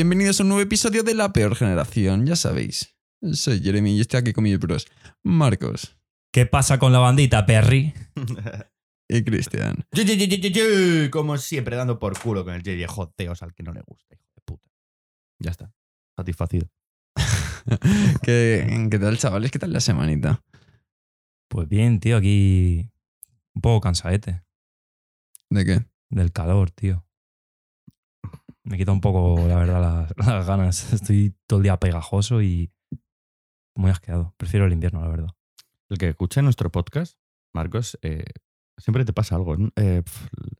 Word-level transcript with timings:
bienvenidos 0.00 0.40
a 0.40 0.44
un 0.44 0.48
nuevo 0.48 0.62
episodio 0.62 1.02
de 1.02 1.12
La 1.12 1.30
Peor 1.30 1.54
Generación, 1.54 2.24
ya 2.24 2.34
sabéis. 2.34 2.96
Soy 3.34 3.60
Jeremy 3.60 3.98
y 3.98 4.00
estoy 4.00 4.20
aquí 4.20 4.32
con 4.32 4.44
mis 4.44 4.58
bros 4.58 4.86
Marcos 5.22 5.98
¿Qué 6.32 6.46
pasa 6.46 6.78
con 6.78 6.90
la 6.90 7.00
bandita, 7.00 7.44
Perry? 7.44 7.92
y 9.10 9.22
Cristian. 9.22 9.84
Como 11.10 11.36
siempre, 11.36 11.76
dando 11.76 11.98
por 11.98 12.18
culo 12.18 12.46
con 12.46 12.54
el 12.54 12.62
Jerry 12.62 12.86
joteos 12.86 13.42
al 13.42 13.52
que 13.52 13.62
no 13.62 13.74
le 13.74 13.82
gusta, 13.82 14.14
hijo 14.14 14.24
de 14.34 14.40
puta. 14.42 14.70
Ya 15.38 15.50
está. 15.50 15.70
Satisfacido. 16.16 16.70
¿Qué, 18.22 18.88
¿Qué 18.90 18.98
tal, 18.98 19.18
chavales? 19.18 19.50
¿Qué 19.50 19.58
tal 19.58 19.74
la 19.74 19.80
semanita? 19.80 20.42
Pues 21.48 21.68
bien, 21.68 22.00
tío, 22.00 22.16
aquí 22.16 22.90
un 23.54 23.60
poco 23.60 23.82
cansadete 23.82 24.44
¿De 25.50 25.66
qué? 25.66 25.84
del 26.08 26.32
calor, 26.32 26.70
tío. 26.70 27.04
Me 28.70 28.78
quita 28.78 28.92
un 28.92 29.00
poco, 29.00 29.46
la 29.48 29.56
verdad, 29.56 29.80
las, 30.16 30.26
las 30.26 30.46
ganas. 30.46 30.92
Estoy 30.92 31.34
todo 31.48 31.58
el 31.58 31.64
día 31.64 31.78
pegajoso 31.78 32.40
y 32.40 32.70
muy 33.76 33.90
asqueado. 33.90 34.32
Prefiero 34.36 34.66
el 34.66 34.72
invierno, 34.72 35.00
la 35.00 35.08
verdad. 35.08 35.28
El 35.90 35.98
que 35.98 36.08
escuche 36.10 36.40
nuestro 36.42 36.70
podcast, 36.70 37.18
Marcos, 37.52 37.98
eh, 38.02 38.22
siempre 38.78 39.04
te 39.04 39.12
pasa 39.12 39.34
algo. 39.34 39.56
Eh, 39.74 40.02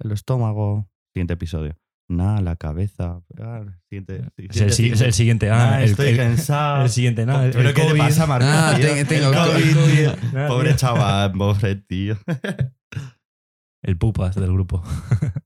el 0.00 0.10
estómago, 0.12 0.90
siguiente 1.14 1.34
episodio. 1.34 1.76
Nada, 2.08 2.40
la 2.40 2.56
cabeza. 2.56 3.22
ah, 3.40 3.64
siguiente, 3.88 4.24
Es 4.36 4.60
el, 4.60 4.72
si- 4.72 4.90
es 4.90 5.00
el 5.00 5.12
siguiente. 5.12 5.48
Ah, 5.48 5.74
Ah, 5.76 5.82
el, 5.84 5.90
estoy 5.90 6.08
el- 6.08 6.16
cansado. 6.16 6.82
el 6.82 6.88
siguiente, 6.90 7.24
nada. 7.24 7.46
el- 7.46 7.52
¿Pero 7.52 7.72
qué 7.72 7.84
te 7.84 7.94
pasa, 7.94 8.26
Marcos? 8.26 8.48
Ah, 8.52 8.72
tío? 8.76 8.86
te- 8.88 9.04
tengo 9.04 9.28
El 9.28 9.34
COVID, 9.36 9.74
COVID, 9.74 9.94
tío. 9.94 10.32
Nada, 10.32 10.48
Pobre 10.48 10.68
tío. 10.70 10.76
chaval, 10.78 11.32
pobre 11.32 11.76
tío. 11.76 12.16
El 13.84 13.96
pupas 13.96 14.34
del 14.34 14.52
grupo. 14.52 14.82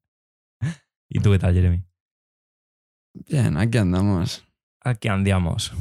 ¿Y 1.11 1.21
tú 1.21 1.31
qué 1.31 1.39
tal, 1.39 1.53
Jeremy? 1.53 1.85
Bien, 3.15 3.57
aquí 3.57 3.79
andamos. 3.79 4.45
Aquí 4.83 5.09
andiamos. 5.09 5.73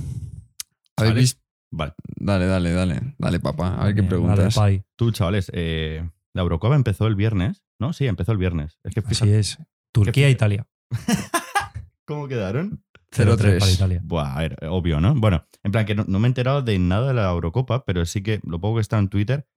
¿Habéis 0.95 1.14
¿Vale? 1.14 1.20
visto? 1.20 1.42
Vale. 1.72 1.94
Dale, 2.16 2.45
dale, 2.45 2.72
dale. 2.72 3.16
Dale, 3.17 3.40
papá. 3.40 3.75
A 3.75 3.86
ver 3.86 3.95
qué 3.95 4.02
Bien, 4.02 4.09
preguntas. 4.09 4.38
dale, 4.38 4.52
pai. 4.53 4.84
Tú, 4.95 5.12
chavales, 5.12 5.50
eh, 5.53 6.08
la 6.34 6.42
Eurocopa 6.44 6.75
empezó 6.75 7.08
el 7.08 7.16
viernes, 7.16 7.64
¿no? 7.80 7.94
Sí, 7.94 8.06
empezó 8.06 8.31
el 8.31 8.38
viernes. 8.38 8.78
Es 8.84 8.94
que 8.94 9.02
Así 9.06 9.30
es. 9.31 9.58
Turquía, 9.92 10.30
Italia. 10.30 10.67
¿Cómo 12.06 12.28
quedaron? 12.28 12.84
0-3 13.12 13.38
para 13.38 13.59
0-3. 13.59 13.73
Italia. 13.75 14.02
Buah, 14.03 14.36
a 14.36 14.40
ver, 14.40 14.58
obvio, 14.70 15.00
¿no? 15.00 15.14
Bueno, 15.16 15.45
en 15.64 15.72
plan 15.72 15.86
que 15.86 15.95
no, 15.95 16.03
no 16.08 16.20
me 16.20 16.28
he 16.28 16.30
enterado 16.30 16.62
de 16.62 16.78
nada 16.80 17.08
de 17.09 17.14
la 17.14 17.30
Eurocopa, 17.30 17.86
pero 17.86 18.06
sí 18.06 18.23
que 18.23 18.40
lo 18.44 18.59
poco 18.59 18.75
que 18.75 18.81
está 18.81 18.97
en 18.97 19.09
Twitter, 19.09 19.47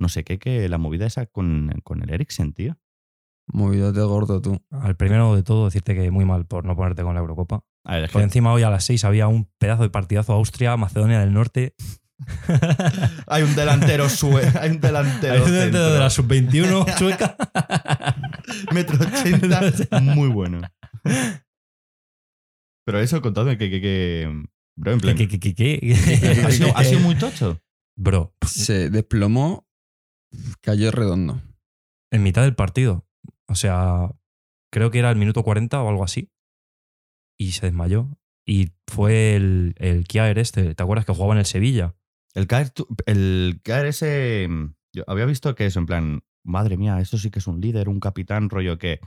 no 0.00 0.08
sé 0.08 0.24
qué, 0.24 0.38
que 0.38 0.68
la 0.68 0.78
movida 0.78 1.06
esa 1.06 1.26
con, 1.26 1.80
con 1.84 2.02
el 2.02 2.10
Eriksen, 2.10 2.52
tío. 2.52 2.76
Movidote 3.46 4.00
gordo 4.00 4.40
tú. 4.40 4.60
Al 4.70 4.96
primero 4.96 5.34
de 5.36 5.42
todo, 5.42 5.66
decirte 5.66 5.94
que 5.94 6.10
muy 6.10 6.24
mal 6.24 6.46
por 6.46 6.64
no 6.64 6.74
ponerte 6.76 7.02
con 7.02 7.14
la 7.14 7.20
Eurocopa. 7.20 7.62
A 7.84 7.94
ver, 7.96 8.04
es 8.04 8.10
Por 8.10 8.22
encima 8.22 8.52
hoy 8.52 8.62
a 8.62 8.70
las 8.70 8.84
6 8.84 9.04
había 9.04 9.28
un 9.28 9.50
pedazo 9.58 9.82
de 9.82 9.90
partidazo 9.90 10.32
Austria, 10.32 10.76
Macedonia 10.76 11.20
del 11.20 11.32
Norte. 11.34 11.74
hay 13.26 13.42
un 13.42 13.54
delantero 13.54 14.08
sue, 14.08 14.42
hay 14.60 14.70
un 14.70 14.80
delantero 14.80 15.34
Hay 15.34 15.40
un 15.40 15.50
delantero 15.52 15.92
de 15.92 15.98
la 15.98 16.08
centro, 16.10 16.28
sub-21 16.28 16.94
sueca. 16.98 17.36
metro 18.72 18.98
ochenta, 19.04 20.00
muy 20.00 20.28
bueno. 20.28 20.60
Pero 22.86 23.00
eso, 23.00 23.20
contadme 23.22 23.58
que, 23.58 23.70
que, 23.70 23.80
que 23.80 24.42
bro, 24.76 24.92
en 24.92 25.00
plan, 25.00 25.16
¿Qué, 25.16 25.28
qué, 25.28 25.38
qué, 25.40 25.54
qué? 25.54 25.94
ha, 26.46 26.50
sido, 26.50 26.76
ha 26.76 26.84
sido 26.84 27.00
muy 27.00 27.14
tocho. 27.16 27.60
Bro, 27.96 28.34
Se 28.46 28.90
desplomó, 28.90 29.66
cayó 30.60 30.90
redondo. 30.90 31.40
en 32.10 32.22
mitad 32.22 32.42
del 32.42 32.54
partido. 32.54 33.06
O 33.48 33.54
sea, 33.54 34.10
creo 34.72 34.90
que 34.90 34.98
era 34.98 35.10
el 35.10 35.16
minuto 35.16 35.42
40 35.42 35.82
o 35.82 35.88
algo 35.88 36.04
así. 36.04 36.30
Y 37.38 37.52
se 37.52 37.66
desmayó. 37.66 38.08
Y 38.46 38.72
fue 38.86 39.34
el, 39.36 39.74
el 39.78 40.06
Kiaer 40.06 40.38
este. 40.38 40.74
¿Te 40.74 40.82
acuerdas 40.82 41.06
que 41.06 41.14
jugaba 41.14 41.34
en 41.34 41.38
el 41.40 41.46
Sevilla? 41.46 41.94
El 42.34 42.46
tu- 42.72 42.88
el 43.06 43.60
caer 43.62 43.86
ese. 43.86 44.46
mm, 44.48 44.74
Yo 44.94 45.04
había 45.06 45.24
visto 45.26 45.54
que 45.54 45.66
eso, 45.66 45.78
en 45.78 45.86
plan, 45.86 46.22
madre 46.44 46.76
mía, 46.76 47.00
esto 47.00 47.16
sí 47.18 47.30
que 47.30 47.38
es 47.38 47.46
un 47.46 47.60
líder, 47.60 47.88
un 47.88 48.00
capitán, 48.00 48.50
rollo 48.50 48.78
que 48.78 49.00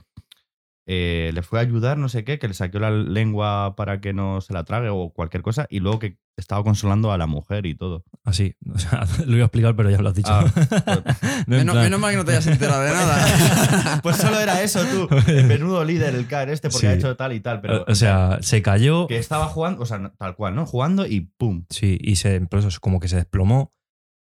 eh, 0.90 1.32
le 1.34 1.42
fue 1.42 1.58
a 1.58 1.62
ayudar, 1.62 1.98
no 1.98 2.08
sé 2.08 2.24
qué, 2.24 2.38
que 2.38 2.48
le 2.48 2.54
saqueó 2.54 2.80
la 2.80 2.90
lengua 2.90 3.74
para 3.76 4.00
que 4.00 4.14
no 4.14 4.40
se 4.40 4.54
la 4.54 4.64
trague 4.64 4.88
o 4.88 5.10
cualquier 5.10 5.42
cosa, 5.42 5.66
y 5.68 5.80
luego 5.80 5.98
que 5.98 6.16
estaba 6.38 6.62
consolando 6.64 7.12
a 7.12 7.18
la 7.18 7.26
mujer 7.26 7.66
y 7.66 7.74
todo. 7.74 8.04
Así. 8.24 8.54
O 8.74 8.78
sea, 8.78 9.04
lo 9.26 9.32
iba 9.34 9.42
a 9.42 9.46
explicar, 9.46 9.76
pero 9.76 9.90
ya 9.90 9.98
lo 10.00 10.08
has 10.08 10.14
dicho. 10.14 10.32
Ah, 10.32 10.44
No, 11.46 11.56
en 11.56 11.60
Menos, 11.60 11.72
plan- 11.74 11.84
menos 11.84 12.00
mal 12.00 12.10
que 12.12 12.16
no 12.16 12.24
te 12.24 12.30
hayas 12.32 12.46
enterado 12.46 12.82
de 12.82 12.90
nada. 12.92 14.00
Pues 14.02 14.16
solo 14.16 14.40
era 14.40 14.62
eso, 14.62 14.80
tú. 14.84 15.08
El 15.26 15.46
menudo 15.46 15.84
líder, 15.84 16.14
el 16.14 16.26
caer 16.26 16.48
este, 16.50 16.68
porque 16.70 16.86
Sí. 16.86 16.86
ha 16.86 16.94
hecho 16.94 17.16
tal 17.16 17.32
y 17.34 17.40
tal, 17.40 17.60
pero. 17.60 17.84
o 17.86 17.94
sea, 17.94 18.38
se 18.40 18.62
cayó. 18.62 19.06
que 19.08 19.18
estaba 19.18 19.46
jugando, 19.46 19.82
o 19.82 19.86
sea, 19.86 20.12
tal 20.16 20.36
cual, 20.36 20.54
¿no? 20.54 20.64
Jugando 20.64 21.04
y 21.06 21.20
¡pum! 21.36 21.64
Sí, 21.68 21.98
y 22.00 22.16
se, 22.16 22.40
pero 22.48 22.60
eso 22.60 22.68
es 22.68 22.80
como 22.80 22.98
que 23.00 23.08
se 23.08 23.16
desplomó. 23.16 23.74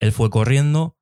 Él 0.00 0.12
fue 0.12 0.30
corriendo 0.30 0.96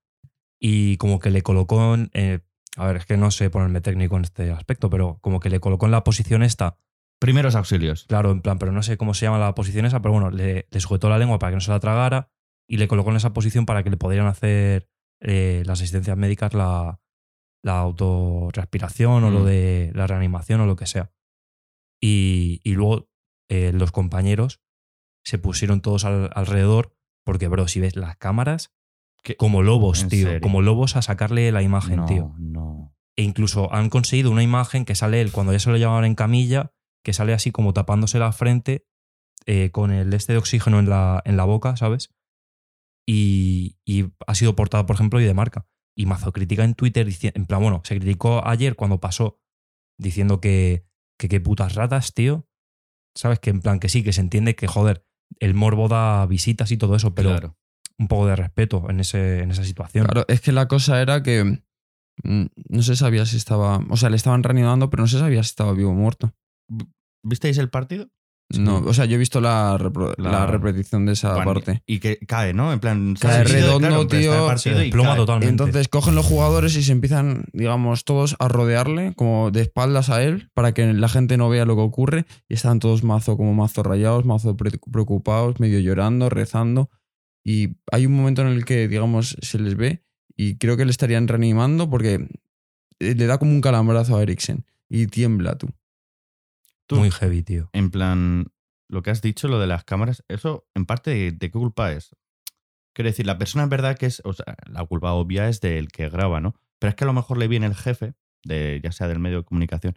y 0.59 0.97
como 0.97 1.19
que 1.19 1.31
le 1.31 1.43
colocó 1.43 1.95
en. 1.95 2.11
eh, 2.15 2.41
a 2.77 2.87
ver, 2.87 2.97
es 2.97 3.07
que 3.07 3.17
no 3.17 3.31
sé 3.31 3.51
ponerme 3.51 3.81
técnico 3.81 4.17
en 4.17 4.23
este 4.23 4.51
aspecto, 4.53 4.91
pero 4.91 5.19
como 5.21 5.41
que 5.41 5.51
le 5.51 5.61
colocó 5.61 5.87
en 5.87 5.93
la 5.93 6.05
posición 6.05 6.43
esta. 6.43 6.77
Primeros 7.21 7.55
auxilios. 7.55 8.05
Claro, 8.05 8.31
en 8.31 8.41
plan, 8.41 8.59
pero 8.59 8.73
no 8.73 8.83
sé 8.83 8.97
cómo 8.97 9.13
se 9.15 9.27
llama 9.27 9.39
la 9.39 9.55
posición 9.55 9.85
esa, 9.87 10.01
pero 10.01 10.13
bueno, 10.13 10.31
le, 10.31 10.67
le 10.71 10.81
sujetó 10.81 11.09
la 11.11 11.19
lengua 11.19 11.39
para 11.39 11.51
que 11.51 11.57
no 11.57 11.61
se 11.61 11.71
la 11.71 11.81
tragara 11.81 12.31
y 12.69 12.77
le 12.79 12.89
colocó 12.89 13.11
en 13.11 13.17
esa 13.17 13.33
posición 13.33 13.67
para 13.67 13.83
que 13.83 13.91
le 13.91 13.97
pudieran 13.99 14.27
hacer 14.29 14.89
eh, 15.21 15.63
las 15.67 15.81
asistencias 15.81 16.17
médicas 16.17 16.55
la, 16.55 17.01
la 17.63 17.79
autorrespiración 17.81 19.25
o 19.25 19.31
lo 19.31 19.41
Mm. 19.41 19.45
de 19.47 19.93
la 19.95 20.07
reanimación 20.07 20.61
o 20.63 20.67
lo 20.67 20.77
que 20.77 20.87
sea. 20.87 21.13
Y, 22.01 22.61
y 22.65 22.73
luego 22.75 23.09
eh, 23.51 23.73
los 23.75 23.93
compañeros 23.93 24.61
se 25.25 25.39
pusieron 25.39 25.83
todos 25.83 26.05
al- 26.07 26.31
alrededor 26.35 26.97
porque, 27.25 27.49
bro, 27.49 27.69
si 27.69 27.81
ves 27.81 27.97
las 27.97 28.17
cámaras, 28.17 28.73
¿Qué? 29.23 29.37
como 29.37 29.63
lobos, 29.63 30.03
¿En 30.03 30.09
tío, 30.09 30.27
serio? 30.27 30.41
como 30.41 30.63
lobos 30.63 30.97
a 30.97 31.03
sacarle 31.03 31.51
la 31.53 31.63
imagen, 31.63 31.97
no, 31.97 32.07
tío. 32.07 32.35
no. 32.39 32.95
E 33.17 33.23
incluso 33.23 33.73
han 33.73 33.91
conseguido 33.91 34.31
una 34.31 34.43
imagen 34.43 34.85
que 34.85 34.95
sale 34.95 35.21
él 35.21 35.31
cuando 35.33 35.53
ya 35.53 35.59
se 35.59 35.71
lo 35.71 35.77
llevaban 35.77 36.05
en 36.05 36.15
camilla, 36.15 36.73
que 37.05 37.13
sale 37.13 37.33
así 37.35 37.51
como 37.51 37.73
tapándose 37.75 38.19
la 38.19 38.33
frente 38.33 38.87
eh, 39.47 39.71
con 39.73 39.91
el 39.93 40.13
este 40.15 40.33
de 40.33 40.39
oxígeno 40.39 40.79
en 40.79 40.89
la, 40.89 41.21
en 41.25 41.37
la 41.37 41.45
boca, 41.45 41.77
¿sabes? 41.77 42.11
Y, 43.07 43.79
y 43.85 44.07
ha 44.27 44.35
sido 44.35 44.55
portada, 44.57 44.87
por 44.87 44.95
ejemplo, 44.95 45.21
y 45.21 45.25
de 45.25 45.35
marca. 45.35 45.67
Y 45.97 46.07
mazo 46.07 46.33
crítica 46.33 46.65
en 46.65 46.75
Twitter, 46.75 47.09
en 47.23 47.47
plan, 47.47 47.61
bueno, 47.61 47.83
se 47.85 47.97
criticó 47.99 48.47
ayer 48.47 48.77
cuando 48.77 49.01
pasó, 49.01 49.41
diciendo 49.99 50.41
que, 50.41 50.87
que 51.19 51.29
qué 51.29 51.41
putas 51.41 51.75
ratas, 51.75 52.15
tío. 52.15 52.47
¿Sabes? 53.17 53.41
Que 53.41 53.51
en 53.51 53.61
plan, 53.61 53.81
que 53.81 53.89
sí, 53.89 54.05
que 54.05 54.13
se 54.13 54.21
entiende 54.21 54.55
que, 54.55 54.67
joder, 54.69 55.05
el 55.41 55.55
morbo 55.55 55.89
da 55.89 56.25
visitas 56.27 56.71
y 56.71 56.77
todo 56.77 56.95
eso, 56.95 57.15
pero 57.15 57.31
Claro. 57.31 57.59
Un 58.01 58.09
poco 58.09 58.27
de 58.27 58.35
respeto 58.37 58.87
en, 58.89 58.99
ese, 59.01 59.41
en 59.43 59.51
esa 59.51 59.63
situación. 59.63 60.07
Claro, 60.07 60.25
es 60.29 60.41
que 60.41 60.53
la 60.53 60.67
cosa 60.69 61.01
era 61.03 61.23
que 61.23 61.45
mm, 62.25 62.45
no 62.71 62.83
se 62.83 62.97
sabía 62.97 63.27
si 63.27 63.37
estaba. 63.37 63.81
O 63.91 63.97
sea, 63.97 64.09
le 64.11 64.17
estaban 64.17 64.43
reanimando, 64.43 64.89
pero 64.91 65.03
no 65.03 65.07
se 65.07 65.19
sabía 65.19 65.43
si 65.43 65.51
estaba 65.51 65.73
vivo 65.75 65.91
o 65.91 65.95
muerto. 65.95 66.33
¿Visteis 67.23 67.59
el 67.59 67.69
partido? 67.69 68.09
No, 68.59 68.79
o 68.79 68.93
sea, 68.95 69.05
yo 69.05 69.15
he 69.15 69.19
visto 69.19 69.41
la, 69.41 69.79
repro- 69.79 70.13
la 70.19 70.31
La- 70.33 70.47
repetición 70.47 71.07
de 71.07 71.13
esa 71.13 71.35
Bueno, 71.35 71.53
parte. 71.55 71.85
Y 71.87 72.01
que 72.01 72.19
cae, 72.27 72.53
¿no? 72.53 72.73
En 72.73 72.81
plan, 72.81 73.15
Cae 73.15 73.45
redondo, 73.45 74.01
el 74.01 74.09
tío, 74.09 74.59
se 74.59 74.75
desploma 74.75 75.15
totalmente. 75.15 75.51
Entonces 75.51 75.87
cogen 75.87 76.17
los 76.17 76.27
jugadores 76.27 76.75
y 76.77 76.83
se 76.83 76.91
empiezan, 76.91 77.45
digamos, 77.53 78.05
todos 78.05 78.35
a 78.41 78.49
rodearle, 78.49 79.15
como 79.15 79.53
de 79.53 79.61
espaldas 79.61 80.11
a 80.11 80.25
él, 80.25 80.51
para 80.53 80.73
que 80.75 80.93
la 80.93 81.09
gente 81.09 81.37
no 81.37 81.49
vea 81.49 81.65
lo 81.65 81.77
que 81.77 81.83
ocurre. 81.83 82.27
Y 82.49 82.55
están 82.55 82.81
todos 82.81 83.05
mazo, 83.05 83.37
como 83.37 83.55
mazo 83.55 83.85
rayados, 83.85 84.25
mazo 84.25 84.57
pre- 84.57 84.81
preocupados, 84.91 85.61
medio 85.61 85.79
llorando, 85.79 86.29
rezando. 86.29 86.91
Y 87.45 87.77
hay 87.91 88.07
un 88.07 88.15
momento 88.15 88.43
en 88.43 88.49
el 88.49 88.65
que, 88.65 88.87
digamos, 88.89 89.37
se 89.41 89.59
les 89.59 89.77
ve 89.77 90.05
y 90.37 90.57
creo 90.59 90.77
que 90.77 90.85
le 90.85 90.91
estarían 90.91 91.27
reanimando 91.29 91.89
porque 91.89 92.29
eh, 92.99 93.15
le 93.15 93.27
da 93.27 93.39
como 93.39 93.53
un 93.53 93.61
calambrazo 93.61 94.17
a 94.17 94.23
Eriksen 94.23 94.67
y 94.89 95.07
tiembla 95.07 95.57
tú. 95.57 95.69
Tú- 96.87 96.97
Muy 96.97 97.11
heavy, 97.11 97.43
tío. 97.43 97.71
En 97.73 97.91
plan, 97.91 98.47
lo 98.89 99.03
que 99.03 99.11
has 99.11 99.23
dicho, 99.23 99.49
lo 99.49 99.59
de 99.61 99.67
las 99.67 99.85
cámaras, 99.85 100.25
eso 100.29 100.67
en 100.75 100.87
parte 100.87 101.11
de, 101.11 101.33
de 101.33 101.39
qué 101.51 101.59
culpa 101.59 101.93
es. 101.93 102.11
Quiero 102.95 103.09
decir, 103.11 103.25
la 103.27 103.39
persona 103.39 103.63
en 103.65 103.71
verdad 103.71 103.97
que 103.97 104.07
es, 104.07 104.21
o 104.25 104.33
sea, 104.33 104.57
la 104.67 104.85
culpa 104.85 105.13
obvia 105.13 105.49
es 105.49 105.61
del 105.61 105.89
que 105.89 106.09
graba, 106.11 106.41
¿no? 106.41 106.55
Pero 106.81 106.91
es 106.91 106.97
que 106.97 107.05
a 107.05 107.07
lo 107.07 107.13
mejor 107.13 107.39
le 107.39 107.47
viene 107.49 107.67
el 107.67 107.75
jefe, 107.77 108.15
de, 108.45 108.81
ya 108.83 108.91
sea 108.91 109.07
del 109.07 109.21
medio 109.21 109.39
de 109.39 109.45
comunicación, 109.45 109.95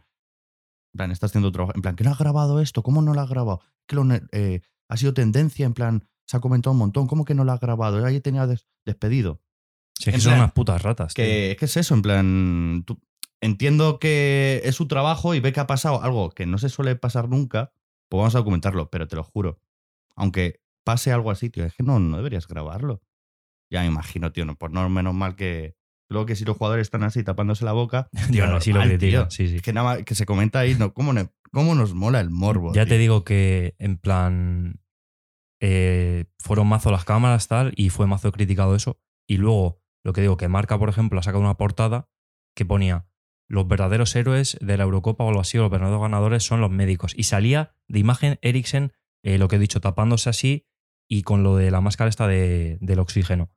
en 0.94 0.98
plan, 0.98 1.12
está 1.12 1.26
haciendo 1.26 1.52
trabajo, 1.52 1.74
en 1.76 1.82
plan, 1.82 1.96
¿que 1.96 2.04
no 2.04 2.12
ha 2.12 2.16
grabado 2.16 2.62
esto? 2.62 2.84
¿Cómo 2.84 3.02
no 3.02 3.14
lo 3.16 3.22
ha 3.22 3.26
grabado? 3.26 3.62
Que 3.88 3.96
lo 3.96 4.04
ne- 4.04 4.22
eh, 4.32 4.62
ha 4.90 4.98
sido 4.98 5.14
tendencia, 5.16 5.66
en 5.66 5.74
plan, 5.74 6.08
se 6.26 6.38
ha 6.38 6.40
comentado 6.40 6.72
un 6.72 6.80
montón, 6.80 7.08
¿cómo 7.08 7.26
que 7.26 7.34
no 7.36 7.44
lo 7.44 7.52
ha 7.52 7.58
grabado? 7.58 8.06
Ahí 8.06 8.20
tenía 8.22 8.48
des- 8.48 8.68
despedido. 8.86 9.42
Si 10.00 10.10
es 10.10 10.16
que 10.16 10.22
son 10.22 10.34
unas 10.34 10.52
putas 10.54 10.82
ratas. 10.82 11.14
Que, 11.14 11.56
que 11.60 11.66
es 11.66 11.78
eso, 11.78 11.94
en 11.94 12.02
plan. 12.02 12.84
tú- 12.86 13.00
entiendo 13.42 14.00
que 14.00 14.62
es 14.64 14.76
su 14.76 14.88
trabajo 14.88 15.36
y 15.36 15.40
ve 15.40 15.52
que 15.54 15.60
ha 15.60 15.68
pasado 15.68 16.02
algo 16.02 16.30
que 16.32 16.46
no 16.46 16.58
se 16.58 16.70
suele 16.70 16.96
pasar 16.96 17.28
nunca, 17.30 17.72
pues 18.10 18.20
vamos 18.20 18.36
a 18.36 18.40
documentarlo, 18.40 18.90
pero 18.90 19.08
te 19.08 19.16
lo 19.16 19.24
juro. 19.24 19.60
Aunque 20.16 20.62
pase 20.86 21.12
algo 21.12 21.30
así, 21.32 21.50
tío, 21.50 21.66
es 21.66 21.74
que 21.74 21.84
no, 21.84 22.00
no 22.00 22.18
deberías 22.18 22.48
grabarlo. 22.48 23.02
Ya 23.70 23.82
me 23.82 23.88
imagino, 23.88 24.32
tío, 24.32 24.46
no, 24.46 24.56
pues 24.56 24.72
no 24.72 24.88
menos 24.90 25.14
mal 25.14 25.36
que. 25.36 25.76
Luego 26.10 26.26
que 26.28 26.36
si 26.36 26.46
los 26.46 26.58
jugadores 26.58 26.86
están 26.88 27.04
así 27.04 27.24
tapándose 27.24 27.66
la 27.66 27.72
boca. 27.72 28.08
Tío, 28.32 28.46
no, 28.46 28.62
sí 28.62 28.72
lo 28.72 28.82
que 28.84 28.98
tío. 29.00 29.30
sí, 29.32 29.48
sí. 29.48 29.56
Es 29.56 29.62
que 29.64 29.74
nada 29.74 29.96
más 29.96 30.04
que 30.04 30.14
se 30.16 30.26
comenta 30.26 30.60
ahí, 30.60 30.76
no, 30.76 30.94
¿cómo 30.94 31.12
no? 31.12 31.30
cómo 31.52 31.74
nos 31.76 31.94
mola 31.96 32.20
el 32.20 32.30
morbo. 32.30 32.74
Ya 32.74 32.86
tío. 32.86 32.90
te 32.94 32.98
digo 33.00 33.24
que, 33.24 33.76
en 33.80 33.98
plan, 33.98 34.80
eh, 35.66 36.26
fueron 36.40 36.68
mazo 36.68 36.92
las 36.92 37.06
cámaras, 37.06 37.48
tal, 37.48 37.72
y 37.78 37.90
fue 37.90 38.06
mazo 38.06 38.34
criticado 38.34 38.76
eso. 38.76 39.00
Y 39.26 39.38
luego, 39.38 39.82
lo 40.04 40.12
que 40.12 40.20
digo, 40.20 40.36
que 40.36 40.50
Marca, 40.50 40.78
por 40.78 40.90
ejemplo, 40.90 41.18
ha 41.20 41.24
sacado 41.24 41.42
una 41.42 41.56
portada 41.56 42.10
que 42.54 42.66
ponía 42.66 43.08
los 43.50 43.66
verdaderos 43.66 44.14
héroes 44.18 44.58
de 44.60 44.76
la 44.76 44.84
Eurocopa 44.84 45.24
o 45.24 45.30
algo 45.30 45.40
así, 45.40 45.58
o 45.58 45.62
los 45.62 45.72
verdaderos 45.72 46.02
ganadores 46.02 46.44
son 46.44 46.60
los 46.60 46.70
médicos. 46.70 47.14
Y 47.16 47.24
salía 47.24 47.78
de 47.88 48.00
imagen 48.00 48.40
Eriksen, 48.42 48.92
eh, 49.24 49.38
lo 49.38 49.48
que 49.48 49.56
he 49.56 49.60
dicho, 49.60 49.80
tapándose 49.80 50.30
así 50.30 50.66
y 51.10 51.24
con 51.24 51.44
lo 51.44 51.56
de 51.56 51.72
la 51.72 51.80
máscara 51.80 52.10
esta 52.10 52.28
de- 52.28 52.78
del 52.82 53.00
oxígeno. 53.00 53.50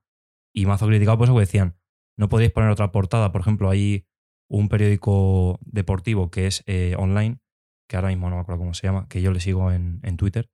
Y 0.55 0.67
mazo 0.67 0.87
criticado 0.87 1.19
por 1.19 1.27
eso 1.27 1.35
que 1.35 1.41
decían, 1.41 1.77
no 2.17 2.29
podéis 2.29 2.53
poner 2.53 2.71
otra 2.71 2.93
portada. 2.93 3.33
Por 3.33 3.41
ejemplo, 3.41 3.69
hay 3.69 4.07
un 4.49 4.69
periódico 4.69 5.59
deportivo 5.63 6.31
que 6.31 6.47
es 6.47 6.63
eh, 6.67 6.95
online, 6.99 7.41
que 7.89 7.97
ahora 7.97 8.09
mismo 8.11 8.31
no 8.31 8.37
me 8.37 8.43
acuerdo 8.43 8.61
cómo 8.61 8.75
se 8.75 8.87
llama, 8.87 9.09
que 9.09 9.23
yo 9.23 9.33
le 9.33 9.41
sigo 9.41 9.73
en, 9.73 9.99
en 10.05 10.17
Twitter, 10.17 10.49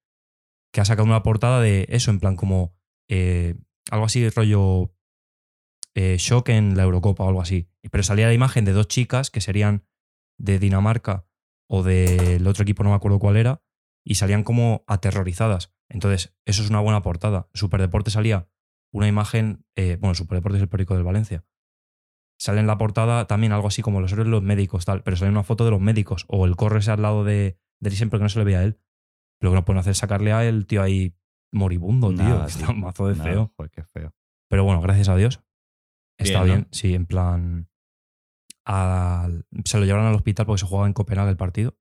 que 0.72 0.80
ha 0.80 0.84
sacado 0.84 1.06
una 1.06 1.22
portada 1.22 1.60
de 1.60 1.86
eso, 1.90 2.10
en 2.10 2.18
plan 2.18 2.36
como 2.36 2.74
eh, 3.08 3.54
algo 3.90 4.06
así, 4.06 4.28
rollo 4.30 4.94
eh, 5.94 6.16
shock 6.18 6.48
en 6.48 6.76
la 6.76 6.84
Eurocopa 6.84 7.24
o 7.24 7.28
algo 7.28 7.42
así. 7.42 7.68
Pero 7.90 8.02
salía 8.02 8.26
la 8.26 8.34
imagen 8.34 8.64
de 8.64 8.72
dos 8.72 8.88
chicas 8.88 9.30
que 9.30 9.40
serían 9.40 9.84
de 10.38 10.58
Dinamarca 10.58 11.26
o 11.68 11.82
del 11.82 12.46
otro 12.46 12.62
equipo, 12.62 12.82
no 12.82 12.90
me 12.90 12.96
acuerdo 12.96 13.18
cuál 13.18 13.36
era, 13.36 13.62
y 14.04 14.16
salían 14.16 14.44
como 14.44 14.84
aterrorizadas. 14.86 15.72
Entonces, 15.88 16.34
eso 16.46 16.62
es 16.62 16.70
una 16.70 16.80
buena 16.80 17.02
portada. 17.02 17.48
Superdeporte 17.52 18.10
salía 18.10 18.48
una 18.92 19.08
imagen, 19.08 19.64
eh, 19.76 19.96
bueno, 20.00 20.14
Superdeporte 20.14 20.56
es 20.56 20.62
el 20.62 20.68
periódico 20.68 20.94
del 20.94 21.04
Valencia. 21.04 21.44
Sale 22.38 22.60
en 22.60 22.66
la 22.66 22.78
portada 22.78 23.26
también 23.26 23.52
algo 23.52 23.68
así 23.68 23.82
como 23.82 24.00
los 24.00 24.12
héroes 24.12 24.28
los 24.28 24.42
médicos, 24.42 24.84
tal, 24.84 25.02
pero 25.02 25.16
sale 25.16 25.30
una 25.30 25.44
foto 25.44 25.64
de 25.64 25.70
los 25.70 25.80
médicos 25.80 26.24
o 26.28 26.44
el 26.44 26.56
corre 26.56 26.80
al 26.90 27.02
lado 27.02 27.24
de, 27.24 27.58
de 27.80 27.88
Eriksen 27.88 28.10
porque 28.10 28.24
no 28.24 28.28
se 28.28 28.38
le 28.38 28.44
veía 28.44 28.60
a 28.60 28.64
él. 28.64 28.80
Lo 29.42 29.50
que 29.50 29.56
no 29.56 29.64
pueden 29.64 29.80
hacer 29.80 29.90
es 29.90 29.98
sacarle 29.98 30.32
a 30.32 30.44
él, 30.46 30.66
tío, 30.66 30.82
ahí 30.82 31.14
moribundo, 31.52 32.08
tío. 32.10 32.22
Nada, 32.24 32.46
está 32.48 32.66
tío. 32.66 32.74
un 32.74 32.80
mazo 32.80 33.08
de 33.08 33.16
Nada, 33.16 33.30
feo. 33.30 33.52
joder, 33.56 33.70
qué 33.70 33.82
feo. 33.84 34.14
Pero 34.48 34.64
bueno, 34.64 34.80
gracias 34.80 35.08
a 35.08 35.16
Dios. 35.16 35.40
Está 36.18 36.42
Bien, 36.44 36.54
bien, 36.56 36.60
¿no? 36.62 36.68
sí, 36.72 36.94
en 36.94 37.06
plan. 37.06 37.68
al- 38.64 39.46
se 39.64 39.78
lo 39.78 39.84
llevaron 39.84 40.06
al 40.06 40.14
hospital 40.14 40.46
porque 40.46 40.60
se 40.60 40.66
jugaba 40.66 40.86
en 40.86 40.92
Copenhague 40.92 41.30
el 41.30 41.36
partido. 41.36 41.76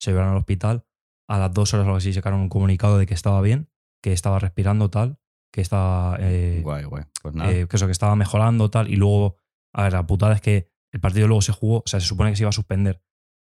Se 0.00 0.10
lo 0.10 0.16
llevaron 0.16 0.32
al 0.32 0.38
hospital. 0.40 0.86
A 1.28 1.38
las 1.38 1.52
dos 1.52 1.72
horas 1.74 1.84
o 1.84 1.88
algo 1.88 1.96
así 1.98 2.12
sacaron 2.12 2.40
un 2.40 2.48
comunicado 2.48 2.98
de 2.98 3.06
que 3.06 3.14
estaba 3.14 3.40
bien, 3.40 3.70
que 4.02 4.12
estaba 4.12 4.38
respirando 4.38 4.90
tal, 4.90 5.18
que 5.52 5.60
estaba. 5.60 6.16
eh, 6.20 6.60
Guay, 6.62 6.84
guay. 6.84 7.04
Pues 7.22 7.34
nada. 7.34 7.52
eh, 7.52 7.66
que 7.68 7.76
eso, 7.76 7.86
que 7.86 7.92
estaba 7.92 8.16
mejorando 8.16 8.70
tal. 8.70 8.88
Y 8.90 8.96
luego, 8.96 9.36
a 9.74 9.84
ver, 9.84 9.92
la 9.92 10.06
putada 10.06 10.34
es 10.34 10.40
que 10.40 10.68
el 10.92 11.00
partido 11.00 11.28
luego 11.28 11.42
se 11.42 11.52
jugó, 11.52 11.78
o 11.78 11.82
sea, 11.86 12.00
se 12.00 12.06
supone 12.06 12.30
que 12.30 12.36
se 12.36 12.42
iba 12.42 12.50
a 12.50 12.52
suspender. 12.52 13.02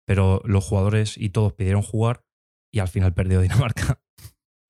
Pero 0.07 0.41
los 0.45 0.65
jugadores 0.65 1.19
y 1.19 1.31
todos 1.31 1.53
pidieron 1.53 1.83
jugar 1.83 2.25
y 2.77 2.79
al 2.79 2.89
final 2.89 3.15
perdió 3.15 3.41
Dinamarca. 3.41 3.99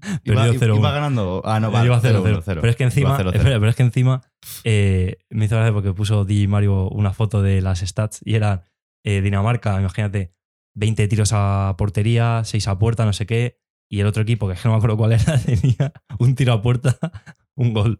iba, 0.24 0.44
perdió 0.44 0.74
0-1. 0.74 0.78
iba 0.78 0.92
ganando. 0.92 1.42
Ah, 1.44 1.58
no, 1.58 1.72
vale. 1.72 1.86
Iba 1.86 2.00
0-0. 2.00 2.22
0-1, 2.22 2.42
Pero 2.44 2.68
es 2.68 2.76
que 2.76 2.84
encima, 2.84 3.08
Iba 3.08 3.18
0-0. 3.32 3.34
espera, 3.34 3.58
pero 3.58 3.68
es 3.68 3.74
que 3.74 3.82
encima 3.82 4.22
eh, 4.62 5.18
me 5.28 5.46
hizo 5.46 5.56
gracia 5.56 5.72
porque 5.72 5.92
puso 5.92 6.24
DJ 6.24 6.46
Mario 6.46 6.88
una 6.90 7.12
foto 7.12 7.42
de 7.42 7.60
las 7.60 7.80
stats 7.80 8.20
y 8.24 8.36
era 8.36 8.62
eh, 9.04 9.22
Dinamarca, 9.22 9.80
imagínate, 9.80 10.32
20 10.76 11.08
tiros 11.08 11.30
a 11.32 11.74
portería, 11.76 12.42
6 12.44 12.68
a 12.68 12.78
puerta, 12.78 13.04
no 13.04 13.12
sé 13.12 13.26
qué. 13.26 13.58
Y 13.90 13.98
el 13.98 14.06
otro 14.06 14.22
equipo, 14.22 14.46
que 14.46 14.54
es 14.54 14.60
que 14.60 14.68
no 14.68 14.74
me 14.74 14.78
acuerdo 14.78 14.96
cuál 14.96 15.12
era, 15.12 15.38
tenía 15.44 15.92
un 16.20 16.36
tiro 16.36 16.52
a 16.52 16.62
puerta, 16.62 16.96
un 17.56 17.72
gol. 17.72 17.98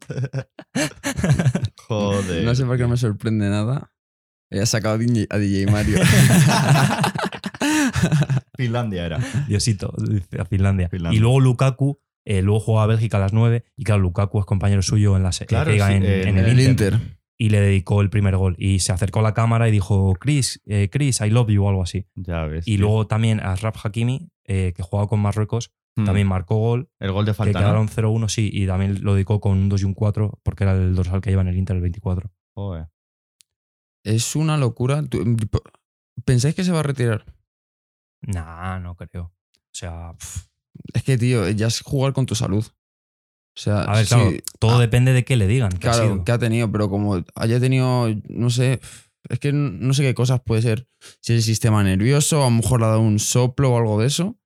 Joder. 1.89 2.45
No 2.45 2.55
sé 2.55 2.65
por 2.65 2.77
qué 2.77 2.85
no 2.85 2.91
me 2.91 2.97
sorprende 2.97 3.51
nada. 3.51 3.91
He 4.51 4.65
sacado 4.67 4.95
a 4.95 4.99
DJ 4.99 5.27
a 5.31 5.39
DJ 5.39 5.67
Mario. 5.67 5.99
Finlandia 8.57 9.07
era. 9.07 9.19
Diosito, 9.49 9.93
dice, 10.09 10.41
a 10.41 10.45
Finlandia. 10.45 10.89
Finlandia. 10.89 11.17
Y 11.17 11.21
luego 11.21 11.41
Lukaku, 11.41 11.99
eh, 12.25 12.43
luego 12.43 12.61
juega 12.61 12.83
a 12.83 12.87
Bélgica 12.87 13.17
a 13.19 13.21
las 13.21 13.33
9 13.33 13.65
y 13.77 13.85
claro, 13.85 14.03
Lukaku 14.03 14.41
es 14.41 14.47
compañero 14.47 14.83
suyo 14.83 15.17
en, 15.17 15.23
la, 15.23 15.31
Claro, 15.31 15.71
que 15.73 15.79
sí, 15.81 15.93
en, 15.93 16.05
en 16.05 16.29
en 16.29 16.39
el, 16.39 16.47
el 16.47 16.61
Inter. 16.61 16.95
Inter. 16.95 17.19
y 17.39 17.51
le 17.51 17.61
dedicó 17.61 18.01
el 18.01 18.11
primer 18.11 18.37
gol. 18.37 18.55
Y 18.59 18.79
se 18.81 18.93
acercó 18.93 19.21
a 19.21 19.23
la 19.23 19.35
cámara 19.35 19.69
y 19.69 19.73
dijo, 19.73 20.15
Chris, 20.19 20.61
eh, 20.67 20.89
Chris, 20.91 21.21
I 21.21 21.31
love 21.31 21.49
you 21.51 21.65
o 21.65 21.69
algo 21.69 21.83
así. 21.83 22.07
Ya 22.15 22.45
ves. 22.47 22.67
Y 22.67 22.73
tío. 22.77 22.81
luego 22.87 23.07
también 23.07 23.41
a 23.41 23.55
Raf 23.57 23.85
Hakimi, 23.85 24.31
eh, 24.45 24.73
que 24.77 24.83
jugaba 24.83 25.09
con 25.09 25.21
Marruecos, 25.21 25.73
Hmm. 25.99 26.05
también 26.05 26.27
marcó 26.27 26.57
gol, 26.57 26.91
El 27.01 27.11
gol 27.13 27.25
de 27.25 27.31
que 27.31 27.37
falta. 27.37 27.59
¿no? 27.59 27.65
quedaron 27.65 27.89
0-1, 27.89 28.29
sí, 28.29 28.51
y 28.53 28.67
también 28.67 29.03
lo 29.03 29.15
dedicó 29.15 29.41
con 29.41 29.53
un 29.53 29.71
2 29.71 29.81
y 29.81 29.85
un 29.87 29.95
4, 29.95 30.41
porque 30.43 30.65
era 30.65 30.75
el 30.75 30.95
dorsal 30.95 31.23
que 31.23 31.31
lleva 31.31 31.41
en 31.41 31.49
el 31.49 31.57
Inter 31.57 31.75
el 31.77 31.81
24. 31.81 32.31
Joder. 32.55 32.89
Es 34.05 34.37
una 34.37 34.59
locura. 34.59 35.03
Tú- 35.09 35.25
¿Pensáis 36.27 36.55
que 36.55 36.65
se 36.65 36.73
va 36.73 36.81
a 36.81 36.83
retirar? 36.83 37.25
Nah, 38.27 38.79
no 38.81 38.95
creo. 38.97 39.23
O 39.25 39.33
sea. 39.73 40.13
Es 40.93 41.03
que, 41.03 41.17
tío, 41.17 41.49
ya 41.51 41.69
es 41.69 41.81
jugar 41.81 42.13
con 42.13 42.27
tu 42.27 42.35
salud. 42.35 42.65
O 42.65 43.59
sea, 43.59 43.83
a 43.85 43.95
ver, 43.97 44.07
sí, 44.07 44.15
claro, 44.15 44.31
todo 44.59 44.77
ah, 44.77 44.81
depende 44.81 45.13
de 45.15 45.25
qué 45.25 45.37
le 45.37 45.47
digan. 45.47 45.71
que 45.71 45.89
ha 45.89 45.93
Claro, 45.93 46.13
sido. 46.13 46.25
que 46.25 46.33
ha 46.33 46.39
tenido, 46.39 46.71
pero 46.71 46.91
como 46.91 47.25
haya 47.35 47.59
tenido, 47.59 48.09
no 48.29 48.51
sé, 48.51 48.81
es 49.31 49.39
que 49.39 49.53
no 49.53 49.95
sé 49.95 50.03
qué 50.03 50.15
cosas 50.15 50.41
puede 50.45 50.61
ser. 50.61 50.87
Si 51.21 51.33
es 51.33 51.39
el 51.39 51.43
sistema 51.43 51.83
nervioso, 51.83 52.43
a 52.43 52.51
lo 52.51 52.51
mejor 52.51 52.81
le 52.81 52.87
ha 52.87 52.91
dado 52.91 53.01
un 53.01 53.19
soplo 53.19 53.73
o 53.73 53.79
algo 53.79 53.99
de 54.01 54.09
eso. 54.09 54.37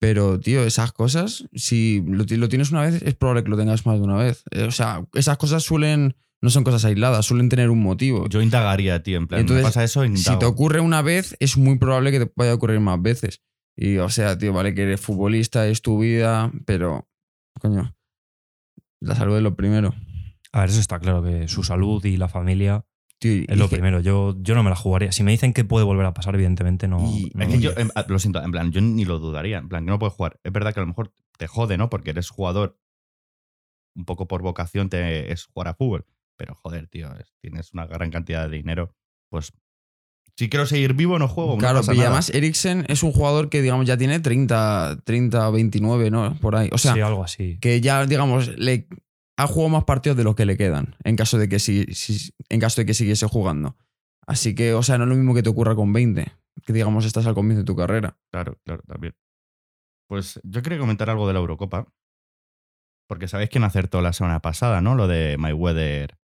Pero, 0.00 0.38
tío, 0.40 0.64
esas 0.64 0.92
cosas, 0.92 1.46
si 1.54 2.02
lo 2.06 2.26
tienes 2.48 2.70
una 2.70 2.82
vez, 2.82 3.00
es 3.02 3.14
probable 3.14 3.44
que 3.44 3.50
lo 3.50 3.56
tengas 3.56 3.86
más 3.86 3.96
de 3.96 4.02
una 4.04 4.16
vez. 4.16 4.42
Eh, 4.50 4.64
O 4.64 4.70
sea, 4.72 5.06
esas 5.14 5.38
cosas 5.38 5.62
suelen, 5.62 6.16
no 6.42 6.50
son 6.50 6.64
cosas 6.64 6.84
aisladas, 6.84 7.24
suelen 7.26 7.48
tener 7.48 7.70
un 7.70 7.82
motivo. 7.82 8.28
Yo 8.28 8.42
indagaría, 8.42 9.02
tío. 9.02 9.16
En 9.18 9.26
plan, 9.26 9.40
Entonces, 9.40 9.62
me 9.64 9.68
pasa 9.68 9.82
eso, 9.84 10.04
si 10.16 10.38
te 10.38 10.44
ocurre 10.44 10.80
una 10.80 11.02
vez, 11.02 11.36
es 11.40 11.56
muy 11.56 11.78
probable 11.78 12.10
que 12.12 12.26
te 12.26 12.32
vaya 12.36 12.52
a 12.52 12.54
ocurrir 12.54 12.80
más 12.80 13.00
veces. 13.00 13.42
Y, 13.76 13.98
o 13.98 14.08
sea, 14.08 14.38
tío, 14.38 14.52
vale 14.52 14.74
que 14.74 14.82
eres 14.82 15.00
futbolista, 15.00 15.66
es 15.66 15.82
tu 15.82 15.98
vida, 15.98 16.50
pero, 16.64 17.08
coño, 17.60 17.94
la 19.00 19.14
salud 19.14 19.36
es 19.36 19.42
lo 19.42 19.54
primero. 19.56 19.94
A 20.52 20.60
ver, 20.60 20.70
eso 20.70 20.80
está 20.80 20.98
claro, 20.98 21.22
que 21.22 21.48
su 21.48 21.62
salud 21.62 22.02
y 22.04 22.16
la 22.16 22.28
familia 22.28 22.84
Tío, 23.18 23.44
es 23.48 23.58
lo 23.58 23.68
que- 23.68 23.76
primero. 23.76 24.00
Yo, 24.00 24.34
yo 24.40 24.54
no 24.54 24.62
me 24.62 24.70
la 24.70 24.76
jugaría. 24.76 25.12
Si 25.12 25.22
me 25.22 25.30
dicen 25.30 25.52
que 25.52 25.64
puede 25.64 25.84
volver 25.84 26.06
a 26.06 26.14
pasar, 26.14 26.34
evidentemente 26.34 26.86
no. 26.88 26.98
Y- 27.00 27.30
no 27.34 27.42
Es 27.44 27.48
lo 27.48 27.54
que 27.56 27.60
yo, 27.60 27.70
haría. 27.72 27.88
ah, 27.94 28.04
lo 28.08 28.18
siento, 28.18 28.42
en 28.42 28.50
plan, 28.50 28.72
yo 28.72 28.80
ni 28.80 29.04
lo 29.04 29.18
dudaría. 29.18 29.58
En 29.58 29.68
plan, 29.68 29.84
que 29.84 29.90
no 29.90 29.98
puedes 29.98 30.14
jugar. 30.14 30.38
Es 30.44 30.52
verdad 30.52 30.72
que 30.72 30.80
a 30.80 30.82
lo 30.82 30.86
mejor 30.88 31.12
te 31.38 31.46
jode, 31.46 31.76
¿no? 31.78 31.90
Porque 31.90 32.10
eres 32.10 32.30
jugador, 32.30 32.78
un 33.94 34.04
poco 34.04 34.26
por 34.28 34.42
vocación, 34.42 34.88
te, 34.90 35.32
es 35.32 35.46
jugar 35.46 35.68
a 35.68 35.74
fútbol. 35.74 36.06
Pero 36.36 36.54
joder, 36.54 36.86
tío, 36.88 37.12
es- 37.18 37.32
tienes 37.40 37.72
una 37.72 37.86
gran 37.86 38.10
cantidad 38.10 38.48
de 38.48 38.56
dinero. 38.56 38.94
Pues, 39.30 39.52
si 40.36 40.48
quiero 40.50 40.66
seguir 40.66 40.92
vivo, 40.94 41.18
no 41.18 41.28
juego. 41.28 41.56
Claro, 41.56 41.80
y 41.94 42.00
además 42.00 42.30
Eriksen 42.30 42.84
es 42.88 43.02
un 43.02 43.12
jugador 43.12 43.48
que, 43.48 43.62
digamos, 43.62 43.86
ya 43.86 43.96
tiene 43.96 44.20
30, 44.20 45.00
30, 45.04 45.48
29, 45.50 46.10
¿no? 46.10 46.36
Por 46.40 46.56
ahí. 46.56 46.68
O 46.72 46.78
sea, 46.78 46.92
sí, 46.94 47.00
algo 47.00 47.24
así. 47.24 47.58
que 47.60 47.80
ya, 47.80 48.04
digamos, 48.04 48.48
le 48.58 48.86
ha 49.38 49.46
jugado 49.46 49.70
más 49.70 49.84
partidos 49.84 50.16
de 50.18 50.24
los 50.24 50.34
que 50.34 50.44
le 50.46 50.56
quedan, 50.58 50.96
en 51.04 51.16
caso 51.16 51.38
de 51.38 51.48
que, 51.48 51.58
si, 51.58 51.84
si- 51.94 52.32
en 52.50 52.60
caso 52.60 52.80
de 52.82 52.86
que 52.86 52.94
siguiese 52.94 53.26
jugando. 53.26 53.76
Así 54.26 54.54
que, 54.54 54.74
o 54.74 54.82
sea, 54.82 54.98
no 54.98 55.04
es 55.04 55.10
lo 55.10 55.16
mismo 55.16 55.34
que 55.34 55.42
te 55.42 55.48
ocurra 55.48 55.74
con 55.74 55.92
20, 55.92 56.26
que, 56.66 56.72
digamos, 56.72 57.04
estás 57.06 57.26
al 57.26 57.34
comienzo 57.34 57.60
de 57.60 57.64
tu 57.66 57.76
carrera. 57.76 58.18
Claro, 58.30 58.58
claro, 58.64 58.82
también. 58.86 59.14
Pues 60.08 60.38
yo 60.44 60.62
quería 60.62 60.78
comentar 60.78 61.08
algo 61.10 61.26
de 61.26 61.32
la 61.32 61.38
Eurocopa. 61.40 61.86
Porque 63.08 63.28
sabéis 63.28 63.50
quién 63.50 63.62
acertó 63.64 64.00
la 64.02 64.12
semana 64.12 64.40
pasada, 64.40 64.80
¿no? 64.80 64.94
Lo 64.96 65.06
de 65.06 65.36
Mayweather, 65.38 66.18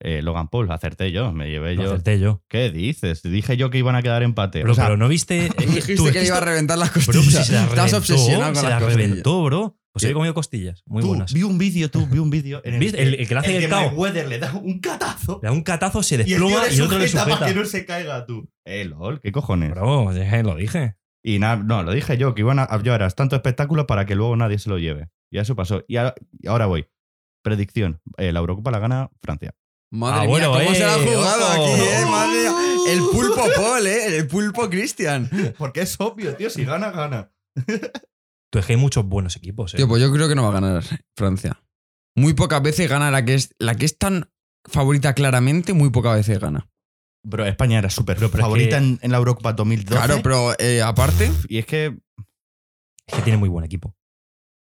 eh, 0.00 0.22
Logan 0.22 0.48
Paul. 0.48 0.70
Acerté 0.70 1.12
yo, 1.12 1.32
me 1.32 1.48
llevé 1.50 1.74
Lo 1.74 1.84
yo. 1.84 1.88
acerté 1.90 2.18
yo. 2.18 2.42
¿Qué 2.48 2.70
dices? 2.70 3.22
Dije 3.22 3.56
yo 3.56 3.70
que 3.70 3.78
iban 3.78 3.94
a 3.96 4.02
quedar 4.02 4.22
empate. 4.22 4.62
Bro, 4.62 4.72
O 4.72 4.74
sea, 4.74 4.84
pero 4.86 4.96
no 4.96 5.08
viste. 5.08 5.50
Dijiste 5.58 5.94
tú- 5.96 6.10
que 6.10 6.24
iba 6.24 6.38
a 6.38 6.40
reventar 6.40 6.78
las 6.78 6.88
Bro, 6.92 7.02
pues 7.04 7.16
costillas. 7.16 7.46
si 7.46 7.52
se 7.52 7.58
la 7.58 7.66
reventó, 7.66 7.96
obsesionado 7.98 8.52
con 8.52 8.56
se 8.56 8.62
las 8.62 8.70
la 8.70 8.78
costillas. 8.86 9.08
reventó, 9.08 9.44
bro. 9.44 9.76
Pues 9.92 10.04
¿Qué? 10.04 10.10
he 10.10 10.14
comido 10.14 10.34
costillas. 10.34 10.82
Muy 10.86 11.02
tú, 11.02 11.08
buenas. 11.08 11.32
Vi 11.32 11.42
un 11.42 11.58
vídeo, 11.58 11.90
tú, 11.90 12.06
vi 12.06 12.18
un 12.18 12.30
vídeo. 12.30 12.62
¿Viste? 12.64 13.02
El- 13.02 13.14
el 13.14 13.26
que 13.26 13.34
le 13.34 13.40
hace 13.40 13.56
el 13.56 13.68
cao. 13.68 13.88
Mayweather 13.90 14.28
le 14.28 14.38
da 14.38 14.52
un 14.54 14.78
catazo. 14.78 15.40
Le 15.42 15.48
da 15.48 15.52
un 15.52 15.62
catazo, 15.62 16.02
se 16.04 16.14
Y 16.14 16.18
el 16.20 16.24
desploma 16.26 16.62
y, 16.70 16.80
otro 16.80 16.98
le 16.98 17.08
sujeta 17.08 17.28
para 17.38 17.46
que 17.52 17.54
no 17.58 17.64
se 17.64 17.84
caiga 17.84 18.24
tú. 18.24 18.48
Eh, 18.64 18.84
lol, 18.84 19.20
¿qué 19.20 19.32
cojones? 19.32 19.70
Bro, 19.72 20.12
lo 20.12 20.54
dije. 20.54 20.94
Y 21.24 21.38
nada, 21.40 21.56
no, 21.56 21.82
lo 21.82 21.90
dije 21.92 22.16
yo, 22.16 22.34
que 22.34 22.40
iban 22.42 22.60
a 22.60 22.68
llevar 22.78 23.12
tanto 23.12 23.34
espectáculo 23.36 23.86
para 23.88 24.06
que 24.06 24.14
luego 24.14 24.36
nadie 24.36 24.58
se 24.60 24.70
lo 24.70 24.78
lleve. 24.78 25.08
Y 25.30 25.38
eso 25.38 25.56
pasó. 25.56 25.84
Y 25.88 25.96
ahora, 25.96 26.14
y 26.38 26.46
ahora 26.46 26.66
voy. 26.66 26.86
Predicción. 27.42 28.00
Eh, 28.16 28.32
la 28.32 28.40
Eurocopa 28.40 28.70
la 28.70 28.78
gana 28.78 29.10
Francia. 29.22 29.54
Madre 29.92 30.28
mía, 30.28 30.46
¿cómo 30.46 30.74
se 30.74 30.80
la 30.80 30.94
ha 30.94 30.98
eh, 31.02 31.06
jugado 31.06 31.44
ojo. 31.44 31.72
aquí, 31.74 31.82
eh? 31.82 32.06
Madre 32.08 32.38
mía. 32.42 32.52
El 32.88 32.98
pulpo 33.12 33.42
Paul, 33.56 33.86
eh. 33.86 34.16
El 34.18 34.26
pulpo 34.28 34.70
Cristian. 34.70 35.28
Porque 35.58 35.80
es 35.82 35.96
obvio, 36.00 36.34
tío. 36.36 36.48
Si 36.50 36.64
gana, 36.64 36.90
gana. 36.90 37.32
Tú 38.52 38.58
es 38.58 38.66
que 38.66 38.72
hay 38.74 38.78
muchos 38.78 39.04
buenos 39.04 39.36
equipos, 39.36 39.74
eh. 39.74 39.76
Tío, 39.78 39.88
pues 39.88 40.00
yo 40.02 40.12
creo 40.12 40.28
que 40.28 40.34
no 40.34 40.42
va 40.44 40.50
a 40.50 40.60
ganar 40.60 40.84
Francia. 41.16 41.60
Muy 42.16 42.34
pocas 42.34 42.62
veces 42.62 42.88
gana 42.88 43.10
la 43.10 43.24
que 43.24 43.34
es, 43.34 43.54
la 43.58 43.74
que 43.76 43.84
es 43.84 43.96
tan 43.98 44.30
favorita 44.64 45.14
claramente, 45.14 45.72
muy 45.72 45.90
pocas 45.90 46.14
veces 46.16 46.38
gana. 46.40 46.68
Bro, 47.24 47.46
España 47.46 47.78
era 47.78 47.90
súper 47.90 48.16
Pero- 48.16 48.30
pero 48.30 48.42
es 48.42 48.44
favorita 48.46 48.78
que- 48.78 48.84
en, 48.84 48.98
en 49.02 49.10
la 49.12 49.18
Eurocopa 49.18 49.52
2012. 49.52 49.94
Claro, 49.96 50.20
pero 50.22 50.52
eh, 50.58 50.82
aparte. 50.82 51.30
Y 51.48 51.58
es 51.58 51.66
que 51.66 51.98
Es 53.06 53.14
que 53.14 53.22
tiene 53.22 53.36
muy 53.38 53.48
buen 53.48 53.64
equipo. 53.64 53.94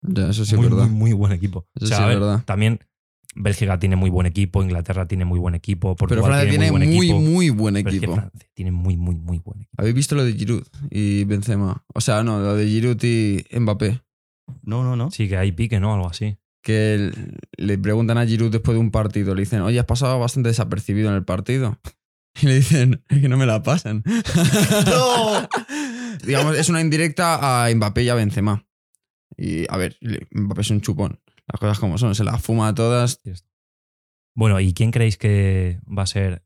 Ya, 0.03 0.29
eso 0.29 0.43
sí 0.45 0.55
muy, 0.55 0.65
es 0.65 0.71
verdad. 0.71 0.87
muy, 0.87 0.95
muy 1.11 1.13
buen 1.13 1.31
equipo. 1.33 1.67
Eso 1.75 1.85
o 1.85 1.87
sea, 1.87 1.97
sí 1.97 2.03
a 2.03 2.05
es 2.07 2.09
ver, 2.11 2.19
verdad. 2.19 2.43
también 2.45 2.79
Bélgica 3.35 3.79
tiene 3.79 3.95
muy 3.95 4.09
buen 4.09 4.27
equipo, 4.27 4.61
Inglaterra 4.61 5.07
tiene 5.07 5.23
muy 5.25 5.39
buen 5.39 5.55
equipo, 5.55 5.95
Pero 5.95 6.07
Portugal 6.09 6.23
Francia 6.25 6.49
tiene 6.49 6.71
muy 6.71 6.79
buen 6.79 6.89
muy, 6.89 7.05
equipo. 7.09 7.19
muy 7.21 7.49
buen 7.49 7.73
pero 7.75 7.87
es 7.87 7.91
que 7.93 7.97
equipo. 7.97 8.15
Francia 8.15 8.49
tiene 8.53 8.71
muy, 8.71 8.97
muy, 8.97 9.15
muy 9.15 9.39
buen 9.39 9.61
equipo. 9.61 9.75
¿Habéis 9.77 9.95
visto 9.95 10.15
lo 10.15 10.25
de 10.25 10.33
Giroud 10.33 10.63
y 10.89 11.23
Benzema? 11.23 11.85
O 11.93 12.01
sea, 12.01 12.23
no, 12.23 12.39
lo 12.39 12.55
de 12.55 12.67
Giroud 12.67 13.01
y 13.03 13.45
Mbappé. 13.57 14.01
No, 14.63 14.83
no, 14.83 14.95
no. 14.95 15.11
Sí, 15.11 15.29
que 15.29 15.37
hay 15.37 15.53
pique, 15.53 15.79
¿no? 15.79 15.93
Algo 15.93 16.09
así. 16.09 16.37
Que 16.61 17.11
le 17.57 17.77
preguntan 17.77 18.17
a 18.17 18.25
Giroud 18.27 18.51
después 18.51 18.75
de 18.75 18.81
un 18.81 18.91
partido, 18.91 19.33
le 19.33 19.43
dicen, 19.43 19.61
oye, 19.61 19.79
has 19.79 19.85
pasado 19.85 20.19
bastante 20.19 20.49
desapercibido 20.49 21.09
en 21.09 21.15
el 21.15 21.23
partido. 21.23 21.79
Y 22.41 22.45
le 22.45 22.55
dicen, 22.55 23.03
es 23.09 23.19
que 23.19 23.27
no 23.27 23.35
me 23.35 23.45
la 23.45 23.61
pasan. 23.61 24.03
¡No! 24.85 25.49
Digamos, 26.25 26.57
es 26.57 26.69
una 26.69 26.79
indirecta 26.79 27.65
a 27.65 27.75
Mbappé 27.75 28.03
y 28.03 28.09
a 28.09 28.15
Benzema. 28.15 28.65
Y 29.35 29.65
a 29.69 29.75
ver, 29.75 29.97
Mbappé 30.31 30.61
es 30.61 30.69
un 30.69 30.79
chupón. 30.79 31.19
Las 31.51 31.59
cosas 31.59 31.79
como 31.79 31.97
son, 31.97 32.15
se 32.15 32.23
las 32.23 32.41
fuma 32.41 32.69
a 32.69 32.73
todas. 32.73 33.21
Bueno, 34.35 34.59
¿y 34.59 34.73
quién 34.73 34.91
creéis 34.91 35.17
que 35.17 35.79
va 35.85 36.03
a 36.03 36.07
ser 36.07 36.45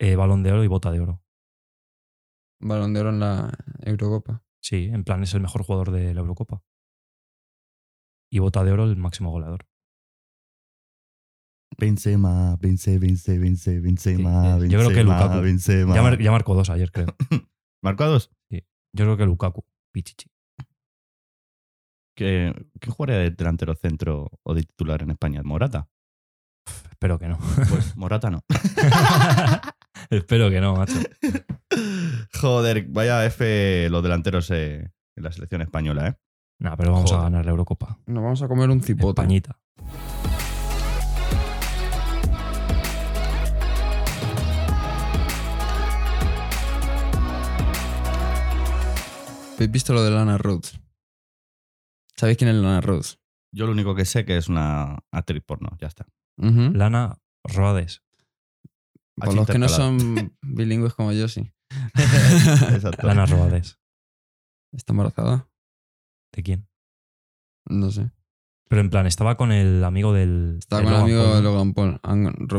eh, 0.00 0.16
balón 0.16 0.42
de 0.42 0.52
oro 0.52 0.64
y 0.64 0.68
bota 0.68 0.90
de 0.90 1.00
oro? 1.00 1.22
Balón 2.60 2.92
de 2.94 3.00
oro 3.00 3.10
en 3.10 3.20
la 3.20 3.52
Eurocopa. 3.80 4.42
Sí, 4.60 4.86
en 4.92 5.04
plan 5.04 5.22
es 5.22 5.34
el 5.34 5.40
mejor 5.40 5.62
jugador 5.64 5.90
de 5.92 6.14
la 6.14 6.20
Eurocopa. 6.20 6.62
Y 8.30 8.38
bota 8.40 8.64
de 8.64 8.72
oro 8.72 8.84
el 8.84 8.96
máximo 8.96 9.30
goleador. 9.30 9.66
Benzema, 11.78 12.56
Benzema, 12.56 12.98
Benzema, 13.00 13.40
Benzema, 13.40 13.80
Benzema, 13.82 14.60
Sí, 14.60 14.68
yo 14.68 14.78
creo 14.78 14.90
que 14.90 15.02
Lukaku. 15.04 15.40
Benzema. 15.40 15.94
Ya, 15.94 16.02
mar- 16.02 16.18
ya 16.20 16.30
marcó 16.30 16.54
dos 16.54 16.70
ayer, 16.70 16.90
creo. 16.92 17.06
¿Marcó 17.82 18.04
a 18.04 18.08
dos? 18.08 18.30
Yo 18.50 19.04
creo 19.04 19.16
que 19.16 19.24
Lukaku. 19.24 19.64
Pichichi. 19.92 20.28
¿Qué- 22.14 22.52
¿Quién 22.80 22.92
jugaría 22.94 23.16
de 23.18 23.30
delantero 23.30 23.74
centro 23.74 24.30
o 24.42 24.54
de 24.54 24.62
titular 24.62 25.02
en 25.02 25.10
España? 25.10 25.40
¿Morata? 25.44 25.88
Espero 26.90 27.18
que 27.18 27.28
no. 27.28 27.38
Pues 27.68 27.96
Morata 27.96 28.30
no. 28.30 28.40
Espero 30.10 30.50
que 30.50 30.60
no, 30.60 30.76
macho. 30.76 30.98
Joder, 32.40 32.86
vaya 32.88 33.24
F 33.26 33.88
los 33.90 34.02
delanteros 34.02 34.50
eh, 34.50 34.90
en 35.16 35.22
la 35.24 35.32
selección 35.32 35.62
española, 35.62 36.08
¿eh? 36.08 36.14
Nah, 36.60 36.76
pero 36.76 36.92
vamos 36.92 37.12
a 37.12 37.22
ganar 37.22 37.44
la 37.44 37.50
Eurocopa. 37.50 37.98
Nos 38.06 38.22
vamos 38.22 38.42
a 38.42 38.48
comer 38.48 38.70
un 38.70 38.82
cipote. 38.82 39.20
Españita. 39.20 39.58
¿Habéis 49.54 49.70
visto 49.70 49.92
lo 49.92 50.02
de 50.02 50.10
Lana 50.10 50.38
Rhodes? 50.38 50.78
¿Sabéis 52.22 52.38
quién 52.38 52.50
es 52.50 52.54
Lana 52.54 52.80
Rhodes? 52.80 53.18
Yo 53.52 53.66
lo 53.66 53.72
único 53.72 53.96
que 53.96 54.04
sé 54.04 54.24
que 54.24 54.36
es 54.36 54.48
una 54.48 55.02
actriz 55.10 55.42
porno, 55.44 55.76
ya 55.80 55.88
está. 55.88 56.06
Lana 56.36 57.18
Roades. 57.42 58.04
Por 59.16 59.34
los 59.34 59.48
que 59.48 59.58
no 59.58 59.68
son 59.68 60.32
bilingües 60.40 60.94
como 60.94 61.10
yo, 61.10 61.26
sí. 61.26 61.52
Exacto. 61.96 63.08
Lana 63.08 63.26
Roades. 63.26 63.80
¿Está 64.70 64.92
embarazada? 64.92 65.48
¿De 66.32 66.44
quién? 66.44 66.68
No 67.66 67.90
sé. 67.90 68.12
Pero 68.68 68.82
en 68.82 68.90
plan, 68.90 69.08
estaba 69.08 69.36
con 69.36 69.50
el 69.50 69.82
amigo 69.82 70.12
del. 70.12 70.58
Estaba 70.60 70.84
con 70.84 70.92
el 70.92 71.00
amigo 71.00 71.24
Paul, 71.24 71.34
de. 71.34 71.42
Logan 71.42 71.74
Paul. 71.74 72.00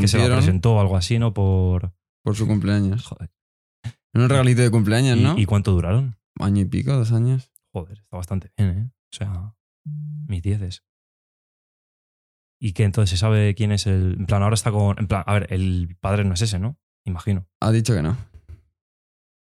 Que 0.01 0.10
se 0.10 0.17
la 0.17 0.24
Rompieron 0.24 0.38
presentó 0.39 0.74
o 0.74 0.82
algo 0.82 0.98
así, 0.98 1.20
¿no? 1.20 1.34
Por. 1.34 1.93
por 2.22 2.36
su 2.36 2.46
cumpleaños. 2.48 3.05
Joder. 3.05 3.32
En 4.13 4.24
un 4.24 4.27
regalito 4.27 4.62
de 4.62 4.72
cumpleaños, 4.72 5.17
¿Y, 5.17 5.24
¿no? 5.24 5.39
y 5.39 5.46
cuánto 5.46 5.72
duraron? 5.72 6.17
Año 6.38 6.63
y 6.63 6.65
pico, 6.65 6.91
dos 6.91 7.13
años. 7.13 7.50
Joder, 7.72 8.00
está 8.00 8.17
bastante 8.17 8.51
bien, 8.58 8.70
¿eh? 8.77 8.91
O 9.13 9.15
sea, 9.15 9.55
mis 10.27 10.41
dieces. 10.41 10.84
¿Y 12.60 12.74
que 12.74 12.84
entonces 12.84 13.12
se 13.12 13.17
sabe 13.17 13.53
quién 13.53 13.72
es 13.72 13.86
el. 13.86 14.15
En 14.20 14.25
plan, 14.25 14.41
ahora 14.41 14.55
está 14.55 14.72
con. 14.72 14.98
En 14.98 15.08
plan, 15.08 15.24
a 15.27 15.34
ver, 15.34 15.53
el 15.53 15.98
padre 16.01 16.24
no 16.24 16.34
es 16.34 16.41
ese, 16.41 16.58
¿no? 16.58 16.79
Imagino. 17.05 17.48
Ha 17.60 17.72
dicho 17.72 17.93
que 17.93 18.01
no. 18.01 18.17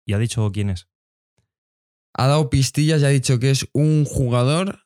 ¿Y 0.05 0.13
ha 0.13 0.19
dicho 0.19 0.51
quién 0.51 0.69
es? 0.69 0.89
Ha 2.13 2.27
dado 2.27 2.49
pistillas 2.49 3.01
y 3.01 3.05
ha 3.05 3.09
dicho 3.09 3.39
que 3.39 3.49
es 3.49 3.67
un 3.73 4.05
jugador 4.05 4.85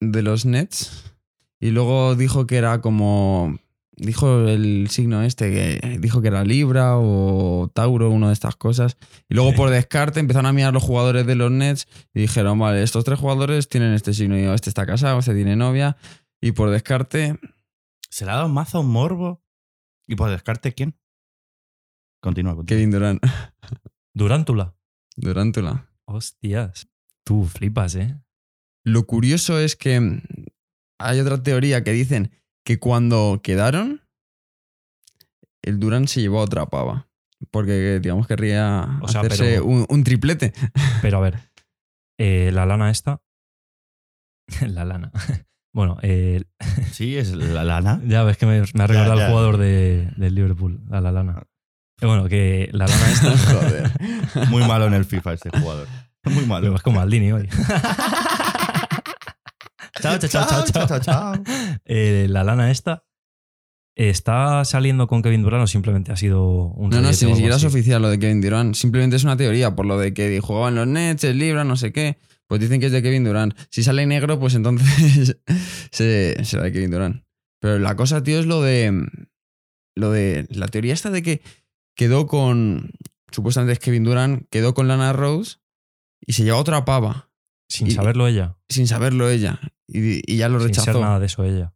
de 0.00 0.22
los 0.22 0.44
Nets. 0.44 1.14
Y 1.58 1.70
luego 1.70 2.14
dijo 2.14 2.46
que 2.46 2.56
era 2.56 2.82
como. 2.82 3.58
Dijo 3.94 4.48
el 4.48 4.88
signo 4.88 5.22
este, 5.22 5.50
que 5.50 5.98
dijo 5.98 6.22
que 6.22 6.28
era 6.28 6.44
Libra 6.44 6.96
o 6.96 7.70
Tauro, 7.74 8.10
una 8.10 8.28
de 8.28 8.32
estas 8.32 8.56
cosas. 8.56 8.96
Y 9.28 9.34
luego 9.34 9.54
por 9.54 9.70
descarte 9.70 10.20
empezaron 10.20 10.46
a 10.46 10.52
mirar 10.52 10.72
los 10.72 10.82
jugadores 10.82 11.26
de 11.26 11.34
los 11.34 11.50
Nets 11.50 11.86
y 12.14 12.22
dijeron, 12.22 12.58
vale, 12.58 12.82
estos 12.82 13.04
tres 13.04 13.18
jugadores 13.18 13.68
tienen 13.68 13.92
este 13.92 14.14
signo. 14.14 14.38
Y 14.38 14.44
yo, 14.44 14.54
este 14.54 14.70
está 14.70 14.86
casado, 14.86 15.18
este 15.18 15.34
tiene 15.34 15.56
novia. 15.56 15.96
Y 16.40 16.52
por 16.52 16.70
descarte, 16.70 17.38
¿Se 18.12 18.26
le 18.26 18.30
ha 18.32 18.34
dado 18.34 18.48
mazo 18.50 18.80
un 18.80 18.88
morbo? 18.88 19.42
¿Y 20.06 20.16
por 20.16 20.28
descarte 20.28 20.74
quién? 20.74 20.94
Continúa, 22.20 22.54
continúa. 22.54 22.66
Kevin 22.66 22.90
Durant. 22.90 23.22
Durántula. 24.14 24.76
Durantula. 25.16 25.88
Hostias. 26.04 26.88
Tú 27.24 27.46
flipas, 27.46 27.94
¿eh? 27.94 28.20
Lo 28.84 29.06
curioso 29.06 29.58
es 29.58 29.76
que 29.76 30.20
hay 30.98 31.20
otra 31.20 31.42
teoría 31.42 31.82
que 31.82 31.92
dicen 31.92 32.32
que 32.64 32.78
cuando 32.78 33.40
quedaron, 33.42 34.02
el 35.62 35.78
Durant 35.78 36.08
se 36.08 36.20
llevó 36.20 36.40
a 36.40 36.44
otra 36.44 36.66
pava. 36.66 37.08
Porque, 37.50 37.98
digamos, 38.00 38.26
querría 38.28 38.98
O 39.02 39.08
sea, 39.08 39.20
hacerse 39.22 39.44
pero- 39.54 39.64
un, 39.64 39.86
un 39.88 40.04
triplete. 40.04 40.52
Pero 41.02 41.18
a 41.18 41.20
ver, 41.20 41.38
eh, 42.18 42.50
la 42.52 42.66
lana 42.66 42.90
esta. 42.90 43.20
la 44.66 44.84
lana. 44.84 45.10
Bueno, 45.74 45.96
eh, 46.02 46.44
Sí, 46.90 47.16
es 47.16 47.32
la 47.32 47.64
lana. 47.64 47.98
ya 48.04 48.24
ves 48.24 48.36
que 48.36 48.44
me, 48.44 48.60
me 48.74 48.84
ha 48.84 48.86
recordado 48.86 49.16
ya. 49.16 49.24
el 49.24 49.30
jugador 49.30 49.56
de, 49.56 50.12
del 50.18 50.34
Liverpool, 50.34 50.82
a 50.90 51.00
la 51.00 51.10
lana. 51.12 51.44
Eh, 51.98 52.04
Bueno, 52.06 52.28
que 52.28 52.68
la 52.72 52.86
lana 52.86 53.10
esta. 53.10 53.38
Joder. 53.38 53.90
Muy 54.50 54.64
malo 54.64 54.86
en 54.86 54.92
el 54.92 55.06
FIFA 55.06 55.32
este 55.32 55.48
jugador. 55.58 55.88
Muy 56.24 56.44
malo. 56.44 56.64
Pero 56.64 56.76
es 56.76 56.82
como 56.82 57.00
Maldini 57.00 57.32
hoy. 57.32 57.48
Chao, 60.00 60.18
chao, 60.18 60.28
chao, 60.28 60.64
chao, 60.64 60.86
chao. 60.86 61.00
chao. 61.00 61.34
Eh, 61.84 62.26
la 62.28 62.44
lana 62.44 62.70
esta. 62.70 63.04
¿Está 63.94 64.64
saliendo 64.64 65.06
con 65.06 65.20
Kevin 65.22 65.42
Durant 65.42 65.64
o 65.64 65.66
simplemente 65.66 66.12
ha 66.12 66.16
sido 66.16 66.44
un 66.68 66.88
No, 66.90 67.02
no, 67.02 67.12
si 67.12 67.26
ni 67.26 67.34
siquiera 67.34 67.56
es 67.56 67.64
oficial 67.64 68.00
lo 68.00 68.08
de 68.08 68.18
Kevin 68.18 68.40
Durant. 68.40 68.74
Simplemente 68.74 69.16
es 69.16 69.24
una 69.24 69.36
teoría, 69.36 69.74
por 69.74 69.84
lo 69.84 69.98
de 69.98 70.14
que 70.14 70.40
jugaban 70.40 70.74
los 70.76 70.86
Nets, 70.86 71.24
el 71.24 71.38
Libra, 71.38 71.64
no 71.64 71.76
sé 71.76 71.92
qué. 71.92 72.16
Pues 72.46 72.60
dicen 72.60 72.80
que 72.80 72.86
es 72.86 72.92
de 72.92 73.02
Kevin 73.02 73.24
Durant. 73.24 73.54
Si 73.70 73.82
sale 73.82 74.06
negro, 74.06 74.38
pues 74.40 74.54
entonces 74.54 75.36
se- 75.92 76.42
será 76.44 76.62
de 76.64 76.72
Kevin 76.72 76.90
Durant. 76.90 77.22
Pero 77.60 77.78
la 77.78 77.94
cosa, 77.96 78.22
tío, 78.22 78.38
es 78.40 78.46
lo 78.46 78.62
de. 78.62 79.06
Lo 79.94 80.10
de. 80.10 80.46
La 80.50 80.68
teoría 80.68 80.94
esta 80.94 81.10
de 81.10 81.22
que 81.22 81.42
quedó 81.94 82.26
con. 82.26 82.92
Supuestamente 83.30 83.74
es 83.74 83.78
Kevin 83.78 84.04
Durant, 84.04 84.46
quedó 84.50 84.72
con 84.74 84.88
Lana 84.88 85.12
Rose 85.12 85.58
y 86.26 86.32
se 86.32 86.44
llevó 86.44 86.58
otra 86.58 86.84
pava, 86.86 87.30
Sin 87.72 87.86
y- 87.86 87.90
saberlo 87.92 88.26
ella. 88.26 88.56
sin 88.68 88.86
saberlo 88.86 89.28
ella. 89.30 89.58
Y, 89.88 90.20
y 90.30 90.36
ya 90.36 90.48
lo 90.48 90.58
Sin 90.60 90.74
ser 90.74 90.82
rechazó. 90.84 91.00
nada 91.00 91.18
de 91.20 91.26
eso 91.26 91.44
ella. 91.44 91.74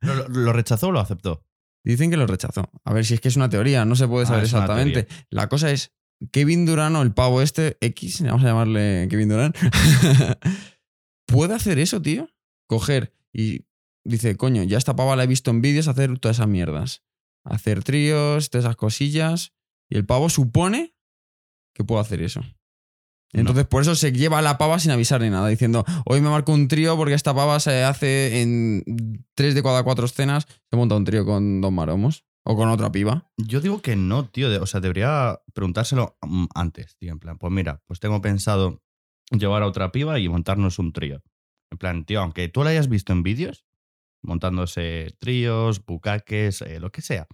¿Lo, 0.00 0.14
lo- 0.14 0.28
lo 0.28 0.52
rechazó 0.52 0.88
o 0.88 0.92
lo 0.92 1.00
aceptó? 1.00 1.44
Dicen 1.84 2.10
que 2.10 2.16
lo 2.16 2.26
rechazó. 2.26 2.70
A 2.84 2.92
ver 2.92 3.04
si 3.06 3.14
es 3.14 3.20
que 3.20 3.28
es 3.28 3.36
una 3.36 3.48
teoría, 3.48 3.84
no 3.84 3.96
se 3.96 4.06
puede 4.08 4.24
Ah, 4.24 4.28
saber 4.28 4.44
exactamente. 4.44 5.08
La 5.30 5.48
cosa 5.48 5.70
es, 5.70 5.92
Kevin 6.32 6.66
Durant 6.66 6.94
o 6.96 7.02
el 7.02 7.12
pavo 7.14 7.40
este, 7.42 7.78
X, 7.80 8.22
vamos 8.22 8.42
a 8.44 8.48
llamarle 8.48 9.06
Kevin 9.10 9.28
Durant, 9.30 9.56
¿puede 11.26 11.54
hacer 11.54 11.78
eso, 11.78 12.00
tío? 12.02 12.28
Coger 12.68 13.14
y 13.32 13.66
dice, 14.04 14.36
coño, 14.36 14.62
ya 14.62 14.78
esta 14.78 14.94
pava 14.96 15.16
la 15.16 15.24
he 15.24 15.26
visto 15.26 15.50
en 15.50 15.60
vídeos 15.62 15.88
hacer 15.88 16.18
todas 16.18 16.36
esas 16.38 16.48
mierdas. 16.48 17.02
Hacer 17.44 17.82
tríos, 17.84 18.50
todas 18.50 18.64
esas 18.66 18.76
cosillas. 18.76 19.54
Y 19.88 19.96
el 19.96 20.04
pavo 20.04 20.28
supone 20.28 20.94
que 21.74 21.84
puede 21.84 22.02
hacer 22.02 22.22
eso. 22.22 22.42
Entonces, 23.32 23.66
por 23.66 23.82
eso 23.82 23.94
se 23.94 24.12
lleva 24.12 24.38
a 24.38 24.42
la 24.42 24.58
pava 24.58 24.78
sin 24.78 24.90
avisar 24.90 25.20
ni 25.20 25.30
nada, 25.30 25.48
diciendo, 25.48 25.84
hoy 26.04 26.20
me 26.20 26.30
marco 26.30 26.52
un 26.52 26.66
trío 26.68 26.96
porque 26.96 27.14
esta 27.14 27.34
pava 27.34 27.60
se 27.60 27.84
hace 27.84 28.42
en 28.42 29.24
tres 29.34 29.54
de 29.54 29.62
cada 29.62 29.84
cuatro 29.84 30.06
escenas, 30.06 30.46
se 30.68 30.76
monta 30.76 30.96
un 30.96 31.04
trío 31.04 31.24
con 31.24 31.60
dos 31.60 31.72
maromos. 31.72 32.24
O 32.42 32.56
con 32.56 32.70
otra 32.70 32.90
piba. 32.90 33.30
Yo 33.36 33.60
digo 33.60 33.82
que 33.82 33.96
no, 33.96 34.26
tío. 34.26 34.48
o 34.62 34.66
sea, 34.66 34.80
debería 34.80 35.40
preguntárselo 35.52 36.16
mm, 36.22 36.46
antes, 36.54 36.96
tío. 36.96 37.12
En 37.12 37.18
plan, 37.18 37.36
pues 37.36 37.52
mira, 37.52 37.82
pues 37.86 38.00
tengo 38.00 38.22
pensado 38.22 38.82
llevar 39.30 39.62
a 39.62 39.66
otra 39.66 39.92
piba 39.92 40.18
y 40.18 40.28
montarnos 40.28 40.78
un 40.78 40.92
trío. 40.92 41.22
En 41.70 41.78
plan, 41.78 42.04
tío, 42.04 42.20
aunque 42.22 42.48
tú 42.48 42.64
la 42.64 42.70
hayas 42.70 42.88
visto 42.88 43.12
en 43.12 43.22
vídeos, 43.22 43.66
montándose 44.22 45.14
tríos, 45.18 45.84
bucaques, 45.84 46.62
eh, 46.62 46.80
lo 46.80 46.90
que 46.90 47.02
sea. 47.02 47.28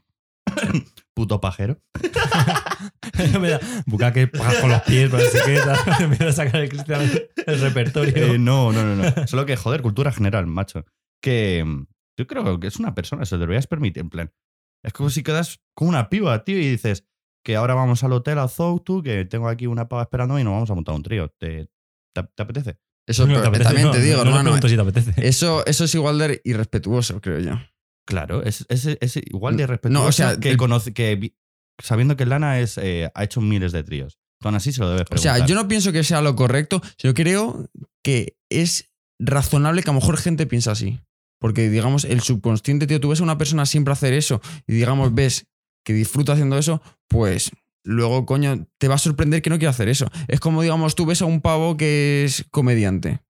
Puto 1.17 1.41
pajero. 1.41 1.81
me 3.41 3.49
da 3.49 3.61
bucaque 3.87 4.27
pagas 4.27 4.57
con 4.57 4.69
los 4.69 4.83
pies, 4.83 5.11
no 5.11 5.19
sé 5.19 5.41
qué. 5.47 6.07
Me 6.07 6.27
a 6.27 6.33
sacar 6.33 6.61
el 6.61 6.69
Cristiano 6.69 7.05
el 7.47 7.61
repertorio. 7.61 8.15
Eh, 8.15 8.39
no, 8.39 8.71
no, 8.71 8.85
no, 8.85 8.97
no. 8.97 9.27
Solo 9.27 9.47
que, 9.47 9.57
joder, 9.57 9.81
cultura 9.81 10.13
general, 10.13 10.47
macho. 10.47 10.85
Que 11.23 11.65
mm, 11.65 11.87
yo 12.19 12.27
creo 12.27 12.61
que 12.61 12.67
es 12.67 12.77
una 12.77 12.95
persona, 12.95 13.25
se 13.25 13.37
lo 13.37 13.41
deberías 13.41 13.67
permitir. 13.67 14.03
En 14.03 14.11
plan, 14.11 14.33
es 14.85 14.93
como 14.93 15.09
si 15.09 15.23
quedas 15.23 15.59
con 15.75 15.89
una 15.89 16.11
piba, 16.11 16.45
tío, 16.45 16.59
y 16.59 16.69
dices 16.69 17.07
que 17.43 17.57
ahora 17.57 17.73
vamos 17.73 18.05
al 18.05 18.13
hotel, 18.13 18.39
a 18.39 18.49
Zoutu, 18.49 19.03
que 19.03 19.25
tengo 19.25 19.49
aquí 19.49 19.67
una 19.67 19.89
pava 19.89 20.03
esperando 20.03 20.39
y 20.39 20.45
nos 20.45 20.53
vamos 20.53 20.71
a 20.71 20.75
montar 20.75 20.95
un 20.95 21.03
trío. 21.03 21.31
¿Te, 21.39 21.71
te, 22.15 22.23
te 22.35 22.43
apetece? 22.43 22.79
Eso 23.09 23.27
No 23.27 23.41
te 23.41 23.47
apetece, 23.47 23.65
también 23.65 23.87
no, 23.87 23.93
te 23.93 24.03
digo, 24.03 24.23
no 24.23 24.37
hermano. 24.37 24.61
si 24.61 24.75
te 24.75 24.83
apetece. 24.83 25.15
Eso, 25.17 25.65
eso 25.65 25.85
es 25.85 25.95
igual 25.95 26.19
de 26.19 26.43
irrespetuoso, 26.45 27.23
creo 27.23 27.39
yo. 27.39 27.53
Claro, 28.07 28.43
es, 28.45 28.65
es- 28.69 28.87
es 29.01 29.17
igual 29.17 29.57
de 29.57 29.65
No, 29.65 29.67
respetuosa 29.69 30.09
o 30.09 30.13
sea, 30.13 30.41
que, 30.41 30.51
el- 30.51 30.57
conoce, 30.57 30.93
que 30.95 31.35
sabiendo 31.83 32.17
que 32.17 32.25
Lana 32.27 32.61
es, 32.61 32.79
eh, 32.79 33.11
ha 33.15 33.25
hecho 33.25 33.41
miles 33.41 33.73
de 33.73 33.83
tríos. 33.83 34.19
Tú 34.41 34.49
aún 34.49 34.55
así 34.55 34.73
se 34.73 34.81
lo 34.81 34.89
debes 34.89 35.03
O 35.03 35.07
preguntar. 35.07 35.37
sea, 35.39 35.47
yo 35.47 35.55
no 35.55 35.67
pienso 35.69 35.93
que 35.93 36.05
sea 36.05 36.21
lo 36.23 36.37
correcto, 36.37 36.81
yo 36.99 37.15
creo 37.15 37.69
que 38.05 38.37
es 38.51 38.91
razonable 39.19 39.83
que 39.83 39.91
a 39.91 39.93
lo 39.95 40.01
mejor 40.01 40.17
gente 40.19 40.47
piensa 40.47 40.73
así. 40.73 41.01
Porque, 41.41 41.69
digamos, 41.69 42.05
el 42.05 42.21
subconsciente, 42.23 42.87
tío, 42.87 43.01
tú 43.01 43.11
ves 43.11 43.21
a 43.21 43.25
una 43.25 43.37
persona 43.39 43.67
siempre 43.67 43.93
hacer 43.93 44.13
eso 44.15 44.41
y, 44.67 44.73
digamos, 44.75 45.15
ves 45.15 45.47
que 45.85 45.93
disfruta 45.93 46.33
haciendo 46.33 46.57
eso, 46.59 46.81
pues 47.09 47.51
luego, 47.85 48.25
coño, 48.27 48.67
te 48.79 48.89
va 48.89 48.95
a 48.97 48.99
sorprender 48.99 49.43
que 49.43 49.51
no 49.51 49.59
quiera 49.59 49.71
hacer 49.71 49.89
eso. 49.89 50.11
Es 50.29 50.41
como, 50.41 50.63
digamos, 50.63 50.95
tú 50.95 51.07
ves 51.07 51.23
a 51.23 51.27
un 51.27 51.41
pavo 51.41 51.77
que 51.77 52.25
es 52.25 52.45
comediante. 52.51 53.21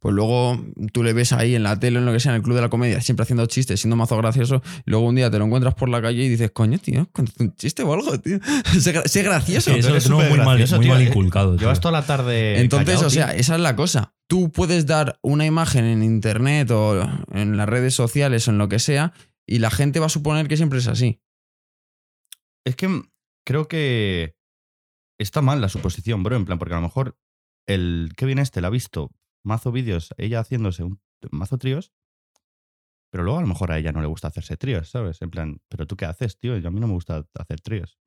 Pues 0.00 0.14
luego 0.14 0.58
tú 0.92 1.02
le 1.02 1.12
ves 1.12 1.32
ahí 1.32 1.54
en 1.54 1.62
la 1.62 1.78
tele, 1.78 1.98
en 1.98 2.06
lo 2.06 2.12
que 2.12 2.20
sea, 2.20 2.32
en 2.32 2.36
el 2.36 2.42
club 2.42 2.56
de 2.56 2.62
la 2.62 2.68
comedia, 2.68 3.00
siempre 3.00 3.22
haciendo 3.24 3.46
chistes, 3.46 3.80
siendo 3.80 3.96
mazo 3.96 4.16
gracioso. 4.16 4.62
Y 4.86 4.90
luego 4.90 5.06
un 5.06 5.14
día 5.14 5.30
te 5.30 5.38
lo 5.38 5.44
encuentras 5.46 5.74
por 5.74 5.88
la 5.88 6.00
calle 6.02 6.22
y 6.24 6.28
dices, 6.28 6.50
coño, 6.52 6.78
tío, 6.78 7.08
un 7.38 7.54
chiste 7.56 7.82
o 7.82 7.92
algo, 7.92 8.18
tío. 8.20 8.38
sé, 8.80 8.94
gra- 8.94 9.06
sé 9.06 9.22
gracioso. 9.22 9.72
Sí, 9.72 9.78
eso 9.78 9.96
es 9.96 10.08
muy 10.10 10.18
mal, 10.18 10.28
supergracioso, 10.30 10.76
muy 10.76 10.84
tío. 10.86 10.94
mal 10.94 11.02
inculcado. 11.02 11.50
tío. 11.52 11.60
Llevas 11.60 11.80
toda 11.80 11.92
la 11.92 12.06
tarde. 12.06 12.60
Entonces, 12.60 12.86
callado, 12.86 13.06
o 13.06 13.10
sea, 13.10 13.30
tío. 13.30 13.40
esa 13.40 13.54
es 13.54 13.60
la 13.60 13.76
cosa. 13.76 14.14
Tú 14.28 14.50
puedes 14.52 14.86
dar 14.86 15.18
una 15.22 15.46
imagen 15.46 15.84
en 15.84 16.02
internet 16.02 16.70
o 16.70 17.00
en 17.32 17.56
las 17.56 17.68
redes 17.68 17.94
sociales 17.94 18.46
o 18.46 18.50
en 18.50 18.58
lo 18.58 18.68
que 18.68 18.78
sea 18.78 19.12
y 19.46 19.60
la 19.60 19.70
gente 19.70 20.00
va 20.00 20.06
a 20.06 20.10
suponer 20.10 20.48
que 20.48 20.56
siempre 20.58 20.78
es 20.80 20.86
así. 20.88 21.20
Es 22.66 22.76
que 22.76 23.02
creo 23.46 23.68
que 23.68 24.36
está 25.18 25.40
mal 25.40 25.60
la 25.60 25.68
suposición, 25.70 26.22
bro. 26.22 26.36
En 26.36 26.44
plan, 26.44 26.58
porque 26.58 26.74
a 26.74 26.76
lo 26.76 26.82
mejor 26.82 27.16
el 27.66 28.12
Kevin 28.16 28.38
este 28.38 28.60
la 28.60 28.68
ha 28.68 28.70
visto 28.70 29.10
mazo 29.42 29.72
vídeos, 29.72 30.14
ella 30.18 30.40
haciéndose 30.40 30.84
un 30.84 31.00
mazo 31.30 31.58
tríos, 31.58 31.92
pero 33.10 33.24
luego 33.24 33.38
a 33.38 33.42
lo 33.42 33.48
mejor 33.48 33.72
a 33.72 33.78
ella 33.78 33.92
no 33.92 34.00
le 34.00 34.06
gusta 34.06 34.28
hacerse 34.28 34.56
tríos, 34.56 34.90
¿sabes? 34.90 35.22
En 35.22 35.30
plan, 35.30 35.60
¿pero 35.68 35.86
tú 35.86 35.96
qué 35.96 36.04
haces, 36.04 36.38
tío? 36.38 36.56
Yo 36.58 36.68
a 36.68 36.70
mí 36.70 36.80
no 36.80 36.86
me 36.86 36.92
gusta 36.92 37.24
hacer 37.34 37.60
tríos. 37.60 37.98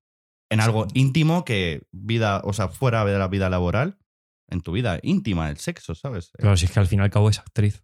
En 0.50 0.60
algo 0.60 0.86
íntimo 0.94 1.46
que 1.46 1.88
vida, 1.92 2.42
o 2.44 2.54
sea, 2.54 2.68
fuera 2.68 3.06
de 3.06 3.18
la 3.18 3.28
vida 3.28 3.50
laboral, 3.50 3.98
en 4.50 4.62
tu 4.62 4.74
vida 4.74 5.00
íntima, 5.02 5.50
el 5.50 5.58
sexo, 5.58 5.96
¿sabes? 5.96 6.32
Claro, 6.38 6.58
si 6.58 6.66
es 6.66 6.72
que 6.72 6.80
al 6.80 6.88
fin 6.88 7.00
y 7.00 7.04
al 7.04 7.10
cabo 7.10 7.30
es 7.30 7.40
actriz. 7.40 7.84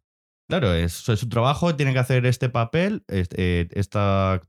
Claro, 0.49 0.73
es, 0.73 1.07
es 1.09 1.19
su 1.19 1.29
trabajo, 1.29 1.75
tiene 1.75 1.93
que 1.93 1.99
hacer 1.99 2.25
este 2.25 2.49
papel, 2.49 3.03
eh, 3.07 3.67
esta 3.71 4.41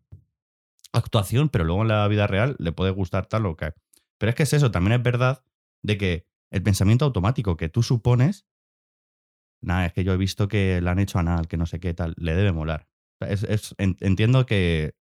actuación, 0.92 1.48
pero 1.48 1.64
luego 1.64 1.82
en 1.82 1.88
la 1.88 2.06
vida 2.08 2.26
real 2.26 2.56
le 2.58 2.72
puede 2.72 2.90
gustar 2.90 3.26
tal 3.26 3.46
o 3.46 3.56
que. 3.56 3.72
Pero 4.18 4.30
es 4.30 4.36
que 4.36 4.42
es 4.42 4.52
eso, 4.52 4.70
también 4.70 4.94
es 4.94 5.02
verdad 5.02 5.44
de 5.82 5.96
que 5.96 6.26
el 6.50 6.62
pensamiento 6.62 7.04
automático 7.04 7.56
que 7.56 7.68
tú 7.68 7.82
supones, 7.82 8.46
nada, 9.60 9.86
es 9.86 9.92
que 9.92 10.04
yo 10.04 10.12
he 10.12 10.16
visto 10.16 10.48
que 10.48 10.80
le 10.80 10.90
han 10.90 10.98
hecho 10.98 11.18
anal, 11.18 11.48
que 11.48 11.56
no 11.56 11.66
sé 11.66 11.80
qué 11.80 11.94
tal, 11.94 12.14
le 12.16 12.34
debe 12.34 12.52
molar. 12.52 12.86
O 13.20 13.24
sea, 13.24 13.32
es- 13.34 13.42
es- 13.44 13.74
en- 13.78 13.96
entiendo 14.00 14.46
que 14.46 14.94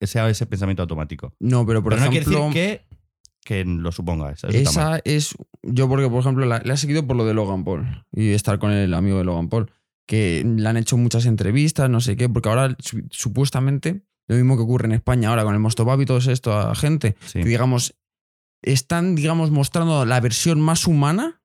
sea 0.00 0.28
ese 0.28 0.46
pensamiento 0.46 0.82
automático. 0.82 1.34
No, 1.40 1.64
pero 1.66 1.82
por 1.82 1.92
pero 1.94 2.04
no 2.04 2.10
ejemplo, 2.10 2.50
quiere 2.50 2.70
decir 2.70 2.80
que, 2.90 2.96
que 3.44 3.64
lo 3.64 3.92
suponga. 3.92 4.24
Mal. 4.26 4.36
esa 4.54 5.00
es. 5.04 5.34
Yo, 5.62 5.88
porque, 5.88 6.08
por 6.08 6.20
ejemplo, 6.20 6.44
la, 6.46 6.60
la 6.64 6.74
he 6.74 6.76
seguido 6.76 7.06
por 7.06 7.16
lo 7.16 7.24
de 7.24 7.34
Logan 7.34 7.64
Paul 7.64 8.04
y 8.12 8.30
estar 8.30 8.58
con 8.58 8.72
el 8.72 8.92
amigo 8.94 9.18
de 9.18 9.24
Logan 9.24 9.48
Paul, 9.48 9.70
que 10.06 10.44
le 10.44 10.68
han 10.68 10.76
hecho 10.76 10.96
muchas 10.96 11.26
entrevistas, 11.26 11.88
no 11.88 12.00
sé 12.00 12.16
qué, 12.16 12.28
porque 12.28 12.48
ahora 12.48 12.74
su- 12.80 13.06
supuestamente 13.10 14.02
lo 14.28 14.36
mismo 14.36 14.56
que 14.56 14.62
ocurre 14.62 14.86
en 14.86 14.92
España 14.92 15.28
ahora 15.30 15.44
con 15.44 15.54
el 15.54 15.60
Mostobab 15.60 16.00
y 16.00 16.04
todo 16.06 16.18
esto 16.18 16.52
a 16.56 16.74
gente, 16.74 17.16
Sí. 17.26 17.40
que 17.40 17.48
digamos, 17.48 17.94
están, 18.62 19.14
digamos, 19.14 19.50
mostrando 19.50 20.04
la 20.04 20.20
versión 20.20 20.60
más 20.60 20.86
humana 20.86 21.41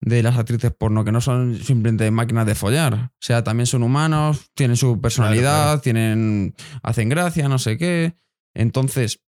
de 0.00 0.22
las 0.22 0.36
actrices 0.36 0.72
porno, 0.72 1.04
que 1.04 1.12
no 1.12 1.20
son 1.20 1.58
simplemente 1.58 2.10
máquinas 2.10 2.46
de 2.46 2.54
follar. 2.54 2.94
O 2.94 3.10
sea, 3.20 3.42
también 3.44 3.66
son 3.66 3.82
humanos, 3.82 4.50
tienen 4.54 4.76
su 4.76 5.00
personalidad, 5.00 5.64
claro. 5.64 5.80
tienen. 5.80 6.54
hacen 6.82 7.08
gracia, 7.08 7.48
no 7.48 7.58
sé 7.58 7.78
qué. 7.78 8.16
Entonces, 8.54 9.20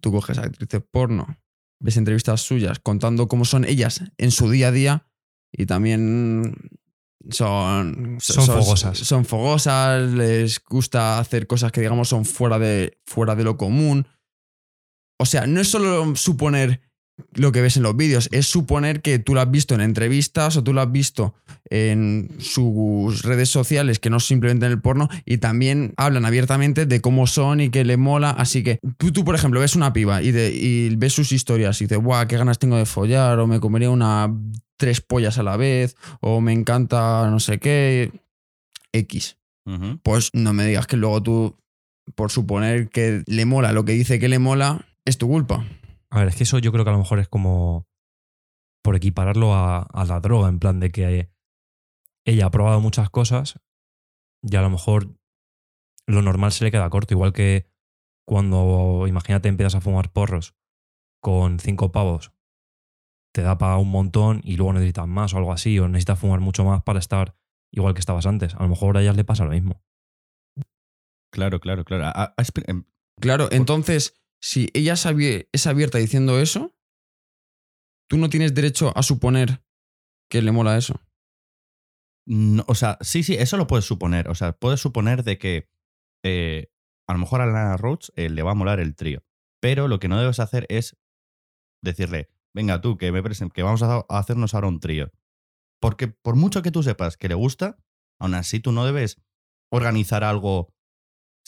tú 0.00 0.12
coges 0.12 0.38
a 0.38 0.42
actrices 0.42 0.82
porno, 0.90 1.38
ves 1.80 1.96
entrevistas 1.96 2.40
suyas 2.40 2.78
contando 2.78 3.28
cómo 3.28 3.44
son 3.44 3.64
ellas 3.64 4.02
en 4.16 4.30
su 4.30 4.50
día 4.50 4.68
a 4.68 4.72
día 4.72 5.06
y 5.52 5.66
también 5.66 6.54
son, 7.30 8.18
Son 8.20 8.46
fogosas. 8.46 8.98
Son 8.98 9.24
fogosas, 9.24 10.02
les 10.12 10.62
gusta 10.64 11.18
hacer 11.18 11.46
cosas 11.46 11.72
que 11.72 11.80
digamos 11.80 12.08
son 12.08 12.24
fuera 12.24 12.58
de, 12.58 12.98
fuera 13.04 13.34
de 13.34 13.44
lo 13.44 13.56
común. 13.56 14.06
O 15.18 15.26
sea, 15.26 15.46
no 15.46 15.60
es 15.60 15.68
solo 15.68 16.14
suponer 16.16 16.87
lo 17.34 17.52
que 17.52 17.60
ves 17.60 17.76
en 17.76 17.82
los 17.82 17.96
vídeos, 17.96 18.28
es 18.32 18.46
suponer 18.46 19.00
que 19.02 19.18
tú 19.18 19.34
lo 19.34 19.40
has 19.40 19.50
visto 19.50 19.74
en 19.74 19.80
entrevistas 19.80 20.56
o 20.56 20.62
tú 20.64 20.72
lo 20.72 20.80
has 20.80 20.90
visto 20.92 21.34
en 21.70 22.30
sus 22.38 23.22
redes 23.22 23.48
sociales, 23.48 23.98
que 23.98 24.10
no 24.10 24.20
simplemente 24.20 24.66
en 24.66 24.72
el 24.72 24.80
porno, 24.80 25.08
y 25.24 25.38
también 25.38 25.92
hablan 25.96 26.24
abiertamente 26.24 26.86
de 26.86 27.00
cómo 27.00 27.26
son 27.26 27.60
y 27.60 27.70
que 27.70 27.84
le 27.84 27.96
mola. 27.96 28.30
Así 28.30 28.62
que 28.62 28.78
tú, 28.96 29.12
tú, 29.12 29.24
por 29.24 29.34
ejemplo, 29.34 29.60
ves 29.60 29.76
una 29.76 29.92
piba 29.92 30.22
y, 30.22 30.30
de- 30.32 30.54
y 30.54 30.94
ves 30.96 31.12
sus 31.12 31.32
historias 31.32 31.80
y 31.80 31.84
dices, 31.84 31.98
guau, 31.98 32.26
qué 32.26 32.36
ganas 32.36 32.58
tengo 32.58 32.76
de 32.76 32.86
follar, 32.86 33.38
o 33.38 33.46
me 33.46 33.60
comería 33.60 33.90
una 33.90 34.32
tres 34.76 35.00
pollas 35.00 35.38
a 35.38 35.42
la 35.42 35.56
vez, 35.56 35.96
o 36.20 36.40
me 36.40 36.52
encanta 36.52 37.28
no 37.30 37.40
sé 37.40 37.58
qué, 37.58 38.12
X. 38.92 39.36
Pues 40.02 40.30
no 40.32 40.52
me 40.54 40.64
digas 40.66 40.86
que 40.86 40.96
luego 40.96 41.22
tú, 41.22 41.56
por 42.14 42.30
suponer 42.30 42.88
que 42.88 43.22
le 43.26 43.44
mola 43.44 43.72
lo 43.72 43.84
que 43.84 43.92
dice 43.92 44.18
que 44.18 44.28
le 44.28 44.38
mola, 44.38 44.86
es 45.04 45.18
tu 45.18 45.28
culpa. 45.28 45.66
A 46.10 46.20
ver, 46.20 46.28
es 46.28 46.36
que 46.36 46.44
eso 46.44 46.58
yo 46.58 46.72
creo 46.72 46.84
que 46.84 46.90
a 46.90 46.94
lo 46.94 46.98
mejor 47.00 47.18
es 47.18 47.28
como 47.28 47.86
por 48.82 48.96
equipararlo 48.96 49.54
a, 49.54 49.82
a 49.82 50.04
la 50.04 50.20
droga, 50.20 50.48
en 50.48 50.58
plan 50.58 50.80
de 50.80 50.90
que 50.90 51.30
ella 52.24 52.46
ha 52.46 52.50
probado 52.50 52.80
muchas 52.80 53.10
cosas 53.10 53.60
y 54.42 54.54
a 54.56 54.62
lo 54.62 54.70
mejor 54.70 55.14
lo 56.06 56.22
normal 56.22 56.52
se 56.52 56.64
le 56.64 56.70
queda 56.70 56.88
corto, 56.90 57.12
igual 57.14 57.32
que 57.32 57.70
cuando, 58.26 59.04
imagínate, 59.06 59.48
empiezas 59.48 59.74
a 59.74 59.80
fumar 59.80 60.12
porros 60.12 60.54
con 61.20 61.58
cinco 61.58 61.92
pavos, 61.92 62.32
te 63.34 63.42
da 63.42 63.58
para 63.58 63.76
un 63.76 63.90
montón 63.90 64.40
y 64.44 64.56
luego 64.56 64.72
necesitas 64.72 65.06
más 65.06 65.34
o 65.34 65.38
algo 65.38 65.52
así, 65.52 65.78
o 65.78 65.88
necesitas 65.88 66.18
fumar 66.18 66.40
mucho 66.40 66.64
más 66.64 66.82
para 66.82 66.98
estar 66.98 67.36
igual 67.72 67.92
que 67.94 68.00
estabas 68.00 68.26
antes. 68.26 68.54
A 68.54 68.62
lo 68.62 68.68
mejor 68.68 68.96
a 68.96 69.02
ellas 69.02 69.16
le 69.16 69.24
pasa 69.24 69.44
lo 69.44 69.50
mismo. 69.50 69.82
Claro, 71.30 71.60
claro, 71.60 71.84
claro. 71.84 72.06
A- 72.06 72.10
a- 72.24 72.34
expli- 72.36 72.64
em, 72.66 72.84
Claro, 73.20 73.48
entonces, 73.50 74.17
si 74.40 74.68
ella 74.74 74.94
es 74.94 75.06
abie- 75.06 75.48
es 75.52 75.66
abierta 75.66 75.98
diciendo 75.98 76.38
eso, 76.40 76.74
tú 78.08 78.16
no 78.18 78.28
tienes 78.28 78.54
derecho 78.54 78.96
a 78.96 79.02
suponer 79.02 79.62
que 80.30 80.42
le 80.42 80.52
mola 80.52 80.76
eso. 80.76 81.00
No, 82.26 82.64
o 82.68 82.74
sea, 82.74 82.98
sí, 83.00 83.22
sí, 83.22 83.34
eso 83.34 83.56
lo 83.56 83.66
puedes 83.66 83.86
suponer. 83.86 84.28
O 84.28 84.34
sea, 84.34 84.52
puedes 84.52 84.80
suponer 84.80 85.24
de 85.24 85.38
que 85.38 85.68
eh, 86.24 86.70
a 87.08 87.14
lo 87.14 87.18
mejor 87.20 87.40
a 87.40 87.46
Lana 87.46 87.76
Rhodes 87.76 88.12
eh, 88.16 88.28
le 88.28 88.42
va 88.42 88.50
a 88.52 88.54
molar 88.54 88.80
el 88.80 88.94
trío. 88.94 89.24
Pero 89.60 89.88
lo 89.88 89.98
que 89.98 90.08
no 90.08 90.20
debes 90.20 90.38
hacer 90.40 90.66
es 90.68 90.96
decirle, 91.82 92.28
venga 92.54 92.80
tú, 92.80 92.98
que, 92.98 93.10
me 93.12 93.22
que 93.22 93.62
vamos 93.62 93.82
a, 93.82 94.04
a 94.08 94.18
hacernos 94.18 94.54
ahora 94.54 94.68
un 94.68 94.80
trío. 94.80 95.10
Porque 95.80 96.08
por 96.08 96.36
mucho 96.36 96.60
que 96.62 96.70
tú 96.70 96.82
sepas 96.82 97.16
que 97.16 97.28
le 97.28 97.34
gusta, 97.34 97.78
aún 98.20 98.34
así 98.34 98.60
tú 98.60 98.72
no 98.72 98.84
debes 98.84 99.20
organizar 99.72 100.24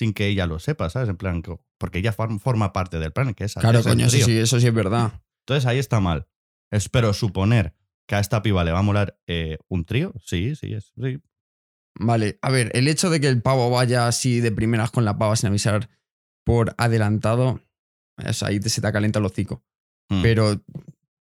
sin 0.01 0.15
que 0.15 0.29
ella 0.29 0.47
lo 0.47 0.59
sepa, 0.59 0.89
¿sabes? 0.89 1.11
En 1.11 1.19
plan, 1.19 1.43
porque 1.77 1.99
ella 1.99 2.15
form- 2.17 2.41
forma 2.41 2.73
parte 2.73 2.99
del 2.99 3.13
plan, 3.13 3.35
que 3.35 3.45
es 3.45 3.53
Claro, 3.53 3.83
coño, 3.83 4.07
eso 4.07 4.17
sí, 4.25 4.39
eso 4.39 4.59
sí 4.59 4.67
es 4.67 4.73
verdad. 4.73 5.13
Entonces 5.41 5.67
ahí 5.67 5.79
está 5.79 6.01
mal. 6.01 6.27
Espero 6.71 7.13
suponer 7.13 7.75
que 8.09 8.15
a 8.15 8.21
esta 8.21 8.41
piba 8.41 8.65
le 8.65 8.73
va 8.73 8.79
a 8.79 8.83
molar 8.83 9.21
eh, 9.27 9.59
un 9.69 9.85
trío. 9.85 10.15
Sí, 10.25 10.57
sí, 10.57 10.73
es, 10.73 10.95
sí. 10.99 11.21
Vale, 11.99 12.39
a 12.41 12.51
ver, 12.51 12.71
el 12.75 12.89
hecho 12.89 13.11
de 13.11 13.21
que 13.21 13.29
el 13.29 13.43
pavo 13.43 13.69
vaya 13.69 14.07
así 14.09 14.41
de 14.41 14.51
primeras 14.53 14.91
con 14.91 15.05
la 15.05 15.19
pava 15.19 15.37
sin 15.37 15.49
avisar 15.49 15.91
por 16.47 16.75
adelantado, 16.79 17.61
ahí 18.17 18.59
te, 18.59 18.71
se 18.71 18.81
te 18.81 18.91
calienta 18.93 19.19
el 19.19 19.27
hocico. 19.27 19.63
Mm. 20.09 20.23
Pero 20.23 20.63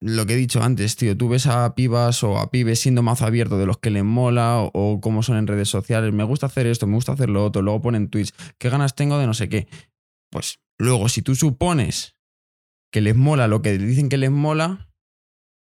lo 0.00 0.26
que 0.26 0.34
he 0.34 0.36
dicho 0.36 0.62
antes, 0.62 0.96
tío, 0.96 1.16
tú 1.16 1.28
ves 1.28 1.46
a 1.46 1.74
pibas 1.74 2.22
o 2.22 2.38
a 2.38 2.50
pibes 2.50 2.78
siendo 2.80 3.02
mazo 3.02 3.26
abierto 3.26 3.58
de 3.58 3.66
los 3.66 3.78
que 3.78 3.90
les 3.90 4.04
mola 4.04 4.58
o, 4.60 5.00
cómo 5.00 5.22
son 5.22 5.36
en 5.38 5.46
redes 5.46 5.68
sociales. 5.68 6.12
Me 6.12 6.24
gusta 6.24 6.46
hacer 6.46 6.66
esto, 6.66 6.86
me 6.86 6.94
gusta 6.94 7.12
hacer 7.12 7.28
lo 7.30 7.44
otro. 7.44 7.62
Luego 7.62 7.82
ponen 7.82 8.08
tweets. 8.08 8.32
¿Qué 8.58 8.68
ganas 8.70 8.94
tengo 8.94 9.18
de 9.18 9.26
no 9.26 9.34
sé 9.34 9.48
qué? 9.48 9.66
Pues 10.30 10.60
luego, 10.78 11.08
si 11.08 11.22
tú 11.22 11.34
supones 11.34 12.16
que 12.92 13.00
les 13.00 13.16
mola 13.16 13.48
lo 13.48 13.60
que 13.60 13.76
dicen 13.76 14.08
que 14.08 14.18
les 14.18 14.30
mola, 14.30 14.88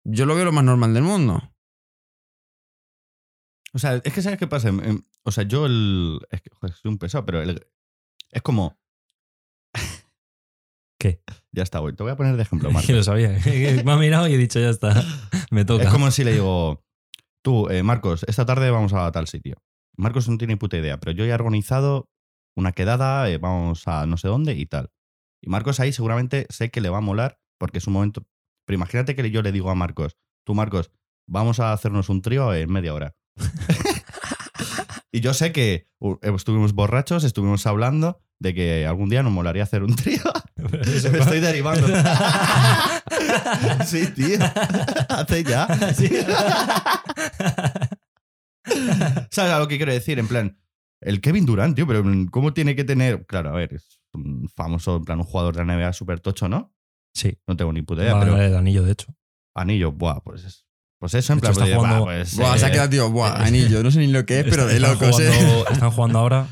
yo 0.04 0.26
lo 0.26 0.36
veo 0.36 0.46
lo 0.46 0.52
más 0.52 0.64
normal 0.66 0.94
del 0.94 1.04
mundo. 1.04 1.54
O 3.74 3.80
sea, 3.80 3.96
es 4.04 4.14
que 4.14 4.22
¿sabes 4.22 4.40
qué 4.40 4.48
pasa? 4.48 4.72
O 5.24 5.32
sea, 5.32 5.44
yo 5.44 5.66
el... 5.66 6.20
Es 6.30 6.42
que 6.42 6.50
soy 6.74 6.92
un 6.92 6.98
pesado, 6.98 7.26
pero 7.26 7.42
el- 7.42 7.68
es 8.32 8.42
como... 8.42 8.78
¿Qué? 11.06 11.22
Ya 11.52 11.62
está, 11.62 11.80
voy. 11.82 11.94
Te 11.94 12.02
voy 12.02 12.12
a 12.12 12.16
poner 12.16 12.36
de 12.36 12.42
ejemplo, 12.42 12.70
Marcos. 12.72 12.88
Que 12.88 12.94
lo 12.94 13.04
sabía. 13.04 13.30
Me 13.86 13.92
ha 13.92 13.98
mirado 13.98 14.28
y 14.28 14.34
he 14.34 14.38
dicho, 14.38 14.60
ya 14.60 14.70
está. 14.70 15.04
Me 15.52 15.64
toca. 15.64 15.84
Es 15.84 15.90
como 15.90 16.10
si 16.10 16.24
le 16.24 16.34
digo, 16.34 16.84
tú, 17.44 17.70
eh, 17.70 17.84
Marcos, 17.84 18.26
esta 18.28 18.46
tarde 18.46 18.72
vamos 18.72 18.94
a 18.94 19.12
tal 19.12 19.28
sitio. 19.28 19.58
Marcos 19.98 20.28
no 20.28 20.38
tiene 20.38 20.58
puta 20.58 20.78
idea, 20.78 21.00
pero 21.00 21.12
yo 21.12 21.24
ya 21.26 21.34
he 21.34 21.36
organizado 21.36 22.10
una 22.58 22.72
quedada, 22.72 23.30
eh, 23.30 23.38
vamos 23.38 23.88
a 23.88 24.08
no 24.08 24.18
sé 24.18 24.28
dónde 24.28 24.56
y 24.56 24.66
tal. 24.66 24.90
Y 25.44 25.50
Marcos 25.50 25.80
ahí 25.80 25.94
seguramente 25.94 26.48
sé 26.50 26.72
que 26.72 26.82
le 26.82 26.90
va 26.90 26.98
a 26.98 27.02
molar 27.02 27.38
porque 27.60 27.78
es 27.78 27.88
un 27.88 27.94
momento... 27.94 28.26
Pero 28.66 28.76
imagínate 28.76 29.16
que 29.16 29.30
yo 29.30 29.44
le 29.44 29.52
digo 29.52 29.70
a 29.70 29.76
Marcos, 29.76 30.18
tú 30.44 30.56
Marcos, 30.56 30.90
vamos 31.28 31.60
a 31.60 31.72
hacernos 31.72 32.10
un 32.10 32.24
trío 32.24 32.52
en 32.52 32.72
media 32.72 32.96
hora. 32.96 33.16
Y 35.16 35.22
yo 35.22 35.34
sé 35.34 35.54
que 35.54 35.88
estuvimos 36.36 36.74
borrachos, 36.74 37.24
estuvimos 37.24 37.66
hablando 37.68 38.20
de 38.38 38.54
que 38.54 38.86
algún 38.86 39.08
día 39.08 39.24
nos 39.24 39.32
molaría 39.32 39.64
hacer 39.64 39.82
un 39.82 39.96
trío. 39.96 40.20
Me 40.58 41.20
estoy 41.20 41.40
derivando. 41.40 41.88
sí, 43.86 44.08
tío. 44.08 44.40
Hace 45.10 45.46
ya. 45.46 45.68
¿Sabes 49.32 49.54
a 49.54 49.60
lo 49.60 49.70
que 49.70 49.78
quiero 49.78 49.94
decir? 49.94 50.20
En 50.20 50.28
plan, 50.28 50.60
el 51.00 51.22
Kevin 51.22 51.46
Durant, 51.46 51.78
tío, 51.78 51.88
pero 51.88 52.04
¿cómo 52.30 52.54
tiene 52.54 52.76
que 52.76 52.84
tener? 52.84 53.26
Claro, 53.26 53.52
a 53.52 53.54
ver, 53.54 53.74
es 53.74 54.02
un 54.14 54.50
famoso, 54.54 54.98
en 54.98 55.06
plan, 55.06 55.20
un 55.20 55.26
jugador 55.26 55.56
de 55.56 55.64
la 55.64 55.76
NBA 55.78 55.94
súper 55.94 56.20
tocho, 56.20 56.50
¿no? 56.50 56.74
Sí. 57.14 57.38
No 57.48 57.56
tengo 57.56 57.72
ni 57.72 57.84
puta 57.84 58.02
idea, 58.04 58.20
pero 58.20 58.36
el 58.38 58.54
anillo, 58.54 58.84
de 58.84 58.92
hecho. 58.92 59.16
anillo, 59.54 59.94
buah, 59.94 60.20
pues 60.22 60.44
es- 60.44 60.65
Pues 61.00 61.14
eso, 61.14 61.34
en 61.34 61.40
hecho, 61.40 61.54
plan, 61.54 61.64
está 61.68 61.76
jugando- 61.78 62.06
pues, 62.06 62.38
Buah, 62.38 62.58
se 62.58 62.66
ha 62.66 62.70
eh, 62.70 62.72
quedado, 62.72 62.90
tío, 62.90 63.12
buah, 63.12 63.44
anillo. 63.46 63.84
No 63.84 63.92
sé 63.92 64.00
ni 64.00 64.08
lo 64.08 64.26
que 64.26 64.40
es, 64.40 64.46
pero 64.50 64.66
de 64.66 64.76
Están 64.76 64.94
locos, 64.94 65.20
eh. 65.20 65.32
jugando- 65.32 65.68
Están 65.72 65.92
jugando 65.92 66.20
ahora. 66.20 66.48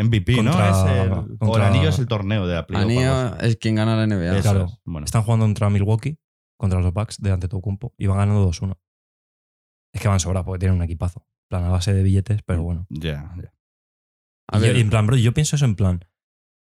MVP, 0.00 0.42
¿no? 0.42 0.52
contra- 0.52 0.70
Es 0.70 0.76
el- 1.06 1.12
o 1.12 1.26
el 1.32 1.38
contra- 1.38 1.66
anillo 1.68 1.88
es 1.88 1.98
el 1.98 2.06
torneo 2.06 2.46
de 2.46 2.54
la 2.54 2.66
Anillo 2.74 3.36
es 3.40 3.56
quien 3.56 3.74
gana 3.74 3.96
la 3.96 4.04
NBA. 4.06 4.38
Eso 4.38 4.42
claro. 4.50 4.68
Bueno, 4.84 5.04
Están 5.04 5.22
jugando 5.24 5.44
contra 5.46 5.70
Milwaukee, 5.70 6.18
contra 6.56 6.80
los 6.80 6.92
Bucks, 6.92 7.16
de 7.20 7.32
Antetokounmpo, 7.32 7.94
y 7.98 8.06
van 8.06 8.18
ganando 8.18 8.48
2-1. 8.48 8.78
Es 9.92 10.00
que 10.00 10.06
van 10.08 10.20
sobra 10.20 10.44
porque 10.44 10.60
tienen 10.60 10.76
un 10.76 10.84
equipazo. 10.84 11.24
En 11.26 11.48
plan, 11.48 11.64
a 11.64 11.70
base 11.70 11.92
de 11.92 12.02
billetes, 12.04 12.42
pero 12.44 12.62
bueno. 12.62 12.86
ya, 12.90 13.34
ya. 13.42 13.52
A 14.50 14.58
Y 14.58 14.60
ver, 14.60 14.74
yo- 14.76 14.80
en 14.82 14.90
plan, 14.90 15.06
bro, 15.06 15.16
yo 15.16 15.34
pienso 15.34 15.56
eso 15.56 15.64
en 15.64 15.74
plan, 15.74 16.04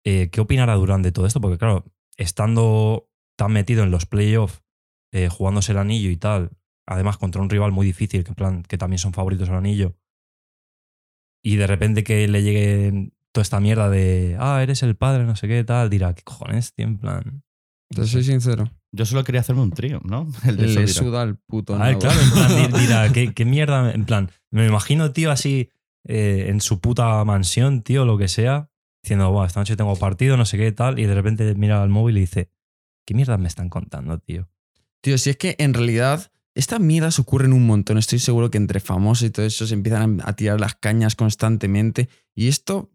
eh, 0.04 0.28
¿qué 0.30 0.40
opinará 0.40 0.74
Durán 0.74 1.02
de 1.02 1.12
todo 1.12 1.26
esto? 1.26 1.40
Porque 1.40 1.58
claro, 1.58 1.84
estando 2.16 3.08
tan 3.38 3.52
metido 3.52 3.84
en 3.84 3.90
los 3.92 4.06
playoffs, 4.06 4.62
eh, 5.12 5.28
jugándose 5.28 5.72
el 5.72 5.78
anillo 5.78 6.10
y 6.10 6.16
tal, 6.16 6.50
además 6.90 7.16
contra 7.16 7.40
un 7.40 7.48
rival 7.48 7.72
muy 7.72 7.86
difícil, 7.86 8.24
que 8.24 8.30
en 8.30 8.34
plan, 8.34 8.62
que 8.64 8.76
también 8.76 8.98
son 8.98 9.12
favoritos 9.12 9.48
al 9.48 9.56
anillo, 9.56 9.96
y 11.42 11.56
de 11.56 11.66
repente 11.66 12.04
que 12.04 12.28
le 12.28 12.42
llegue 12.42 13.12
toda 13.32 13.42
esta 13.42 13.60
mierda 13.60 13.88
de, 13.88 14.36
ah, 14.38 14.62
eres 14.62 14.82
el 14.82 14.96
padre, 14.96 15.24
no 15.24 15.36
sé 15.36 15.48
qué, 15.48 15.64
tal, 15.64 15.88
dirá, 15.88 16.14
¿qué 16.14 16.22
cojones, 16.22 16.74
tío? 16.74 16.86
En 16.86 16.98
plan... 16.98 17.42
te 17.88 18.04
soy 18.06 18.24
sincero. 18.24 18.70
Yo 18.92 19.06
solo 19.06 19.22
quería 19.24 19.40
hacerme 19.40 19.62
un 19.62 19.70
trío, 19.70 20.00
¿no? 20.04 20.26
El 20.46 20.56
de 20.56 20.66
Le 20.66 20.86
suda 20.88 21.22
al 21.22 21.36
puto 21.36 21.76
A 21.76 21.78
ver, 21.78 21.90
nabo. 21.92 22.00
claro, 22.00 22.20
en 22.20 22.30
plan, 22.30 22.72
di- 22.72 22.78
dirá, 22.86 23.12
¿qué, 23.12 23.32
qué 23.32 23.44
mierda? 23.44 23.92
En 23.92 24.04
plan, 24.04 24.30
me 24.50 24.66
imagino, 24.66 25.12
tío, 25.12 25.30
así 25.30 25.70
eh, 26.04 26.46
en 26.48 26.60
su 26.60 26.80
puta 26.80 27.24
mansión, 27.24 27.82
tío, 27.82 28.04
lo 28.04 28.18
que 28.18 28.26
sea, 28.28 28.68
diciendo, 29.02 29.30
Buah, 29.30 29.46
esta 29.46 29.60
noche 29.60 29.76
tengo 29.76 29.94
partido, 29.96 30.36
no 30.36 30.44
sé 30.44 30.58
qué, 30.58 30.72
tal, 30.72 30.98
y 30.98 31.04
de 31.06 31.14
repente 31.14 31.54
mira 31.54 31.82
al 31.82 31.88
móvil 31.88 32.16
y 32.18 32.20
dice, 32.22 32.50
¿qué 33.06 33.14
mierda 33.14 33.38
me 33.38 33.46
están 33.48 33.68
contando, 33.68 34.18
tío? 34.18 34.48
Tío, 35.02 35.16
si 35.16 35.30
es 35.30 35.36
que 35.36 35.54
en 35.58 35.72
realidad 35.72 36.32
estas 36.54 36.80
mierdas 36.80 37.18
ocurren 37.18 37.52
un 37.52 37.66
montón. 37.66 37.98
Estoy 37.98 38.18
seguro 38.18 38.50
que 38.50 38.58
entre 38.58 38.80
famosos 38.80 39.26
y 39.26 39.30
todo 39.30 39.46
eso 39.46 39.66
se 39.66 39.74
empiezan 39.74 40.20
a 40.24 40.34
tirar 40.34 40.60
las 40.60 40.74
cañas 40.74 41.14
constantemente. 41.16 42.08
Y 42.34 42.48
esto, 42.48 42.90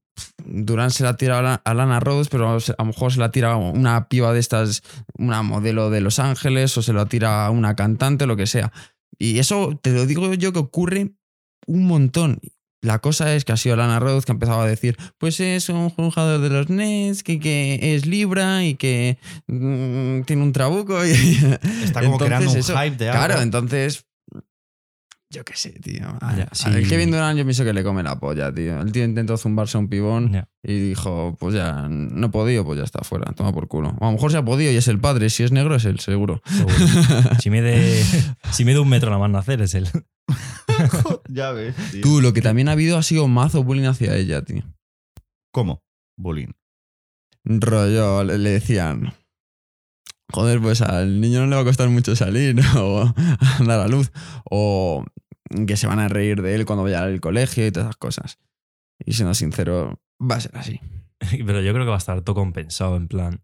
Durán 0.45 0.91
se 0.91 1.03
la 1.03 1.17
tira 1.17 1.39
a 1.39 1.41
La- 1.41 1.61
Lana 1.73 1.99
Rhodes, 1.99 2.29
pero 2.29 2.49
a 2.49 2.57
lo 2.77 2.85
mejor 2.85 3.11
se 3.13 3.19
la 3.19 3.31
tira 3.31 3.55
una 3.55 4.07
piba 4.07 4.33
de 4.33 4.39
estas, 4.39 4.81
una 5.17 5.41
modelo 5.43 5.89
de 5.89 6.01
Los 6.01 6.19
Ángeles, 6.19 6.77
o 6.77 6.81
se 6.81 6.93
lo 6.93 7.05
tira 7.07 7.45
a 7.45 7.51
una 7.51 7.75
cantante, 7.75 8.25
lo 8.25 8.35
que 8.35 8.47
sea. 8.47 8.71
Y 9.17 9.39
eso 9.39 9.79
te 9.81 9.91
lo 9.91 10.05
digo 10.05 10.33
yo 10.33 10.51
que 10.53 10.59
ocurre 10.59 11.15
un 11.67 11.87
montón. 11.87 12.39
La 12.85 12.99
cosa 12.99 13.33
es 13.35 13.43
que 13.45 13.51
ha 13.51 13.57
sido 13.57 13.75
Lana 13.75 13.99
Rhodes 13.99 14.25
que 14.25 14.31
ha 14.31 14.35
empezado 14.35 14.61
a 14.61 14.67
decir, 14.67 14.95
pues 15.17 15.39
es 15.39 15.69
un 15.69 15.89
jugador 15.89 16.39
de 16.39 16.49
los 16.49 16.69
Nets, 16.69 17.23
que, 17.23 17.39
que 17.39 17.95
es 17.95 18.05
Libra 18.05 18.63
y 18.63 18.75
que 18.75 19.17
mm, 19.47 20.21
tiene 20.21 20.43
un 20.43 20.53
trabuco. 20.53 21.05
Y, 21.05 21.11
Está 21.83 22.01
como 22.01 22.17
creando 22.17 22.51
un 22.51 22.57
eso- 22.57 22.77
hype 22.77 22.95
de 22.97 23.09
algo. 23.09 23.25
Claro, 23.25 23.41
entonces. 23.41 24.05
Yo 25.31 25.43
qué 25.43 25.55
sé, 25.55 25.71
tío. 25.71 26.05
A- 26.21 26.35
Ya, 26.37 26.43
a- 26.43 26.55
sí. 26.55 26.69
El 26.69 26.87
Kevin 26.87 27.11
Durant 27.11 27.37
yo 27.37 27.43
pienso 27.43 27.63
que 27.63 27.73
le 27.73 27.83
come 27.83 28.03
la 28.03 28.19
polla, 28.19 28.53
tío. 28.53 28.79
El 28.81 28.91
tío 28.91 29.03
intentó 29.03 29.37
zumbarse 29.37 29.75
a 29.77 29.79
un 29.79 29.89
pibón 29.89 30.31
Ya. 30.31 30.47
y 30.63 30.89
dijo, 30.89 31.35
pues 31.39 31.55
ya, 31.55 31.87
no 31.89 32.27
he 32.27 32.29
podido, 32.29 32.63
pues 32.63 32.77
ya 32.77 32.83
está 32.85 33.03
fuera, 33.03 33.31
toma 33.33 33.51
por 33.51 33.67
culo. 33.67 33.89
O 33.99 34.03
a 34.05 34.07
lo 34.07 34.13
mejor 34.13 34.31
se 34.31 34.37
ha 34.37 34.45
podido 34.45 34.71
y 34.71 34.75
es 34.75 34.87
el 34.87 34.99
padre, 34.99 35.29
si 35.29 35.43
es 35.43 35.51
negro 35.51 35.75
es 35.75 35.85
él, 35.85 35.99
seguro. 35.99 36.41
Seguro. 36.45 36.75
si 37.41 37.49
mide 37.49 38.03
si 38.51 38.65
mide 38.65 38.79
un 38.79 38.87
metro 38.89 39.09
nada 39.09 39.19
más 39.19 39.31
nacer 39.31 39.61
es 39.61 39.73
él. 39.73 39.87
ya 41.29 41.51
ves, 41.51 41.75
tío. 41.91 42.01
Tú, 42.01 42.21
lo 42.21 42.31
que 42.33 42.41
también 42.41 42.69
ha 42.69 42.73
habido 42.73 42.97
ha 42.97 43.03
sido 43.03 43.27
mazo 43.27 43.63
bullying 43.63 43.85
hacia 43.87 44.15
ella, 44.15 44.43
tío. 44.43 44.63
¿Cómo? 45.51 45.83
Bullying. 46.17 46.51
Rollo, 47.43 48.23
le 48.23 48.37
decían, 48.49 49.13
joder, 50.31 50.59
pues 50.61 50.81
al 50.81 51.21
niño 51.21 51.41
no 51.41 51.47
le 51.47 51.55
va 51.55 51.61
a 51.61 51.65
costar 51.65 51.89
mucho 51.89 52.15
salir 52.15 52.55
o 52.77 53.13
dar 53.65 53.79
a 53.79 53.87
luz. 53.87 54.11
O 54.49 55.05
que 55.67 55.77
se 55.77 55.87
van 55.87 55.99
a 55.99 56.07
reír 56.07 56.41
de 56.41 56.55
él 56.55 56.65
cuando 56.65 56.83
vaya 56.83 57.03
al 57.03 57.21
colegio 57.21 57.65
y 57.65 57.71
todas 57.71 57.87
esas 57.87 57.97
cosas. 57.97 58.39
Y 59.05 59.13
siendo 59.13 59.33
sincero, 59.33 59.99
va 60.21 60.35
a 60.35 60.39
ser 60.41 60.55
así. 60.57 60.79
Pero 61.19 61.61
yo 61.61 61.71
creo 61.73 61.85
que 61.85 61.89
va 61.89 61.95
a 61.95 61.99
estar 61.99 62.21
todo 62.21 62.35
compensado, 62.35 62.95
en 62.97 63.07
plan. 63.07 63.43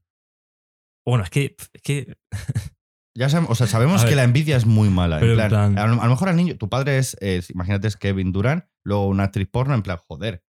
Bueno, 1.05 1.23
es 1.23 1.29
que, 1.29 1.55
es 1.73 1.81
que 1.81 2.13
Ya 3.17 3.27
sabemos, 3.27 3.51
o 3.51 3.55
sea, 3.55 3.67
sabemos 3.67 4.05
que 4.05 4.15
la 4.15 4.23
envidia 4.23 4.55
es 4.55 4.65
muy 4.65 4.89
mala. 4.89 5.19
Pero 5.19 5.33
en 5.33 5.39
en 5.41 5.49
plan, 5.49 5.73
plan- 5.75 5.79
A, 5.79 5.87
lo, 5.95 6.01
a 6.01 6.05
lo 6.05 6.11
mejor 6.11 6.29
al 6.29 6.37
niño, 6.37 6.57
tu 6.57 6.69
padre 6.69 6.97
es, 6.97 7.17
es- 7.19 7.49
imagínate, 7.49 7.87
es 7.89 7.97
Kevin 7.97 8.31
Durant, 8.31 8.63
luego 8.85 9.07
una 9.07 9.23
actriz 9.23 9.49
porno, 9.51 9.73
en 9.75 9.81
plan, 9.83 9.97
joder, 10.07 10.45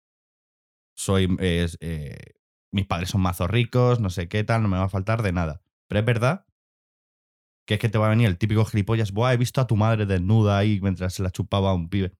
soy, 0.95 1.35
es, 1.39 1.77
eh, 1.81 2.35
mis 2.71 2.85
padres 2.85 3.09
son 3.09 3.21
mazos 3.21 3.49
ricos, 3.49 3.99
no 3.99 4.11
sé 4.11 4.27
qué 4.27 4.43
tal, 4.43 4.61
no 4.61 4.67
me 4.69 4.77
va 4.77 4.83
a 4.83 4.89
faltar 4.89 5.23
de 5.23 5.31
nada. 5.31 5.63
Pero 5.91 5.99
es 5.99 6.05
verdad 6.05 6.45
que 7.67 7.73
es 7.73 7.79
que 7.81 7.89
te 7.89 7.97
va 7.97 8.05
a 8.05 8.09
venir 8.11 8.29
el 8.29 8.37
típico 8.37 8.63
gilipollas, 8.63 9.11
Buah, 9.11 9.33
he 9.33 9.37
visto 9.37 9.59
a 9.59 9.67
tu 9.67 9.75
madre 9.75 10.05
desnuda 10.05 10.57
ahí 10.57 10.79
mientras 10.81 11.13
se 11.13 11.21
la 11.21 11.31
chupaba 11.31 11.71
a 11.71 11.73
un 11.73 11.89
pibe. 11.89 12.13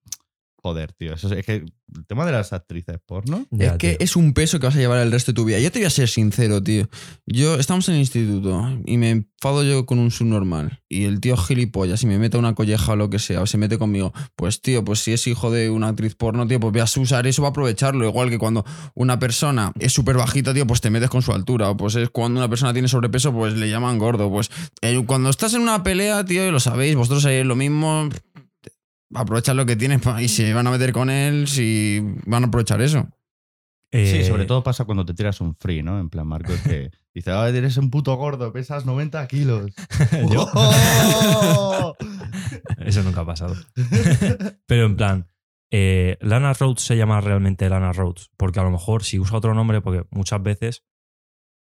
Joder, 0.63 0.93
tío, 0.93 1.13
eso 1.13 1.27
es, 1.27 1.39
es 1.39 1.45
que 1.45 1.53
el 1.95 2.05
tema 2.05 2.25
de 2.25 2.31
las 2.31 2.53
actrices 2.53 2.97
porno. 3.05 3.47
ya, 3.49 3.71
es 3.71 3.77
que 3.77 3.89
tío. 3.89 3.97
es 3.99 4.15
un 4.15 4.33
peso 4.33 4.59
que 4.59 4.67
vas 4.67 4.75
a 4.75 4.79
llevar 4.79 4.99
el 4.99 5.11
resto 5.11 5.31
de 5.31 5.35
tu 5.35 5.45
vida. 5.45 5.59
Yo 5.59 5.71
te 5.71 5.79
voy 5.79 5.87
a 5.87 5.89
ser 5.89 6.07
sincero, 6.07 6.61
tío. 6.61 6.87
Yo, 7.25 7.55
estamos 7.55 7.89
en 7.89 7.95
el 7.95 8.01
instituto 8.01 8.69
y 8.85 8.97
me 8.97 9.09
enfado 9.09 9.63
yo 9.63 9.87
con 9.87 9.97
un 9.97 10.11
subnormal. 10.11 10.83
Y 10.87 11.05
el 11.05 11.19
tío 11.19 11.35
gilipollas 11.35 12.03
y 12.03 12.05
me 12.05 12.19
mete 12.19 12.37
una 12.37 12.53
colleja 12.53 12.91
o 12.93 12.95
lo 12.95 13.09
que 13.09 13.17
sea, 13.17 13.41
o 13.41 13.47
se 13.47 13.57
mete 13.57 13.77
conmigo. 13.77 14.13
Pues, 14.35 14.61
tío, 14.61 14.85
pues 14.85 14.99
si 14.99 15.13
es 15.13 15.25
hijo 15.25 15.49
de 15.49 15.71
una 15.71 15.89
actriz 15.89 16.13
porno, 16.15 16.47
tío, 16.47 16.59
pues 16.59 16.73
veas 16.73 16.95
usar 16.97 17.25
eso, 17.25 17.41
va 17.41 17.47
a 17.47 17.51
aprovecharlo. 17.51 18.07
Igual 18.07 18.29
que 18.29 18.37
cuando 18.37 18.63
una 18.93 19.17
persona 19.17 19.71
es 19.79 19.93
súper 19.93 20.17
bajita, 20.17 20.53
tío, 20.53 20.67
pues 20.67 20.81
te 20.81 20.91
metes 20.91 21.09
con 21.09 21.23
su 21.23 21.31
altura. 21.31 21.71
O 21.71 21.77
pues 21.77 21.95
es 21.95 22.09
cuando 22.11 22.39
una 22.39 22.49
persona 22.49 22.71
tiene 22.71 22.87
sobrepeso, 22.87 23.33
pues 23.33 23.55
le 23.55 23.67
llaman 23.67 23.97
gordo. 23.97 24.29
Pues 24.29 24.51
eh, 24.81 25.01
cuando 25.07 25.31
estás 25.31 25.55
en 25.55 25.61
una 25.61 25.81
pelea, 25.81 26.23
tío, 26.23 26.47
y 26.47 26.51
lo 26.51 26.59
sabéis, 26.59 26.95
vosotros 26.95 27.23
sabéis 27.23 27.45
lo 27.45 27.55
mismo. 27.55 28.09
Aprovechar 29.13 29.55
lo 29.55 29.65
que 29.65 29.75
tienes 29.75 30.01
y 30.19 30.27
se 30.29 30.53
van 30.53 30.67
a 30.67 30.71
meter 30.71 30.93
con 30.93 31.09
él, 31.09 31.47
si 31.47 31.99
van 32.25 32.43
a 32.43 32.47
aprovechar 32.47 32.81
eso. 32.81 33.07
Sí, 33.93 33.97
Eh, 34.19 34.25
sobre 34.25 34.45
todo 34.45 34.63
pasa 34.63 34.85
cuando 34.85 35.05
te 35.05 35.13
tiras 35.13 35.41
un 35.41 35.53
free, 35.55 35.83
¿no? 35.83 35.99
En 35.99 36.09
plan, 36.09 36.25
Marcos, 36.25 36.59
que 36.61 36.91
dice, 37.13 37.31
ah, 37.31 37.49
eres 37.49 37.75
un 37.75 37.89
puto 37.89 38.15
gordo, 38.15 38.53
pesas 38.53 38.85
90 38.85 39.27
kilos. 39.27 39.71
Yo- 40.31 40.47
¡Oh! 40.53 41.93
Eso 42.77 43.03
nunca 43.03 43.21
ha 43.21 43.25
pasado. 43.25 43.53
Pero 44.65 44.85
en 44.85 44.95
plan, 44.95 45.27
eh, 45.71 46.17
Lana 46.21 46.53
Rhodes 46.53 46.81
se 46.83 46.95
llama 46.95 47.19
realmente 47.19 47.67
Lana 47.69 47.91
Rhodes. 47.91 48.29
Porque 48.37 48.59
a 48.59 48.63
lo 48.63 48.71
mejor 48.71 49.03
si 49.03 49.19
usa 49.19 49.37
otro 49.37 49.53
nombre, 49.53 49.81
porque 49.81 50.05
muchas 50.11 50.41
veces 50.41 50.85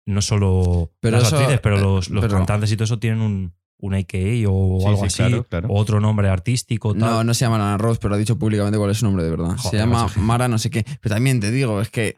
no 0.08 0.22
solo 0.22 0.94
Pero 1.02 1.18
las 1.18 1.28
eso- 1.28 1.36
actrices, 1.38 1.60
pero 1.62 1.78
eh, 1.78 1.82
los, 1.82 2.10
los 2.10 2.24
pero- 2.24 2.38
cantantes 2.38 2.72
y 2.72 2.76
todo 2.78 2.86
eso 2.86 3.00
tienen 3.00 3.20
un, 3.22 3.56
un 3.80 3.94
AKA 3.94 4.18
o 4.50 4.80
Sí, 4.80 4.86
algo 4.88 5.00
sí, 5.02 5.06
así. 5.06 5.18
claro, 5.18 5.44
claro. 5.44 5.68
O 5.70 5.80
otro 5.80 6.00
nombre 6.00 6.30
artístico. 6.30 6.94
Tal. 6.94 7.00
No, 7.02 7.24
no 7.24 7.34
se 7.34 7.46
llama 7.46 7.58
Lana 7.58 7.78
Rhodes, 7.78 8.00
pero 8.00 8.16
ha 8.16 8.18
dicho 8.18 8.38
públicamente 8.40 8.78
cuál 8.78 8.92
es 8.92 8.98
su 8.98 9.06
nombre 9.06 9.24
de 9.24 9.30
verdad. 9.32 9.58
se 9.58 9.78
llama. 9.78 10.08
Mara 10.18 10.48
no 10.48 10.58
sé 10.58 10.70
qué. 10.70 10.86
Pero 11.02 11.16
también 11.16 11.40
te 11.40 11.52
digo, 11.52 11.82
es 11.82 11.90
que, 11.90 12.18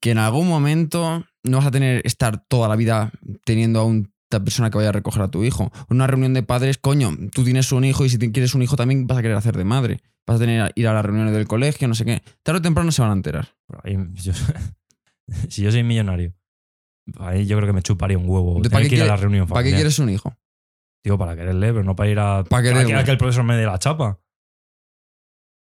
que 0.00 0.10
en 0.10 0.18
algún 0.18 0.48
momento 0.48 1.24
no 1.44 1.56
vas 1.58 1.66
a 1.66 1.70
tener 1.70 2.02
estar 2.04 2.44
toda 2.48 2.68
la 2.68 2.76
vida 2.76 3.12
teniendo 3.44 3.80
a 3.80 3.84
una 3.84 4.06
persona 4.44 4.70
que 4.70 4.76
vaya 4.78 4.88
a 4.90 4.92
recoger 4.92 5.22
a 5.22 5.28
tu 5.28 5.44
hijo. 5.44 5.70
Una 5.88 6.06
reunión 6.06 6.34
de 6.34 6.42
padres, 6.42 6.78
coño, 6.78 7.10
tú 7.32 7.44
tienes 7.44 7.70
un 7.72 7.84
hijo 7.84 8.04
y 8.04 8.08
si 8.10 8.18
te 8.18 8.30
quieres 8.32 8.54
un 8.54 8.62
hijo 8.62 8.76
también 8.76 9.06
vas 9.06 9.18
a 9.18 9.22
querer 9.22 9.36
hacer 9.36 9.56
de 9.56 9.64
madre. 9.64 10.00
Vas 10.26 10.36
a 10.36 10.40
tener 10.40 10.72
ir 10.74 10.86
a 10.88 10.92
las 10.92 11.04
reuniones 11.04 11.32
del 11.32 11.46
colegio, 11.46 11.88
no 11.88 11.94
sé 11.94 12.04
qué. 12.04 12.22
Tarde 12.42 12.58
o 12.58 12.62
temprano 12.62 12.92
se 12.92 13.00
van 13.00 13.12
a 13.12 13.14
enterar. 13.14 13.48
Yo- 14.14 14.32
si 15.48 15.62
yo 15.62 15.70
soy 15.72 15.82
millonario, 15.84 16.34
ahí 17.18 17.46
yo 17.46 17.56
creo 17.56 17.66
que 17.68 17.72
me 17.72 17.82
chuparía 17.82 18.18
un 18.18 18.28
huevo. 18.28 18.60
¿Para 18.62 18.82
qué 18.82 18.88
que 18.90 18.96
ir 18.96 19.02
a 19.02 19.04
la 19.06 19.12
quiere- 19.12 19.22
reunión 19.22 19.46
¿Para 19.46 19.60
qué 19.62 19.70
familiar. 19.70 19.78
quieres 19.78 19.98
un 19.98 20.10
hijo? 20.10 20.34
Tío, 21.02 21.18
para 21.18 21.36
quererle, 21.36 21.68
pero 21.68 21.84
no 21.84 21.94
para 21.96 22.10
ir 22.10 22.18
a, 22.18 22.44
Pa' 22.44 22.58
a 22.58 22.62
quererle. 22.62 22.86
que, 22.86 22.94
a 22.94 23.04
que 23.04 23.10
el 23.12 23.18
profesor 23.18 23.44
me 23.44 23.56
dé 23.56 23.66
la 23.66 23.78
chapa. 23.78 24.18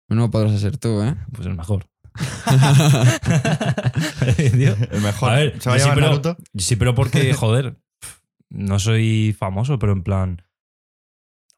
No 0.08 0.30
podrás 0.30 0.60
ser 0.60 0.76
tú, 0.76 1.02
¿eh? 1.02 1.16
Pues 1.32 1.46
el 1.46 1.56
mejor. 1.56 1.86
Tío. 4.36 4.76
El 4.90 5.00
mejor. 5.00 5.30
A 5.30 5.34
ver, 5.36 5.60
¿Se 5.60 5.70
va 5.70 5.76
a 5.76 5.78
yo 5.78 5.84
sí, 5.84 5.90
pero-? 5.94 6.36
Sí, 6.58 6.76
pero 6.76 6.94
porque, 6.94 7.32
joder, 7.34 7.78
no 8.50 8.78
soy 8.78 9.34
famoso, 9.38 9.78
pero 9.78 9.92
en 9.92 10.02
plan. 10.02 10.42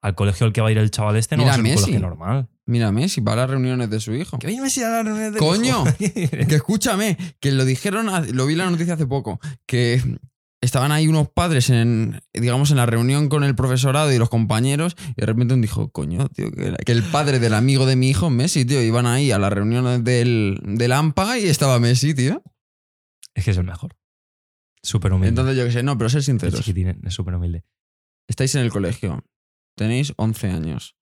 Al 0.01 0.15
colegio 0.15 0.47
al 0.47 0.53
que 0.53 0.61
va 0.61 0.69
a 0.69 0.71
ir 0.71 0.77
el 0.77 0.91
chaval 0.91 1.17
este 1.17 1.35
no 1.35 1.45
Mira, 1.45 1.53
va 1.53 1.55
a 1.55 1.63
ser 1.63 1.67
un 1.67 1.75
colegio 1.77 2.01
normal. 2.01 2.49
Mira, 2.67 2.93
Messi, 2.93 3.23
va 3.23 3.33
a 3.33 3.37
las 3.37 3.51
reuniones 3.51 3.89
de 3.89 4.01
su 4.01 4.15
hijo. 4.15 4.39
Que 4.39 4.49
viene 4.49 4.63
Messi 4.63 4.83
a 4.83 4.91
la 4.91 5.03
reunión 5.03 5.33
de 5.33 5.39
¡Coño! 5.39 5.83
Que 5.99 6.55
escúchame, 6.55 7.17
que 7.41 7.53
lo 7.53 7.65
dijeron, 7.65 8.07
lo 8.37 8.47
vi 8.47 8.53
en 8.53 8.59
la 8.59 8.71
noticia 8.71 8.95
hace 8.95 9.07
poco, 9.07 9.41
que 9.67 10.03
estaban 10.65 10.91
ahí 10.93 11.07
unos 11.09 11.29
padres 11.29 11.71
en, 11.71 12.21
digamos, 12.33 12.71
en 12.71 12.77
la 12.79 12.87
reunión 12.87 13.29
con 13.29 13.45
el 13.45 13.55
profesorado 13.55 14.13
y 14.13 14.19
los 14.19 14.29
compañeros, 14.31 14.97
y 15.17 15.21
de 15.21 15.27
repente 15.27 15.55
uno 15.55 15.63
dijo, 15.63 15.91
coño, 15.91 16.29
tío, 16.29 16.51
que, 16.51 16.75
que 16.85 16.93
el 16.93 17.03
padre 17.03 17.39
del 17.39 17.55
amigo 17.55 17.87
de 17.87 17.97
mi 17.97 18.09
hijo, 18.11 18.31
Messi, 18.31 18.65
tío, 18.65 18.83
iban 18.83 19.07
ahí 19.07 19.31
a 19.31 19.39
la 19.39 19.51
reunión 19.51 20.03
del, 20.05 20.59
del 20.65 20.93
AMPA 20.93 21.39
y 21.39 21.47
estaba 21.47 21.79
Messi, 21.79 22.15
tío. 22.15 22.43
Es 23.35 23.45
que 23.45 23.51
es 23.53 23.57
el 23.59 23.65
mejor. 23.65 23.97
Súper 24.83 25.13
humilde. 25.13 25.29
Entonces 25.31 25.57
yo 25.57 25.65
qué 25.65 25.73
sé, 25.73 25.83
no, 25.83 25.97
pero 25.97 26.11
ser 26.11 26.19
el 26.19 26.25
sinceros. 26.25 26.61
chiquitín 26.61 27.01
es 27.05 27.15
súper 27.15 27.35
humilde. 27.35 27.65
Estáis 28.29 28.55
en 28.55 28.63
el 28.63 28.71
colegio, 28.71 29.25
tenéis 29.77 30.13
11 30.17 30.51
años. 30.51 30.97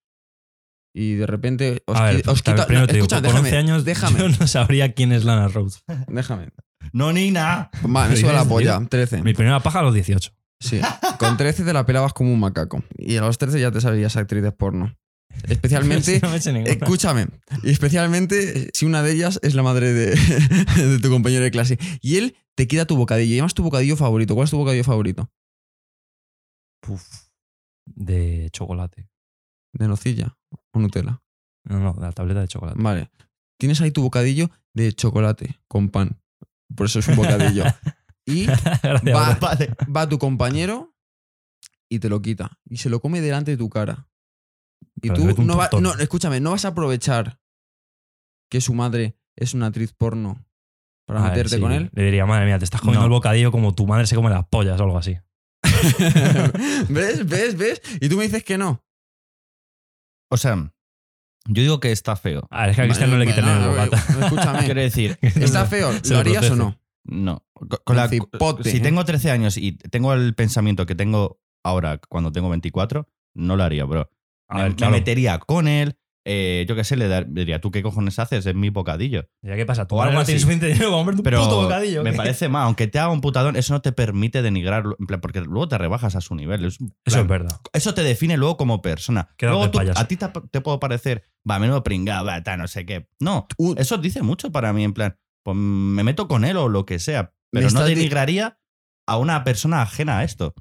Y 0.94 1.14
de 1.14 1.27
repente 1.27 1.83
os, 1.87 1.98
ver, 2.01 2.22
os 2.29 2.42
quita- 2.42 2.66
no, 2.68 2.87
digo, 2.87 3.05
escucha, 3.05 3.16
con 3.16 3.22
déjame, 3.25 3.48
11 3.48 3.57
años 3.57 3.85
déjame, 3.85 4.18
yo 4.20 4.29
no 4.29 4.46
sabría 4.46 4.92
quién 4.92 5.12
es 5.12 5.25
Lana 5.25 5.48
Rhodes. 5.48 5.83
déjame. 6.09 6.48
No, 6.93 7.13
Nina. 7.13 7.71
Va, 7.85 8.09
me 8.09 8.15
¿Qué 8.15 8.21
sube 8.21 8.33
la 8.33 8.45
polla, 8.45 8.81
13. 8.89 9.23
Mi 9.23 9.35
primera 9.35 9.61
paja 9.61 9.81
a 9.81 9.83
los 9.83 9.95
18. 9.95 10.31
Sí, 10.61 10.81
con 11.19 11.37
13 11.37 11.65
te 11.65 11.73
la 11.73 11.85
pelabas 11.85 12.13
como 12.13 12.33
un 12.33 12.39
macaco. 12.39 12.85
Y 12.97 13.17
a 13.17 13.23
los 13.23 13.37
13 13.39 13.61
ya 13.61 13.73
te 13.73 13.81
sabías 13.81 14.17
actrices 14.17 14.53
porno. 14.53 14.97
Especialmente, 15.49 16.21
No 16.23 16.35
escúchame, 16.35 17.27
especialmente 17.65 18.71
si 18.73 18.87
una 18.87 19.03
de 19.03 19.13
ellas 19.13 19.41
es 19.43 19.55
la 19.55 19.63
madre 19.63 19.93
de, 19.93 20.15
de 20.77 20.99
tu 21.01 21.11
compañero 21.11 21.43
de 21.43 21.51
clase. 21.51 21.79
Y 22.01 22.19
él 22.19 22.37
te 22.55 22.69
quita 22.69 22.85
tu 22.85 22.97
bocadillo. 22.97 23.35
Además 23.35 23.55
tu 23.55 23.63
bocadillo 23.63 23.97
favorito. 23.97 24.35
¿Cuál 24.35 24.45
es 24.45 24.51
tu 24.51 24.59
bocadillo 24.59 24.85
favorito? 24.85 25.31
Puf. 26.81 27.03
De 27.87 28.49
chocolate. 28.53 29.09
¿De 29.73 29.89
nocilla 29.89 30.37
o 30.73 30.79
Nutella? 30.79 31.23
No, 31.65 31.81
no, 31.81 31.93
de 31.95 32.03
la 32.03 32.13
tableta 32.13 32.41
de 32.41 32.49
chocolate. 32.49 32.81
Vale. 32.81 33.11
Tienes 33.59 33.81
ahí 33.81 33.91
tu 33.91 34.03
bocadillo 34.03 34.51
de 34.75 34.93
chocolate 34.93 35.61
con 35.67 35.89
pan. 35.89 36.22
Por 36.77 36.87
eso 36.87 36.99
es 36.99 37.09
un 37.09 37.17
bocadillo. 37.17 37.65
Y 38.25 38.47
Gracias, 38.47 39.03
va. 39.17 39.35
Vale. 39.41 39.75
va 39.95 40.09
tu 40.09 40.17
compañero 40.17 40.95
y 41.89 41.99
te 41.99 42.09
lo 42.09 42.23
quita. 42.23 42.57
Y 42.71 42.77
se 42.77 42.89
lo 42.89 43.01
come 43.01 43.21
delante 43.21 43.51
de 43.51 43.57
tu 43.57 43.69
cara. 43.69 44.07
Y 45.03 45.09
Pero 45.11 45.35
tú 45.35 45.43
no 45.43 45.57
vas. 45.57 45.71
No, 45.81 45.93
escúchame, 45.95 46.39
no 46.39 46.53
vas 46.53 46.65
a 46.65 46.69
aprovechar 46.69 47.41
que 48.49 48.61
su 48.61 48.75
madre 48.75 49.19
es 49.35 49.55
una 49.55 49.67
actriz 49.67 49.93
porno 49.93 50.47
para 51.05 51.19
A 51.19 51.23
ver, 51.25 51.31
meterte 51.33 51.57
sí, 51.57 51.61
con 51.61 51.73
él. 51.73 51.91
Le 51.95 52.05
diría, 52.05 52.25
madre 52.25 52.47
mía, 52.47 52.61
te 52.61 52.65
estás 52.65 52.81
comiendo 52.81 53.01
No. 53.01 53.07
el 53.07 53.11
bocadillo 53.11 53.51
como 53.51 53.75
tu 53.75 53.89
madre 53.89 54.07
se 54.07 54.15
come 54.15 54.31
las 54.31 54.47
pollas 54.47 54.81
o 54.81 54.85
algo 54.85 54.99
así. 54.99 55.19
¿Ves? 56.89 57.27
¿Ves? 57.27 57.57
¿Ves? 57.57 57.83
Y 58.01 58.09
tú 58.09 58.17
me 58.19 58.23
dices 58.23 58.45
que 58.45 58.57
no. 58.57 58.85
O 60.31 60.37
sea, 60.37 60.73
yo 61.47 61.63
digo 61.63 61.81
que 61.81 61.93
está 61.93 62.17
feo. 62.17 62.47
A 62.51 62.63
ver, 62.63 62.71
es 62.71 62.77
que 62.77 62.83
a 62.83 62.85
Cristian 62.87 63.11
no 63.11 63.19
le 63.19 63.27
quiten 63.27 63.45
Bueno, 63.45 63.61
el 63.65 63.69
bocata. 63.89 63.97
Escúchame. 64.25 64.59
Quiero 64.65 64.81
decir, 64.81 65.19
¿Está 65.23 65.67
feo? 65.67 65.91
¿Lo 66.09 66.19
harías 66.19 66.51
o 66.51 66.57
no? 66.57 66.79
no. 67.05 67.45
Con- 67.85 67.97
la- 67.97 68.09
Cipote, 68.09 68.71
si 68.71 68.77
¿eh? 68.79 68.81
tengo 68.81 69.05
13 69.05 69.31
años 69.31 69.57
y 69.57 69.73
tengo 69.73 70.13
el 70.15 70.35
pensamiento 70.35 70.87
que 70.87 70.95
tengo 70.95 71.41
ahora 71.65 71.99
cuando 72.09 72.33
tengo 72.33 72.49
24, 72.51 73.09
no 73.35 73.57
lo 73.57 73.63
haría, 73.65 73.85
bro. 73.85 74.11
A 74.49 74.57
me, 74.57 74.63
ver, 74.63 74.71
me 74.73 74.77
claro. 74.77 74.93
metería 74.93 75.39
con 75.39 75.69
él. 75.69 75.97
Eh, 76.25 76.65
yo 76.69 76.77
qué 76.77 76.85
sé, 76.85 76.97
le, 76.97 77.09
dar- 77.09 77.27
diría, 77.29 77.61
¿tú 77.61 77.71
qué 77.71 77.83
cojones 77.83 78.19
haces? 78.19 78.47
Es 78.47 78.55
mi 78.55 78.71
bocadillo. 78.71 79.29
Ya, 79.43 79.57
¿qué 79.57 79.67
pasa? 79.67 79.87
Tu 79.89 79.97
O 79.97 80.03
algo 80.03 80.21
así. 80.21 80.33
suficiente 80.39 80.67
dinero 80.67 80.91
para 80.91 80.97
comprarte 80.99 81.21
un 81.21 81.25
Pero 81.25 81.43
puto 81.43 81.63
bocadillo. 81.63 82.03
me 82.05 82.13
parece 82.13 82.49
mal, 82.49 82.65
aunque 82.65 82.87
te 82.87 82.99
haga 82.99 83.11
un 83.11 83.21
putadón, 83.21 83.57
eso 83.57 83.73
no 83.75 83.83
te 83.83 83.93
permite 83.93 84.41
denigrarlo, 84.43 84.97
porque 85.21 85.41
luego 85.41 85.69
te 85.69 85.79
rebajas 85.79 86.15
a 86.17 86.21
su 86.21 86.35
nivel. 86.35 86.65
Es 86.65 86.75
Eso 86.75 86.87
plan- 87.05 87.21
es 87.23 87.27
verdad. 87.29 87.61
eso 87.73 87.95
te 87.95 88.03
define 88.03 88.37
luego 88.37 88.57
como 88.57 88.83
persona. 88.83 89.29
Quédate 89.37 89.57
luego 89.57 89.71
tú- 89.73 89.81
a 89.97 90.07
ti 90.09 90.17
te, 90.17 90.29
te 90.51 90.61
puedo 90.61 90.79
parecer, 90.79 91.25
va, 91.49 91.59
menudo 91.59 91.83
pringado, 91.83 92.25
va, 92.27 92.43
tal, 92.43 92.59
no 92.61 92.69
sé 92.69 92.87
qué. 92.87 93.09
No, 93.19 93.47
eso 93.77 93.99
dice 93.99 94.23
mucho 94.23 94.53
para 94.53 94.73
mí, 94.73 94.85
en 94.85 94.93
plan, 94.93 95.17
pues 95.43 95.57
me 95.57 96.05
meto 96.05 96.29
con 96.29 96.45
él 96.45 96.57
o 96.57 96.69
lo 96.69 96.87
que 96.87 96.99
sea, 97.01 97.35
pero 97.51 97.69
no 97.71 97.85
denigraría 97.85 98.59
a 99.09 99.17
una 99.17 99.43
persona 99.43 99.83
ajena 99.83 100.19
a 100.19 100.25
esto. 100.25 100.55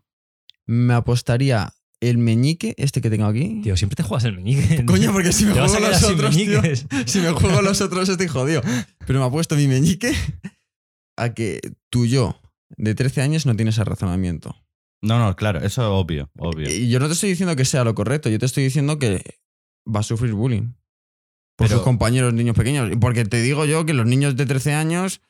Me 0.65 0.93
apostaría 0.95 1.71
el 2.01 2.17
meñique, 2.17 2.73
este 2.77 2.99
que 2.99 3.09
tengo 3.09 3.25
aquí. 3.25 3.61
Tío, 3.63 3.77
siempre 3.77 3.95
te 3.95 4.03
juegas 4.03 4.25
el 4.25 4.35
meñique. 4.35 4.83
Coño, 4.85 5.13
porque 5.13 5.31
si 5.31 5.45
me 5.45 5.51
a 5.51 5.67
juego 5.67 5.87
los 5.87 6.03
otros, 6.03 6.35
tío, 6.35 6.61
si 7.05 7.19
me 7.21 7.31
juego 7.31 7.61
los 7.61 7.79
otros 7.79 8.09
estoy 8.09 8.27
jodido. 8.27 8.61
Pero 9.05 9.19
me 9.19 9.25
ha 9.25 9.29
puesto 9.29 9.55
mi 9.55 9.67
meñique 9.67 10.13
a 11.17 11.33
que 11.33 11.61
tú 11.89 12.05
yo 12.05 12.39
de 12.77 12.95
13 12.95 13.21
años 13.21 13.45
no 13.45 13.55
tienes 13.55 13.75
ese 13.75 13.83
razonamiento. 13.83 14.55
No, 15.03 15.19
no, 15.19 15.35
claro, 15.35 15.59
eso 15.59 15.81
es 15.81 15.87
obvio, 15.87 16.29
obvio. 16.37 16.69
Y 16.69 16.89
yo 16.89 16.99
no 16.99 17.07
te 17.07 17.13
estoy 17.13 17.29
diciendo 17.29 17.55
que 17.55 17.65
sea 17.65 17.83
lo 17.83 17.95
correcto, 17.95 18.29
yo 18.29 18.37
te 18.39 18.45
estoy 18.45 18.63
diciendo 18.63 18.99
que 18.99 19.23
va 19.87 20.01
a 20.01 20.03
sufrir 20.03 20.33
bullying 20.33 20.73
por 21.55 21.67
Pero- 21.67 21.77
sus 21.77 21.83
compañeros 21.83 22.33
niños 22.33 22.55
pequeños. 22.55 22.91
Y 22.91 22.95
Porque 22.95 23.25
te 23.25 23.41
digo 23.41 23.65
yo 23.65 23.85
que 23.85 23.93
los 23.93 24.05
niños 24.05 24.35
de 24.35 24.45
13 24.45 24.73
años 24.73 25.21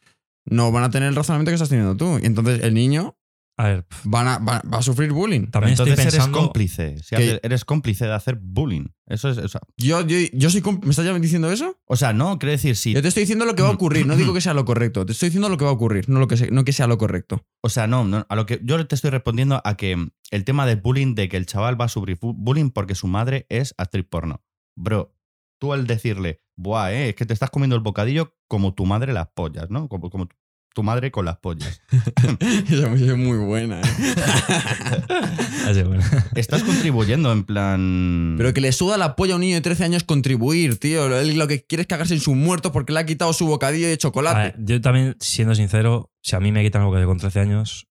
no 0.46 0.72
van 0.72 0.84
a 0.84 0.90
tener 0.90 1.10
el 1.10 1.16
razonamiento 1.16 1.52
que 1.52 1.56
estás 1.56 1.70
teniendo 1.70 1.96
tú. 1.98 2.20
Y 2.22 2.26
entonces 2.26 2.64
el 2.64 2.74
niño 2.74 3.16
A 3.62 3.68
ver, 3.68 3.84
pf, 3.86 4.02
van 4.10 4.28
a- 4.28 4.38
va, 4.40 4.62
va 4.74 4.80
a 4.80 4.82
sufrir 4.82 5.12
bullying. 5.12 5.48
también 5.52 5.74
Entonces 5.74 5.94
estoy 6.00 6.06
pensando. 6.12 6.38
eres 6.40 6.46
cómplice, 6.48 6.98
si 7.04 7.16
que- 7.16 7.24
haces- 7.24 7.40
eres 7.44 7.66
cómplice 7.66 8.06
de 8.06 8.14
hacer 8.14 8.36
bullying. 8.42 8.86
Eso 9.06 9.30
es, 9.30 9.38
o 9.38 9.48
sea, 9.48 9.62
Yo, 9.78 10.02
yo, 10.08 10.18
yo 10.34 10.50
soy... 10.50 10.62
¿Me 10.84 10.90
estás 10.90 11.06
ya 11.06 11.14
diciendo 11.20 11.52
eso? 11.52 11.78
o 11.86 11.96
sea, 11.96 12.12
no, 12.14 12.40
quiero 12.40 12.52
decir, 12.54 12.76
sí. 12.76 12.94
Yo 12.94 13.02
te 13.02 13.10
estoy 13.10 13.22
diciendo 13.22 13.46
lo 13.46 13.54
que 13.56 13.62
va 13.62 13.70
a 13.70 13.74
ocurrir, 13.74 14.08
no 14.08 14.16
digo 14.16 14.34
que 14.34 14.42
sea 14.42 14.54
lo 14.54 14.66
correcto. 14.66 15.06
Te 15.06 15.12
estoy 15.12 15.28
diciendo 15.30 15.50
lo 15.50 15.58
que 15.58 15.66
va 15.66 15.70
a 15.72 15.74
ocurrir, 15.74 16.10
no, 16.10 16.20
lo 16.20 16.28
que, 16.28 16.38
se- 16.38 16.50
no 16.50 16.64
que 16.64 16.74
sea 16.74 16.88
lo 16.88 16.98
correcto. 16.98 17.46
O 17.62 17.70
sea, 17.70 17.86
no, 17.88 18.04
no, 18.06 18.26
a 18.28 18.36
lo 18.36 18.46
que 18.46 18.60
yo 18.64 18.84
te 18.88 18.96
estoy 18.96 19.12
respondiendo 19.12 19.62
a 19.64 19.78
que 19.78 19.96
el 20.32 20.44
tema 20.46 20.66
del 20.66 20.78
bullying, 20.82 21.14
de 21.14 21.30
que 21.30 21.38
el 21.38 21.46
chaval 21.46 21.80
va 21.80 21.86
a 21.86 21.90
sufrir 21.90 22.18
bullying 22.22 22.70
porque 22.72 22.96
su 22.96 23.08
madre 23.08 23.46
es 23.50 23.76
actriz 23.78 24.06
porno. 24.10 24.44
Bro, 24.76 25.14
tú 25.60 25.74
al 25.74 25.86
decirle, 25.86 26.42
buah, 26.58 26.92
eh, 26.94 27.10
es 27.10 27.16
que 27.16 27.26
te 27.26 27.34
estás 27.34 27.50
comiendo 27.52 27.76
el 27.76 27.82
bocadillo 27.84 28.36
como 28.48 28.74
tu 28.74 28.86
madre 28.86 29.14
las 29.14 29.28
pollas, 29.36 29.70
¿no? 29.70 29.88
Como, 29.90 30.10
como 30.10 30.28
tu- 30.74 30.84
madre 30.84 31.12
con 31.12 31.26
las 31.26 31.38
pollas. 31.38 31.82
Esa 32.70 32.94
es 32.94 33.18
muy 33.18 33.38
buena, 33.38 33.82
¿eh? 33.82 33.84
Así, 35.68 35.84
bueno. 35.84 36.04
Estás 36.36 36.64
contribuyendo 36.64 37.32
en 37.32 37.44
plan. 37.44 38.36
Pero 38.38 38.54
que 38.54 38.62
le 38.62 38.72
suda 38.72 38.98
la 38.98 39.16
polla 39.16 39.34
a 39.34 39.36
un 39.36 39.42
niño 39.42 39.56
de 39.56 39.62
13 39.62 39.84
años 39.86 40.04
contribuir, 40.04 40.78
tío. 40.80 41.18
Él 41.20 41.38
lo 41.38 41.48
que 41.48 41.64
quiere 41.66 41.82
es 41.82 41.88
cagarse 41.88 42.14
en 42.14 42.20
su 42.20 42.36
muerto 42.36 42.72
porque 42.72 42.94
le 42.94 43.00
ha 43.00 43.06
quitado 43.06 43.34
su 43.34 43.46
bocadillo 43.48 43.88
de 43.88 43.98
chocolate. 43.98 44.40
ver, 44.40 44.56
yo 44.66 44.82
también, 44.82 45.16
siendo 45.20 45.56
sincero, 45.56 46.12
si 46.22 46.36
a 46.36 46.40
mí 46.40 46.52
me 46.52 46.64
quitan 46.64 46.82
algo 46.82 46.96
que 46.96 47.06
con 47.06 47.18
13 47.18 47.40
años, 47.42 47.88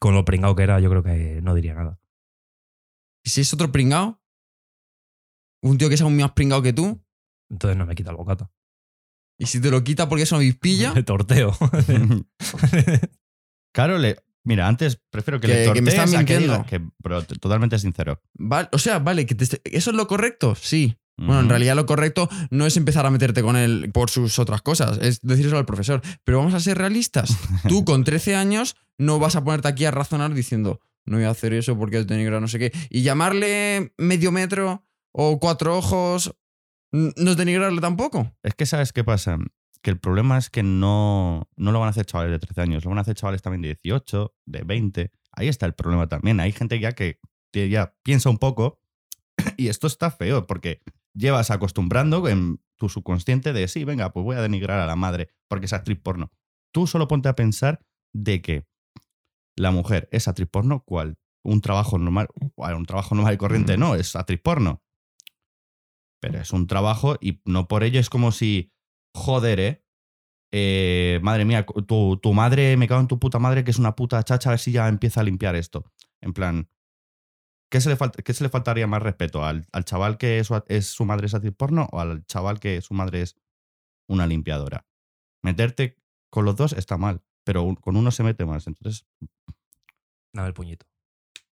con 0.00 0.14
lo 0.14 0.24
pringado 0.24 0.54
que 0.54 0.62
era, 0.62 0.80
yo 0.80 0.90
creo 0.90 1.02
que 1.02 1.40
no 1.42 1.54
diría 1.54 1.74
nada. 1.74 1.98
¿Y 3.24 3.30
si 3.30 3.40
es 3.40 3.52
otro 3.54 3.72
pringao? 3.72 4.20
Un 5.62 5.78
tío 5.78 5.88
que 5.88 5.94
es 5.94 6.00
aún 6.02 6.16
más 6.16 6.32
pringao 6.32 6.60
que 6.62 6.72
tú. 6.74 7.02
Entonces 7.50 7.76
no 7.76 7.86
me 7.86 7.94
quita 7.94 8.10
el 8.10 8.16
bocata. 8.16 8.50
Y 9.38 9.46
si 9.46 9.60
te 9.60 9.70
lo 9.70 9.82
quita 9.82 10.08
porque 10.08 10.22
es 10.22 10.32
una 10.32 10.38
avispilla. 10.38 10.92
Me 10.94 11.02
torteo. 11.02 11.56
claro, 13.74 13.98
le. 13.98 14.16
Mira, 14.46 14.68
antes 14.68 15.00
prefiero 15.10 15.40
que, 15.40 15.46
Que- 15.46 15.66
le 15.68 15.72
que 15.72 15.80
me 15.82 15.88
están 15.90 16.04
tortees 16.10 16.22
a 16.22 16.26
que 16.26 16.34
mintiendo. 16.34 16.56
diga 16.58 16.66
que, 16.66 16.80
pero 17.02 17.22
totalmente 17.24 17.78
sincero. 17.78 18.20
Vale, 18.34 18.68
o 18.72 18.78
sea, 18.78 18.98
vale, 18.98 19.24
que 19.24 19.34
te 19.34 19.44
¿eso 19.64 19.90
es 19.90 19.96
lo 19.96 20.06
correcto? 20.06 20.54
Sí. 20.54 20.96
Bueno, 21.16 21.40
en 21.40 21.48
realidad 21.48 21.76
lo 21.76 21.86
correcto 21.86 22.28
no 22.50 22.66
es 22.66 22.76
empezar 22.76 23.06
a 23.06 23.10
meterte 23.10 23.40
con 23.40 23.54
él 23.56 23.88
por 23.94 24.10
sus 24.10 24.38
otras 24.40 24.62
cosas, 24.62 24.98
es 25.00 25.20
decírselo 25.22 25.58
al 25.58 25.64
profesor. 25.64 26.02
Pero 26.24 26.38
vamos 26.38 26.52
a 26.54 26.60
ser 26.60 26.76
realistas. 26.76 27.34
Tú 27.68 27.84
con 27.84 28.02
13 28.04 28.34
años 28.34 28.74
no 28.98 29.18
vas 29.20 29.36
a 29.36 29.44
ponerte 29.44 29.68
aquí 29.68 29.84
a 29.86 29.92
razonar 29.92 30.34
diciendo, 30.34 30.80
no 31.06 31.16
voy 31.16 31.24
a 31.26 31.30
hacer 31.30 31.52
eso 31.54 31.78
porque 31.78 31.98
es 32.00 32.06
denigrar 32.08 32.40
no 32.42 32.48
sé 32.48 32.58
qué. 32.58 32.72
Y 32.90 33.00
llamarle 33.02 33.94
medio 33.96 34.30
metro 34.32 34.84
o 35.12 35.38
cuatro 35.38 35.78
ojos 35.78 36.34
no 36.94 37.30
es 37.30 37.36
denigrarle 37.36 37.80
tampoco. 37.80 38.32
Es 38.42 38.54
que, 38.54 38.66
¿sabes 38.66 38.92
qué 38.92 39.02
pasa? 39.02 39.38
Que 39.82 39.90
el 39.90 39.98
problema 39.98 40.38
es 40.38 40.48
que 40.48 40.62
no, 40.62 41.48
no 41.56 41.72
lo 41.72 41.80
van 41.80 41.88
a 41.88 41.90
hacer 41.90 42.06
chavales 42.06 42.32
de 42.32 42.38
13 42.38 42.60
años, 42.60 42.84
lo 42.84 42.90
van 42.90 42.98
a 42.98 43.02
hacer 43.02 43.16
chavales 43.16 43.42
también 43.42 43.62
de 43.62 43.68
18, 43.68 44.34
de 44.46 44.62
20. 44.62 45.10
Ahí 45.32 45.48
está 45.48 45.66
el 45.66 45.74
problema 45.74 46.08
también. 46.08 46.38
Hay 46.38 46.52
gente 46.52 46.78
ya 46.78 46.92
que 46.92 47.18
ya 47.52 47.94
piensa 48.02 48.30
un 48.30 48.38
poco 48.38 48.80
y 49.56 49.68
esto 49.68 49.86
está 49.88 50.10
feo 50.10 50.46
porque 50.46 50.82
llevas 51.14 51.50
acostumbrando 51.50 52.28
en 52.28 52.60
tu 52.76 52.88
subconsciente 52.88 53.52
de 53.52 53.66
sí, 53.68 53.84
venga, 53.84 54.12
pues 54.12 54.24
voy 54.24 54.36
a 54.36 54.42
denigrar 54.42 54.78
a 54.80 54.86
la 54.86 54.96
madre 54.96 55.30
porque 55.48 55.66
es 55.66 55.72
actriz 55.72 55.98
porno. 56.00 56.30
Tú 56.72 56.86
solo 56.86 57.08
ponte 57.08 57.28
a 57.28 57.36
pensar 57.36 57.80
de 58.12 58.40
que 58.40 58.66
la 59.56 59.72
mujer 59.72 60.08
es 60.12 60.28
actriz 60.28 60.48
porno, 60.48 60.84
¿cuál? 60.84 61.16
Un 61.42 61.60
trabajo 61.60 61.98
normal, 61.98 62.28
un 62.56 62.86
trabajo 62.86 63.14
normal 63.14 63.34
y 63.34 63.36
corriente 63.36 63.76
no, 63.76 63.96
es 63.96 64.14
actriz 64.16 64.40
porno. 64.40 64.83
Pero 66.26 66.40
es 66.40 66.52
un 66.52 66.66
trabajo 66.66 67.16
y 67.20 67.42
no 67.44 67.68
por 67.68 67.84
ello 67.84 68.00
es 68.00 68.08
como 68.08 68.32
si, 68.32 68.72
joder, 69.14 69.60
¿eh? 69.60 69.84
Eh, 70.52 71.20
madre 71.22 71.44
mía, 71.44 71.66
tu, 71.66 72.16
tu 72.16 72.32
madre, 72.32 72.76
me 72.76 72.88
cago 72.88 73.00
en 73.00 73.08
tu 73.08 73.18
puta 73.18 73.38
madre, 73.38 73.64
que 73.64 73.70
es 73.70 73.78
una 73.78 73.94
puta 73.94 74.22
chacha, 74.22 74.48
a 74.48 74.52
ver 74.52 74.58
si 74.60 74.72
ya 74.72 74.88
empieza 74.88 75.20
a 75.20 75.24
limpiar 75.24 75.54
esto. 75.56 75.92
En 76.22 76.32
plan, 76.32 76.70
¿qué 77.70 77.80
se 77.80 77.90
le, 77.90 77.96
falta, 77.96 78.22
qué 78.22 78.32
se 78.32 78.42
le 78.44 78.50
faltaría 78.50 78.86
más 78.86 79.02
respeto? 79.02 79.44
¿Al, 79.44 79.66
al 79.72 79.84
chaval 79.84 80.16
que 80.16 80.38
es, 80.38 80.86
su 80.86 81.04
madre 81.04 81.26
es 81.26 81.34
actriz 81.34 81.54
porno 81.54 81.88
o 81.92 82.00
al 82.00 82.24
chaval 82.24 82.60
que 82.60 82.80
su 82.80 82.94
madre 82.94 83.22
es 83.22 83.36
una 84.08 84.26
limpiadora? 84.26 84.86
Meterte 85.42 86.00
con 86.30 86.44
los 86.44 86.56
dos 86.56 86.72
está 86.72 86.96
mal, 86.96 87.22
pero 87.44 87.74
con 87.80 87.96
uno 87.96 88.10
se 88.12 88.22
mete 88.22 88.46
más. 88.46 88.66
Entonces, 88.66 89.06
Dame 90.32 90.48
el 90.48 90.54
puñito. 90.54 90.86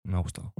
Me 0.04 0.16
ha 0.16 0.20
gustado. 0.20 0.54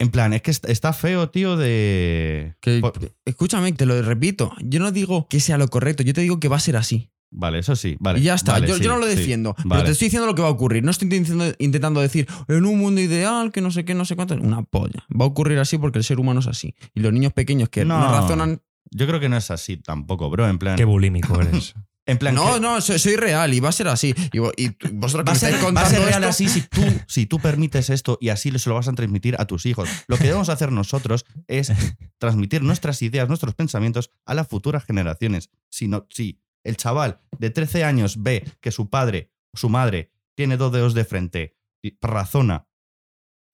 En 0.00 0.10
plan, 0.10 0.32
es 0.32 0.42
que 0.42 0.50
est- 0.50 0.68
está 0.68 0.92
feo, 0.92 1.30
tío, 1.30 1.56
de... 1.56 2.56
Que, 2.60 2.80
Por- 2.80 2.94
escúchame, 3.24 3.72
te 3.72 3.86
lo 3.86 4.00
repito. 4.02 4.52
Yo 4.64 4.80
no 4.80 4.90
digo 4.90 5.28
que 5.28 5.38
sea 5.38 5.56
lo 5.58 5.68
correcto, 5.68 6.02
yo 6.02 6.12
te 6.14 6.22
digo 6.22 6.40
que 6.40 6.48
va 6.48 6.56
a 6.56 6.60
ser 6.60 6.76
así. 6.76 7.10
Vale, 7.32 7.60
eso 7.60 7.76
sí. 7.76 7.96
Vale, 8.00 8.18
y 8.18 8.22
ya 8.24 8.34
está. 8.34 8.52
vale, 8.52 8.66
yo, 8.66 8.76
sí, 8.76 8.82
yo 8.82 8.90
no 8.90 8.98
lo 8.98 9.06
sí. 9.08 9.14
defiendo. 9.14 9.54
Pero 9.54 9.68
Vale. 9.68 9.84
te 9.84 9.90
estoy 9.92 10.06
diciendo 10.06 10.26
lo 10.26 10.34
que 10.34 10.42
va 10.42 10.48
a 10.48 10.50
ocurrir. 10.50 10.82
No 10.82 10.90
estoy 10.90 11.06
diciendo- 11.08 11.54
intentando 11.60 12.00
decir 12.00 12.26
en 12.48 12.64
un 12.66 12.76
mundo 12.78 13.00
ideal, 13.00 13.52
que 13.52 13.60
no 13.60 13.70
sé 13.70 13.84
qué, 13.84 13.94
no 13.94 14.04
sé 14.04 14.16
cuánto. 14.16 14.34
Una 14.34 14.62
polla. 14.64 15.04
Va 15.08 15.26
a 15.26 15.28
ocurrir 15.28 15.58
así 15.60 15.78
porque 15.78 15.98
el 15.98 16.04
ser 16.04 16.18
humano 16.18 16.40
es 16.40 16.48
así. 16.48 16.74
Y 16.92 17.00
los 17.00 17.12
niños 17.12 17.32
pequeños 17.32 17.68
que 17.68 17.84
no, 17.84 18.00
No. 18.00 18.10
razonan. 18.10 18.62
Yo 18.90 19.06
creo 19.06 19.20
que 19.20 19.28
no 19.28 19.36
es 19.36 19.48
así 19.52 19.76
tampoco, 19.76 20.28
bro. 20.28 20.48
En 20.48 20.58
plan. 20.58 20.74
Qué 20.76 20.84
bulímico 20.84 21.40
eres. 21.40 21.74
en 22.06 22.18
plan 22.18 22.34
No, 22.34 22.54
que- 22.54 22.60
no, 22.60 22.80
soy, 22.80 22.98
soy 22.98 23.16
real 23.16 23.52
y 23.54 23.60
va 23.60 23.68
a 23.68 23.72
ser 23.72 23.88
así. 23.88 24.14
Y, 24.32 24.38
vo- 24.38 24.52
y 24.56 24.68
vosotros 24.92 25.26
Va 25.28 25.32
a 25.32 25.34
ser, 25.36 25.54
estáis 25.54 25.54
va 25.76 25.80
a 25.80 25.84
contando 25.84 25.90
ser 25.90 26.00
real 26.00 26.22
esto- 26.24 26.28
así 26.30 26.48
si 26.48 26.62
tú, 26.62 26.82
si 27.06 27.26
tú 27.26 27.38
permites 27.38 27.90
esto 27.90 28.18
y 28.20 28.30
así 28.30 28.50
se 28.58 28.68
lo 28.68 28.74
vas 28.76 28.88
a 28.88 28.92
transmitir 28.92 29.36
a 29.38 29.44
tus 29.46 29.66
hijos. 29.66 29.88
Lo 30.08 30.16
que 30.16 30.24
debemos 30.24 30.48
hacer 30.48 30.72
nosotros 30.72 31.24
es 31.46 31.72
transmitir 32.18 32.62
nuestras 32.62 33.02
ideas, 33.02 33.28
nuestros 33.28 33.54
pensamientos 33.54 34.10
a 34.26 34.34
las 34.34 34.48
futuras 34.48 34.84
generaciones. 34.84 35.50
Si, 35.68 35.88
no, 35.88 36.06
si 36.10 36.42
el 36.64 36.76
chaval 36.76 37.20
de 37.38 37.50
13 37.50 37.84
años 37.84 38.22
ve 38.22 38.44
que 38.60 38.70
su 38.72 38.90
padre 38.90 39.32
o 39.54 39.58
su 39.58 39.68
madre 39.68 40.12
tiene 40.36 40.56
dos 40.56 40.72
dedos 40.72 40.94
de 40.94 41.04
frente, 41.04 41.56
y 41.82 41.96
razona, 42.02 42.66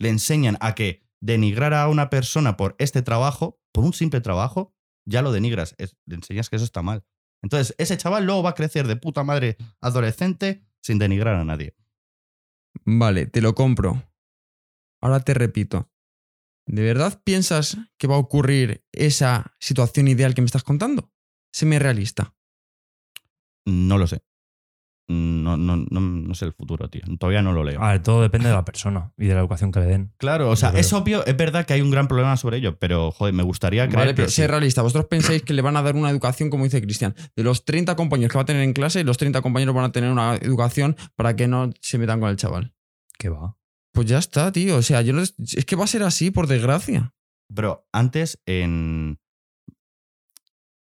le 0.00 0.08
enseñan 0.08 0.56
a 0.60 0.74
que 0.74 1.04
denigrar 1.20 1.72
a 1.74 1.88
una 1.88 2.10
persona 2.10 2.56
por 2.56 2.74
este 2.78 3.02
trabajo, 3.02 3.60
por 3.72 3.84
un 3.84 3.92
simple 3.92 4.20
trabajo, 4.20 4.74
ya 5.04 5.22
lo 5.22 5.32
denigras, 5.32 5.74
es- 5.78 5.96
le 6.06 6.16
enseñas 6.16 6.48
que 6.50 6.56
eso 6.56 6.64
está 6.64 6.82
mal. 6.82 7.04
Entonces, 7.42 7.74
ese 7.78 7.96
chaval 7.96 8.24
luego 8.24 8.42
va 8.42 8.50
a 8.50 8.54
crecer 8.54 8.86
de 8.86 8.96
puta 8.96 9.22
madre 9.22 9.56
adolescente 9.80 10.64
sin 10.82 10.98
denigrar 10.98 11.34
a 11.34 11.44
nadie. 11.44 11.76
Vale, 12.84 13.26
te 13.26 13.40
lo 13.40 13.54
compro. 13.54 14.02
Ahora 15.00 15.20
te 15.20 15.34
repito. 15.34 15.90
¿De 16.66 16.82
verdad 16.82 17.22
piensas 17.24 17.78
que 17.96 18.08
va 18.08 18.16
a 18.16 18.18
ocurrir 18.18 18.84
esa 18.92 19.54
situación 19.60 20.08
ideal 20.08 20.34
que 20.34 20.42
me 20.42 20.46
estás 20.46 20.64
contando? 20.64 21.12
Séme 21.52 21.78
realista. 21.78 22.34
No 23.64 23.98
lo 23.98 24.06
sé. 24.06 24.22
No, 25.08 25.56
no, 25.56 25.76
no, 25.76 26.00
no 26.00 26.34
sé 26.34 26.46
el 26.46 26.52
futuro, 26.52 26.90
tío. 26.90 27.02
Todavía 27.20 27.40
no 27.40 27.52
lo 27.52 27.62
leo. 27.62 27.80
A 27.80 27.92
ver, 27.92 28.02
todo 28.02 28.22
depende 28.22 28.48
de 28.48 28.54
la 28.54 28.64
persona 28.64 29.12
y 29.16 29.26
de 29.26 29.34
la 29.34 29.40
educación 29.40 29.70
que 29.70 29.78
le 29.78 29.86
den. 29.86 30.12
Claro, 30.18 30.50
o 30.50 30.56
sea, 30.56 30.70
es 30.70 30.92
obvio, 30.92 31.24
es 31.26 31.36
verdad 31.36 31.64
que 31.64 31.74
hay 31.74 31.80
un 31.80 31.92
gran 31.92 32.08
problema 32.08 32.36
sobre 32.36 32.56
ello, 32.56 32.76
pero 32.80 33.12
joder, 33.12 33.32
me 33.32 33.44
gustaría 33.44 33.84
creer 33.86 33.98
Vale, 33.98 34.10
que 34.12 34.16
pero 34.22 34.28
sí. 34.30 34.44
realista. 34.46 34.82
¿Vosotros 34.82 35.06
pensáis 35.08 35.42
que 35.42 35.52
le 35.54 35.62
van 35.62 35.76
a 35.76 35.82
dar 35.82 35.94
una 35.94 36.10
educación, 36.10 36.50
como 36.50 36.64
dice 36.64 36.82
Cristian? 36.82 37.14
De 37.36 37.44
los 37.44 37.64
30 37.64 37.94
compañeros 37.94 38.32
que 38.32 38.38
va 38.38 38.42
a 38.42 38.46
tener 38.46 38.62
en 38.62 38.72
clase, 38.72 39.04
los 39.04 39.16
30 39.16 39.42
compañeros 39.42 39.76
van 39.76 39.84
a 39.84 39.92
tener 39.92 40.10
una 40.10 40.34
educación 40.36 40.96
para 41.14 41.36
que 41.36 41.46
no 41.46 41.70
se 41.80 41.98
metan 41.98 42.18
con 42.18 42.28
el 42.30 42.36
chaval. 42.36 42.74
¿Qué 43.16 43.28
va? 43.28 43.56
Pues 43.92 44.08
ya 44.08 44.18
está, 44.18 44.50
tío. 44.50 44.76
O 44.76 44.82
sea, 44.82 45.02
yo 45.02 45.12
no- 45.12 45.22
es 45.22 45.64
que 45.66 45.76
va 45.76 45.84
a 45.84 45.86
ser 45.88 46.02
así, 46.02 46.32
por 46.32 46.48
desgracia. 46.48 47.14
Bro, 47.48 47.86
antes 47.92 48.42
en. 48.44 49.20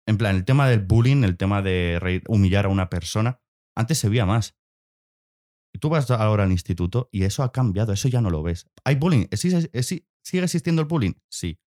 En 0.07 0.19
plan, 0.19 0.37
el 0.37 0.45
tema 0.45 0.69
del 0.69 0.81
bullying, 0.81 1.25
el 1.25 1.37
tema 1.37 1.63
de 1.63 2.23
humillar 2.29 2.67
a 2.67 2.69
una 2.69 2.91
persona, 2.91 3.41
antes 3.77 3.99
se 3.99 4.09
veía 4.09 4.27
más. 4.27 4.55
Y 5.75 5.79
tú 5.79 5.89
vas 5.89 6.09
ahora 6.11 6.45
al 6.45 6.53
instituto 6.53 7.09
y 7.13 7.25
eso 7.25 7.43
ha 7.43 7.51
cambiado, 7.53 7.93
eso 7.93 8.09
ya 8.09 8.21
no 8.21 8.31
lo 8.31 8.43
ves. 8.43 8.67
¿Hay 8.85 8.95
bullying? 8.95 9.27
¿Existe- 9.31 9.71
exi- 9.73 10.07
¿Sigue 10.25 10.45
existiendo 10.45 10.83
el 10.83 10.89
bullying? 10.89 11.15
Sí. 11.29 11.59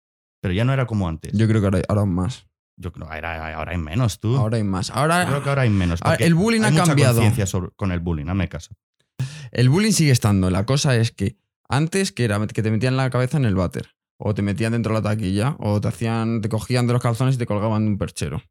Pero 0.41 0.53
ya 0.53 0.63
no 0.63 0.71
era 0.73 0.85
como 0.85 1.07
antes. 1.09 1.33
Yo, 1.33 1.39
Yo 1.39 1.47
creo 1.47 1.61
que 1.61 1.65
ahora, 1.67 1.81
ahora 1.89 2.05
más. 2.05 2.47
creo 2.79 3.05
ahora, 3.05 3.55
ahora 3.57 3.71
hay 3.73 3.77
menos, 3.77 4.19
tú. 4.19 4.37
Ahora 4.37 4.57
hay 4.57 4.63
más. 4.63 4.91
Ahora, 4.91 5.23
Yo 5.23 5.29
creo 5.31 5.43
que 5.43 5.49
ahora 5.49 5.61
hay 5.63 5.69
menos. 5.69 5.99
Ah, 6.03 6.11
porque 6.11 6.25
el 6.25 6.35
bullying 6.35 6.61
hay 6.61 6.67
ha 6.67 6.71
mucha 6.71 6.85
cambiado. 6.85 7.15
conciencia 7.15 7.45
sobre- 7.45 7.71
con 7.75 7.91
el 7.91 7.99
bullying, 7.99 8.27
hazme 8.27 8.47
caso. 8.47 8.73
El 9.51 9.69
bullying 9.69 9.91
sigue 9.91 10.11
estando. 10.11 10.49
La 10.51 10.65
cosa 10.65 10.95
es 10.95 11.11
que 11.11 11.37
antes 11.69 12.11
que 12.11 12.23
era 12.25 12.45
que 12.47 12.61
te 12.61 12.69
metían 12.71 12.95
la 12.97 13.09
cabeza 13.09 13.37
en 13.37 13.45
el 13.45 13.55
váter, 13.55 13.95
o 14.19 14.33
te 14.33 14.41
metían 14.41 14.71
dentro 14.73 14.93
de 14.93 15.01
la 15.01 15.09
taquilla, 15.09 15.55
o 15.59 15.81
te 15.81 15.87
hacían, 15.89 16.41
te 16.41 16.49
cogían 16.49 16.85
de 16.87 16.93
los 16.93 17.01
calzones 17.01 17.35
y 17.35 17.37
te 17.39 17.45
colgaban 17.45 17.83
de 17.85 17.91
un 17.91 17.97
perchero. 17.97 18.41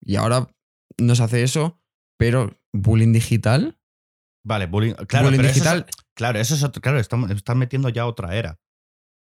Y 0.00 0.16
ahora 0.16 0.48
no 0.98 1.14
se 1.14 1.22
hace 1.22 1.42
eso, 1.42 1.80
pero 2.18 2.58
bullying 2.72 3.12
digital. 3.12 3.78
Vale, 4.46 4.66
bullying. 4.66 4.94
Claro, 5.08 5.26
bullying 5.26 5.38
pero 5.38 5.48
eso 5.48 5.58
es- 5.58 5.64
digital. 5.64 5.86
claro, 6.14 6.38
eso 6.38 6.54
es 6.54 6.62
otro. 6.62 6.80
Claro, 6.82 6.98
estamos, 6.98 7.30
están 7.30 7.58
metiendo 7.58 7.88
ya 7.88 8.06
otra 8.06 8.36
era. 8.36 8.58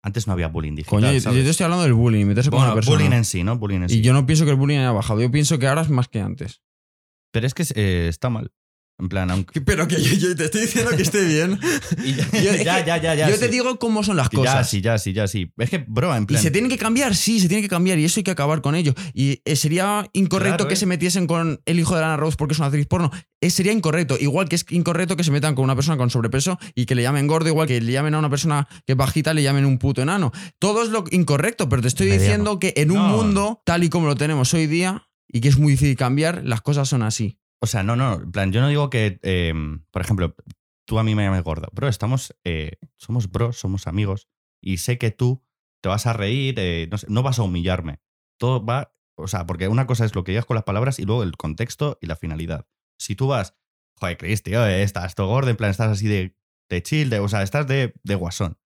Antes 0.03 0.27
no 0.27 0.33
había 0.33 0.47
bullying 0.49 0.75
digital. 0.75 0.99
Coño, 0.99 1.13
yo, 1.13 1.19
¿sabes? 1.21 1.37
yo 1.37 1.43
te 1.45 1.49
estoy 1.51 1.63
hablando 1.63 1.83
del 1.83 1.93
bullying, 1.93 2.25
meterse 2.25 2.49
con 2.49 2.61
una 2.61 2.73
persona. 2.73 2.97
bullying 2.97 3.13
en 3.13 3.23
sí, 3.25 3.43
¿no? 3.43 3.57
Bullying 3.57 3.83
en 3.83 3.89
sí. 3.89 3.99
y 3.99 4.01
yo 4.01 4.11
no 4.11 4.25
pienso 4.25 4.43
que 4.43 4.51
el 4.51 4.57
bullying 4.57 4.79
haya 4.79 4.91
bajado. 4.91 5.21
Yo 5.21 5.31
pienso 5.31 5.57
que 5.59 5.67
ahora 5.67 5.81
es 5.81 5.89
más 5.89 6.09
que 6.09 6.19
antes. 6.19 6.61
Pero 7.31 7.47
es 7.47 7.53
que 7.53 7.63
eh, 7.75 8.07
está 8.09 8.29
mal. 8.29 8.51
En 8.99 9.09
plan, 9.09 9.29
aunque. 9.31 9.59
Pero 9.59 9.87
que 9.87 10.01
yo, 10.01 10.13
yo 10.15 10.35
te 10.35 10.45
estoy 10.45 10.61
diciendo 10.61 10.91
que 10.95 11.01
esté 11.01 11.25
bien. 11.25 11.59
Y 12.05 12.13
ya, 12.13 12.29
Yo- 12.31 12.51
es 12.51 12.63
ya, 12.63 12.85
ya, 12.85 12.97
ya, 12.97 13.15
ya, 13.15 13.27
yo 13.27 13.33
sí. 13.35 13.39
te 13.41 13.47
digo 13.49 13.79
cómo 13.79 14.03
son 14.03 14.15
las 14.17 14.29
Que 14.29 14.37
Ya, 14.37 14.43
cosas. 14.43 14.69
sí, 14.69 14.81
ya, 14.81 14.97
sí, 14.99 15.13
ya, 15.13 15.27
sí. 15.27 15.51
Es 15.57 15.69
que, 15.71 15.79
bro, 15.87 16.15
en 16.15 16.23
Y 16.23 16.25
plan. 16.27 16.41
se 16.41 16.51
tienen 16.51 16.69
que 16.69 16.77
cambiar, 16.77 17.15
sí, 17.15 17.39
se 17.39 17.47
tiene 17.47 17.63
que 17.63 17.69
cambiar 17.69 17.97
y 17.97 18.05
eso 18.05 18.19
hay 18.19 18.23
que 18.23 18.31
acabar 18.31 18.61
con 18.61 18.75
ello. 18.75 18.93
Y 19.13 19.41
eh, 19.45 19.55
sería 19.55 20.07
incorrecto 20.13 20.57
Claro, 20.57 20.67
que 20.67 20.75
eh. 20.75 20.77
se 20.77 20.85
metiesen 20.85 21.25
con 21.27 21.59
el 21.65 21.79
hijo 21.79 21.95
de 21.95 22.01
Lana 22.01 22.17
Rose 22.17 22.37
porque 22.37 22.53
es 22.53 22.59
una 22.59 22.67
actriz 22.67 22.85
porno. 22.85 23.09
Eh, 23.41 23.49
sería 23.49 23.71
incorrecto. 23.73 24.15
Igual 24.19 24.47
que 24.47 24.55
es 24.57 24.65
incorrecto 24.69 25.17
que 25.17 25.23
se 25.23 25.31
metan 25.31 25.55
con 25.55 25.63
una 25.65 25.75
persona 25.75 25.97
con 25.97 26.09
sobrepeso 26.11 26.59
y 26.75 26.85
que 26.85 26.93
le 26.95 27.01
llamen 27.01 27.25
gordo, 27.27 27.49
igual 27.49 27.67
que 27.67 27.81
le 27.81 27.91
llamen 27.91 28.13
a 28.13 28.19
una 28.19 28.29
persona 28.29 28.67
que 28.85 28.93
es 28.93 28.97
bajita, 28.97 29.33
le 29.33 29.41
llamen 29.43 29.65
un 29.65 29.79
puto 29.79 30.01
enano. 30.03 30.31
Todo 30.59 30.83
es 30.83 30.89
lo 30.89 31.03
incorrecto, 31.11 31.67
pero 31.67 31.81
te 31.81 31.87
estoy 31.87 32.05
Mediano. 32.07 32.23
diciendo 32.23 32.59
que 32.59 32.73
en 32.77 32.91
un 32.91 32.97
No. 32.97 33.07
mundo 33.09 33.61
tal 33.65 33.83
y 33.83 33.89
como 33.89 34.05
lo 34.07 34.15
tenemos 34.15 34.53
hoy 34.53 34.67
día 34.67 35.07
y 35.27 35.41
que 35.41 35.49
es 35.49 35.57
muy 35.57 35.71
difícil 35.73 35.97
cambiar, 35.97 36.43
las 36.45 36.61
cosas 36.61 36.87
son 36.87 37.01
así. 37.01 37.39
O 37.63 37.67
sea, 37.67 37.81
no, 37.83 37.95
no. 37.95 38.15
En 38.15 38.31
plan, 38.31 38.51
yo 38.51 38.59
no 38.61 38.67
digo 38.67 38.89
que. 38.89 39.19
eh, 39.23 39.53
por 39.91 40.01
ejemplo, 40.01 40.35
tú 40.85 40.99
a 40.99 41.03
mí 41.03 41.15
me 41.15 41.23
llames 41.23 41.43
gordo. 41.43 41.69
Bro, 41.73 41.87
estamos. 41.87 42.35
eh, 42.43 42.73
somos 42.97 43.31
bros, 43.31 43.57
somos 43.57 43.87
amigos. 43.87 44.27
Y 44.61 44.77
sé 44.77 44.97
que 44.97 45.11
tú 45.11 45.43
te 45.81 45.89
vas 45.89 46.05
a 46.05 46.13
reír, 46.13 46.55
eh, 46.57 46.87
no, 46.91 46.97
sé, 46.97 47.07
no 47.09 47.23
vas 47.23 47.39
a 47.39 47.43
humillarme. 47.43 48.01
Todo 48.37 48.65
va. 48.65 48.93
O 49.15 49.27
sea, 49.27 49.45
porque 49.45 49.67
una 49.67 49.85
cosa 49.87 50.05
es 50.05 50.15
lo 50.15 50.23
que 50.23 50.31
digas 50.31 50.45
con 50.45 50.55
las 50.55 50.63
palabras 50.63 50.99
y 50.99 51.03
luego 51.05 51.23
el 51.23 51.37
contexto 51.37 51.97
y 52.01 52.07
la 52.07 52.15
finalidad. 52.15 52.67
Si 52.99 53.15
tú 53.15 53.27
vas. 53.27 53.55
Joder, 53.99 54.17
Chris, 54.17 54.41
tío, 54.43 54.65
eh, 54.65 54.83
estás 54.83 55.13
todo 55.15 55.27
gordo, 55.27 55.49
en 55.51 55.55
plan, 55.55 55.69
estás 55.69 55.91
así 55.91 56.07
de, 56.07 56.35
de 56.69 56.81
chill, 56.83 57.09
de, 57.11 57.19
o 57.19 57.27
sea, 57.27 57.43
estás 57.43 57.67
de, 57.67 57.93
de 58.03 58.15
guasón. 58.15 58.57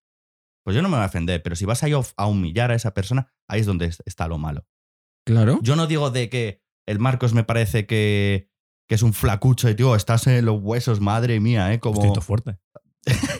Pues 0.64 0.76
yo 0.76 0.82
no 0.82 0.88
me 0.90 0.96
voy 0.96 1.04
a 1.04 1.08
ofender, 1.08 1.44
pero 1.44 1.56
si 1.56 1.66
vas 1.66 1.84
a 1.84 1.90
ir 1.90 1.96
a 2.16 2.26
humillar 2.28 2.72
a 2.72 2.76
esa 2.76 2.94
persona, 2.94 3.34
ahí 3.50 3.60
es 3.60 3.66
donde 3.66 3.86
es- 3.88 4.02
está 4.06 4.28
lo 4.30 4.38
malo. 4.38 4.66
Claro. 5.26 5.60
Yo 5.62 5.76
no 5.76 5.86
digo 5.86 6.12
de 6.12 6.30
que 6.30 6.64
el 6.88 7.00
Marcos 7.00 7.34
me 7.34 7.44
parece 7.44 7.86
que, 7.86 8.50
que 8.88 8.96
es 8.96 9.02
un 9.04 9.14
flacucho 9.14 9.70
y, 9.70 9.76
tío, 9.76 9.96
estás 9.96 10.28
en 10.28 10.46
los 10.46 10.60
huesos, 10.62 11.00
madre 11.02 11.40
mía, 11.40 11.74
¿eh? 11.74 11.80
Como. 11.80 11.96
Estoy 12.02 12.14
todo 12.14 12.22
fuerte. 12.22 12.58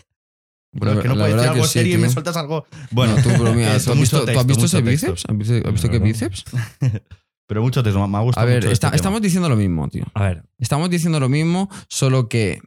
Bro, 0.74 0.92
es 0.94 1.00
que 1.00 1.08
no 1.08 1.16
La 1.16 1.24
puedes 1.24 1.36
decir 1.38 1.50
algo 1.52 1.64
sí, 1.66 1.70
serio 1.80 1.96
y 1.96 1.98
me 1.98 2.10
sueltas 2.10 2.38
algo. 2.38 2.66
Bueno, 2.92 3.16
No, 3.16 3.24
tú, 3.24 3.30
pero 3.30 3.54
mira, 3.54 3.80
¿tú 3.84 3.92
has 3.92 4.00
visto, 4.00 4.18
tú 4.18 4.24
has 4.24 4.26
texto, 4.28 4.46
visto 4.46 4.66
ese 4.66 4.82
bíceps? 4.82 5.24
¿Has 5.28 5.38
visto, 5.38 5.54
has 5.68 5.74
visto 5.74 5.90
qué 5.90 6.00
bíceps? 6.00 6.44
Pero 7.48 7.62
mucho 7.62 7.82
texto, 7.82 8.06
me 8.06 8.18
ha 8.18 8.22
gustado 8.22 8.46
A 8.46 8.50
ver, 8.50 8.58
mucho 8.58 8.68
está- 8.72 8.74
este 8.74 8.88
tema. 8.88 8.96
estamos 8.98 9.22
diciendo 9.22 9.48
lo 9.48 9.56
mismo, 9.56 9.88
tío. 9.88 10.04
A 10.14 10.24
ver, 10.24 10.44
Estamos 10.60 10.90
diciendo 10.90 11.18
lo 11.22 11.30
mismo, 11.30 11.70
solo 11.88 12.28
que 12.28 12.60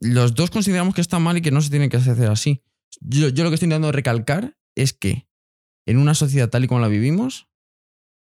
los 0.00 0.34
dos 0.34 0.50
consideramos 0.50 0.94
que 0.94 1.00
está 1.00 1.18
mal 1.18 1.38
y 1.38 1.40
que 1.40 1.50
no 1.50 1.62
se 1.62 1.70
tiene 1.70 1.88
que 1.88 1.96
hacer 1.96 2.28
así. 2.30 2.62
Yo, 3.00 3.30
yo 3.30 3.42
lo 3.42 3.48
que 3.50 3.54
estoy 3.54 3.66
intentando 3.68 3.90
recalcar 3.92 4.54
es 4.74 4.92
que 4.92 5.26
en 5.86 5.96
una 5.96 6.14
sociedad 6.14 6.50
tal 6.50 6.64
y 6.64 6.68
como 6.68 6.80
la 6.82 6.88
vivimos, 6.88 7.48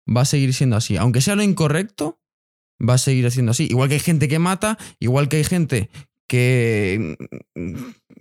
va 0.07 0.21
a 0.21 0.25
seguir 0.27 0.53
siendo 0.53 0.77
así. 0.77 0.99
Aunque 0.99 1.23
sea 1.23 1.35
lo 1.35 1.43
incorrecto, 1.43 2.21
va 2.81 2.95
a 2.95 2.99
seguir 2.99 3.31
siendo 3.31 3.51
así. 3.51 3.67
Igual 3.71 3.89
que 3.89 3.95
hay 3.95 4.01
gente 4.01 4.29
que 4.29 4.39
mata, 4.39 4.79
igual 4.99 5.29
que 5.29 5.39
hay 5.39 5.45
gente 5.45 5.91
que, 6.29 7.17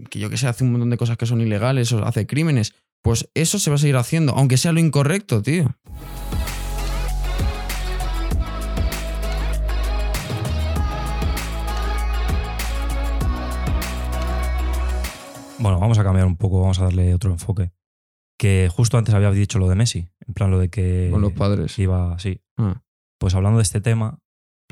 que 0.10 0.20
yo 0.20 0.30
que 0.30 0.38
sé, 0.38 0.48
hace 0.48 0.64
un 0.64 0.72
montón 0.72 0.90
de 0.90 0.98
cosas 0.98 1.18
que 1.18 1.26
son 1.26 1.42
ilegales 1.42 1.92
o 1.92 2.06
hace 2.06 2.28
crímenes, 2.28 2.74
pues 3.02 3.30
eso 3.34 3.60
se 3.60 3.70
va 3.70 3.76
a 3.76 3.80
seguir 3.80 3.98
haciendo, 3.98 4.34
aunque 4.34 4.58
sea 4.58 4.72
lo 4.72 4.80
incorrecto, 4.80 5.42
tío. 5.42 5.76
bueno, 15.64 15.80
vamos 15.80 15.98
a 15.98 16.04
cambiar 16.04 16.28
un 16.28 16.36
poco, 16.36 16.60
vamos 16.60 16.80
a 16.80 16.84
darle 16.84 17.16
otro 17.16 17.32
enfoque. 17.32 17.72
Que 18.38 18.70
justo 18.70 18.98
antes 18.98 19.16
había 19.16 19.32
dicho 19.32 19.60
lo 19.60 19.70
de 19.70 19.76
Messi, 19.76 20.10
en 20.28 20.34
plan 20.34 20.52
lo 20.52 20.60
de 20.60 20.70
que 20.70 21.08
Con 21.10 21.22
los 21.22 21.32
padres. 21.32 21.80
iba 21.80 22.14
así. 22.14 22.42
Ah. 22.58 22.82
Pues 23.18 23.34
hablando 23.34 23.60
de 23.60 23.64
este 23.64 23.80
tema, 23.80 24.20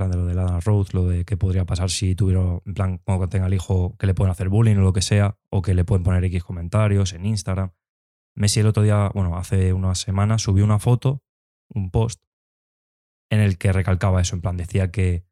de 0.07 0.17
lo 0.17 0.25
de 0.25 0.33
Lana 0.33 0.59
Rhodes, 0.59 0.93
lo 0.93 1.07
de 1.07 1.25
qué 1.25 1.37
podría 1.37 1.65
pasar 1.65 1.89
si 1.89 2.15
tuviera, 2.15 2.59
en 2.65 2.73
plan, 2.73 2.97
cuando 3.03 3.27
tenga 3.27 3.47
el 3.47 3.53
hijo, 3.53 3.95
que 3.97 4.07
le 4.07 4.13
pueden 4.13 4.31
hacer 4.31 4.49
bullying 4.49 4.77
o 4.77 4.81
lo 4.81 4.93
que 4.93 5.01
sea, 5.01 5.37
o 5.49 5.61
que 5.61 5.73
le 5.73 5.85
pueden 5.85 6.03
poner 6.03 6.23
X 6.25 6.43
comentarios 6.43 7.13
en 7.13 7.25
Instagram. 7.25 7.71
Messi 8.35 8.61
el 8.61 8.67
otro 8.67 8.83
día, 8.83 9.09
bueno, 9.13 9.37
hace 9.37 9.73
unas 9.73 9.99
semanas, 9.99 10.41
subió 10.41 10.63
una 10.63 10.79
foto, 10.79 11.23
un 11.69 11.91
post, 11.91 12.21
en 13.29 13.39
el 13.39 13.57
que 13.57 13.71
recalcaba 13.71 14.21
eso, 14.21 14.35
en 14.35 14.41
plan, 14.41 14.57
decía 14.57 14.91
que, 14.91 15.25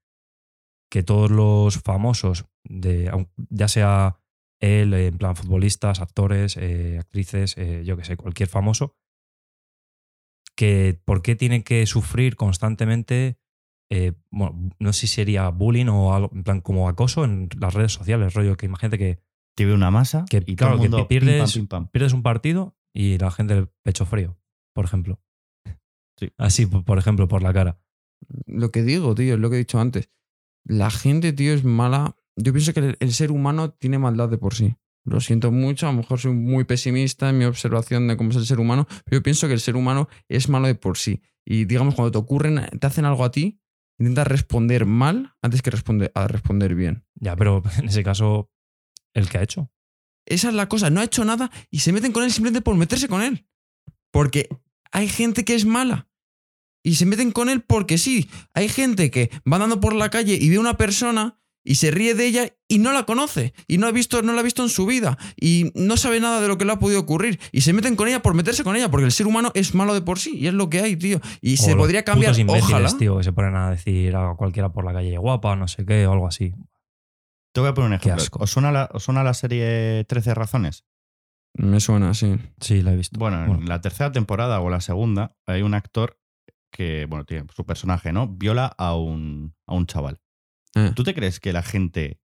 que 0.89 1.03
todos 1.03 1.29
los 1.31 1.79
famosos, 1.79 2.45
de, 2.63 3.11
ya 3.49 3.67
sea 3.67 4.21
él, 4.59 4.93
en 4.93 5.17
plan, 5.17 5.35
futbolistas, 5.35 6.01
actores, 6.01 6.57
eh, 6.57 6.97
actrices, 6.99 7.57
eh, 7.57 7.83
yo 7.85 7.97
que 7.97 8.03
sé, 8.03 8.17
cualquier 8.17 8.49
famoso, 8.49 8.95
que 10.55 10.99
por 11.05 11.21
qué 11.21 11.35
tienen 11.35 11.63
que 11.63 11.85
sufrir 11.85 12.35
constantemente, 12.35 13.39
eh, 13.91 14.13
bueno, 14.31 14.69
no 14.79 14.93
sé 14.93 15.01
si 15.01 15.07
sería 15.15 15.49
bullying 15.49 15.87
o 15.87 16.13
algo, 16.13 16.29
en 16.33 16.43
plan 16.43 16.61
como 16.61 16.87
acoso 16.89 17.25
en 17.25 17.49
las 17.59 17.73
redes 17.73 17.91
sociales, 17.93 18.33
rollo, 18.33 18.55
que 18.57 18.65
imagínate 18.67 18.97
que 18.97 19.19
Tiene 19.55 19.73
una 19.73 19.91
masa 19.91 20.25
Que, 20.29 20.43
y 20.45 20.55
claro, 20.55 20.73
todo 20.75 20.81
que 20.81 20.85
el 20.85 20.91
mundo 20.91 21.07
pierdes- 21.07 21.33
pim, 21.33 21.39
pam, 21.39 21.51
pim, 21.53 21.67
pam. 21.67 21.87
pierdes 21.91 22.13
un 22.13 22.23
partido 22.23 22.75
y 22.93 23.17
la 23.17 23.29
gente 23.31 23.53
el 23.55 23.67
pecho 23.83 24.05
frío, 24.05 24.37
por 24.73 24.85
ejemplo. 24.85 25.19
Sí. 26.17 26.31
Así, 26.37 26.65
por 26.65 26.83
por 26.85 26.97
ejemplo, 26.97 27.27
por 27.27 27.41
la 27.43 27.53
cara. 27.53 27.79
Lo 28.45 28.71
que 28.71 28.83
digo, 28.83 29.15
tío, 29.15 29.33
es 29.35 29.39
lo 29.39 29.49
que 29.49 29.55
he 29.55 29.59
dicho 29.59 29.79
antes. 29.79 30.09
La 30.65 30.89
gente, 30.91 31.33
tío, 31.33 31.53
es 31.53 31.63
mala. 31.63 32.15
Yo 32.35 32.53
pienso 32.53 32.73
que 32.73 32.79
el, 32.81 32.97
el 32.99 33.13
ser 33.13 33.31
humano 33.31 33.71
tiene 33.71 33.97
maldad 33.97 34.29
de 34.29 34.37
por 34.37 34.53
sí. 34.53 34.75
Lo 35.05 35.19
siento 35.21 35.51
mucho, 35.51 35.87
a 35.87 35.91
lo 35.91 35.97
mejor 35.97 36.19
soy 36.19 36.33
muy 36.33 36.65
pesimista 36.65 37.29
en 37.29 37.37
mi 37.37 37.45
observación 37.45 38.07
de 38.07 38.17
cómo 38.17 38.29
es 38.31 38.35
el 38.35 38.45
ser 38.45 38.59
humano, 38.59 38.85
pero 39.05 39.17
yo 39.19 39.23
pienso 39.23 39.47
que 39.47 39.53
el 39.53 39.59
ser 39.61 39.75
humano 39.75 40.07
es 40.27 40.49
malo 40.49 40.67
de 40.67 40.75
por 40.75 40.97
sí. 40.97 41.21
Y 41.45 41.65
digamos, 41.65 41.95
cuando 41.95 42.11
te 42.11 42.17
ocurren, 42.17 42.61
te 42.79 42.85
hacen 42.87 43.05
algo 43.05 43.23
a 43.23 43.31
ti, 43.31 43.59
intentas 43.99 44.27
responder 44.27 44.85
mal 44.85 45.35
antes 45.41 45.61
que 45.61 45.71
responder, 45.71 46.11
a 46.15 46.27
responder 46.27 46.75
bien. 46.75 47.05
Ya, 47.15 47.35
pero 47.35 47.63
en 47.77 47.89
ese 47.89 48.03
caso, 48.03 48.49
¿el 49.13 49.29
que 49.29 49.37
ha 49.37 49.43
hecho? 49.43 49.71
Esa 50.25 50.49
es 50.49 50.55
la 50.55 50.69
cosa, 50.69 50.89
no 50.89 51.01
ha 51.01 51.03
hecho 51.03 51.25
nada 51.25 51.51
y 51.69 51.79
se 51.79 51.91
meten 51.91 52.11
con 52.11 52.23
él 52.23 52.31
simplemente 52.31 52.61
por 52.61 52.75
meterse 52.75 53.07
con 53.07 53.21
él. 53.21 53.47
Porque 54.11 54.49
hay 54.91 55.07
gente 55.07 55.43
que 55.43 55.55
es 55.55 55.65
mala. 55.65 56.07
Y 56.83 56.95
se 56.95 57.05
meten 57.05 57.31
con 57.31 57.49
él 57.49 57.61
porque 57.61 57.97
sí. 57.97 58.29
Hay 58.53 58.69
gente 58.69 59.11
que 59.11 59.29
va 59.51 59.57
andando 59.57 59.79
por 59.79 59.93
la 59.93 60.09
calle 60.09 60.37
y 60.39 60.49
ve 60.49 60.55
a 60.55 60.61
una 60.61 60.77
persona 60.77 61.39
y 61.63 61.75
se 61.75 61.91
ríe 61.91 62.15
de 62.15 62.25
ella 62.25 62.53
y 62.67 62.79
no 62.79 62.93
la 62.93 63.03
conoce. 63.03 63.53
Y 63.67 63.77
no, 63.77 63.87
ha 63.87 63.91
visto, 63.91 64.21
no 64.21 64.33
la 64.33 64.39
ha 64.41 64.43
visto 64.43 64.63
en 64.63 64.69
su 64.69 64.85
vida. 64.85 65.17
Y 65.39 65.71
no 65.75 65.97
sabe 65.97 66.19
nada 66.19 66.41
de 66.41 66.47
lo 66.47 66.57
que 66.57 66.65
le 66.65 66.71
ha 66.71 66.79
podido 66.79 66.99
ocurrir. 66.99 67.39
Y 67.51 67.61
se 67.61 67.73
meten 67.73 67.95
con 67.95 68.07
ella 68.07 68.21
por 68.21 68.33
meterse 68.33 68.63
con 68.63 68.75
ella. 68.75 68.89
Porque 68.89 69.05
el 69.05 69.11
ser 69.11 69.27
humano 69.27 69.51
es 69.53 69.75
malo 69.75 69.93
de 69.93 70.01
por 70.01 70.19
sí. 70.19 70.37
Y 70.37 70.47
es 70.47 70.53
lo 70.53 70.69
que 70.69 70.79
hay, 70.79 70.95
tío. 70.95 71.19
Y 71.41 71.57
se 71.57 71.73
O 71.73 71.77
podría 71.77 72.03
cambiar. 72.03 72.35
Ojalá. 72.47 72.95
tío, 72.97 73.17
que 73.17 73.23
se 73.23 73.33
ponen 73.33 73.55
a 73.55 73.71
decir 73.71 74.15
a 74.15 74.35
cualquiera 74.35 74.71
por 74.71 74.85
la 74.85 74.93
calle 74.93 75.17
guapa, 75.17 75.55
no 75.55 75.67
sé 75.67 75.85
qué, 75.85 76.07
o 76.07 76.13
algo 76.13 76.27
así. 76.27 76.53
Te 77.53 77.61
voy 77.61 77.69
a 77.69 77.73
poner 77.73 77.89
un 77.89 77.93
ejemplo. 77.95 78.21
asco. 78.21 78.43
¿Os 78.43 78.51
suena, 78.51 78.71
la, 78.71 78.89
os 78.93 79.03
suena 79.03 79.23
la 79.23 79.33
serie 79.33 80.05
13 80.07 80.33
razones? 80.35 80.85
Me 81.55 81.79
suena, 81.79 82.13
sí. 82.13 82.35
Sí, 82.61 82.81
la 82.81 82.93
he 82.93 82.95
visto. 82.95 83.19
Bueno, 83.19 83.43
en 83.43 83.67
la 83.67 83.81
tercera 83.81 84.11
temporada 84.11 84.61
o 84.61 84.69
la 84.69 84.81
segunda 84.81 85.35
hay 85.47 85.63
un 85.63 85.73
actor 85.73 86.19
que, 86.71 87.05
bueno, 87.07 87.25
tiene 87.25 87.47
su 87.55 87.65
personaje, 87.65 88.13
¿no? 88.13 88.27
Viola 88.27 88.67
a 88.77 88.95
un, 88.95 89.55
a 89.65 89.73
un 89.73 89.87
chaval. 89.87 90.21
Eh. 90.75 90.91
¿Tú 90.95 91.03
te 91.03 91.13
crees 91.13 91.39
que 91.39 91.53
la 91.53 91.63
gente 91.63 92.19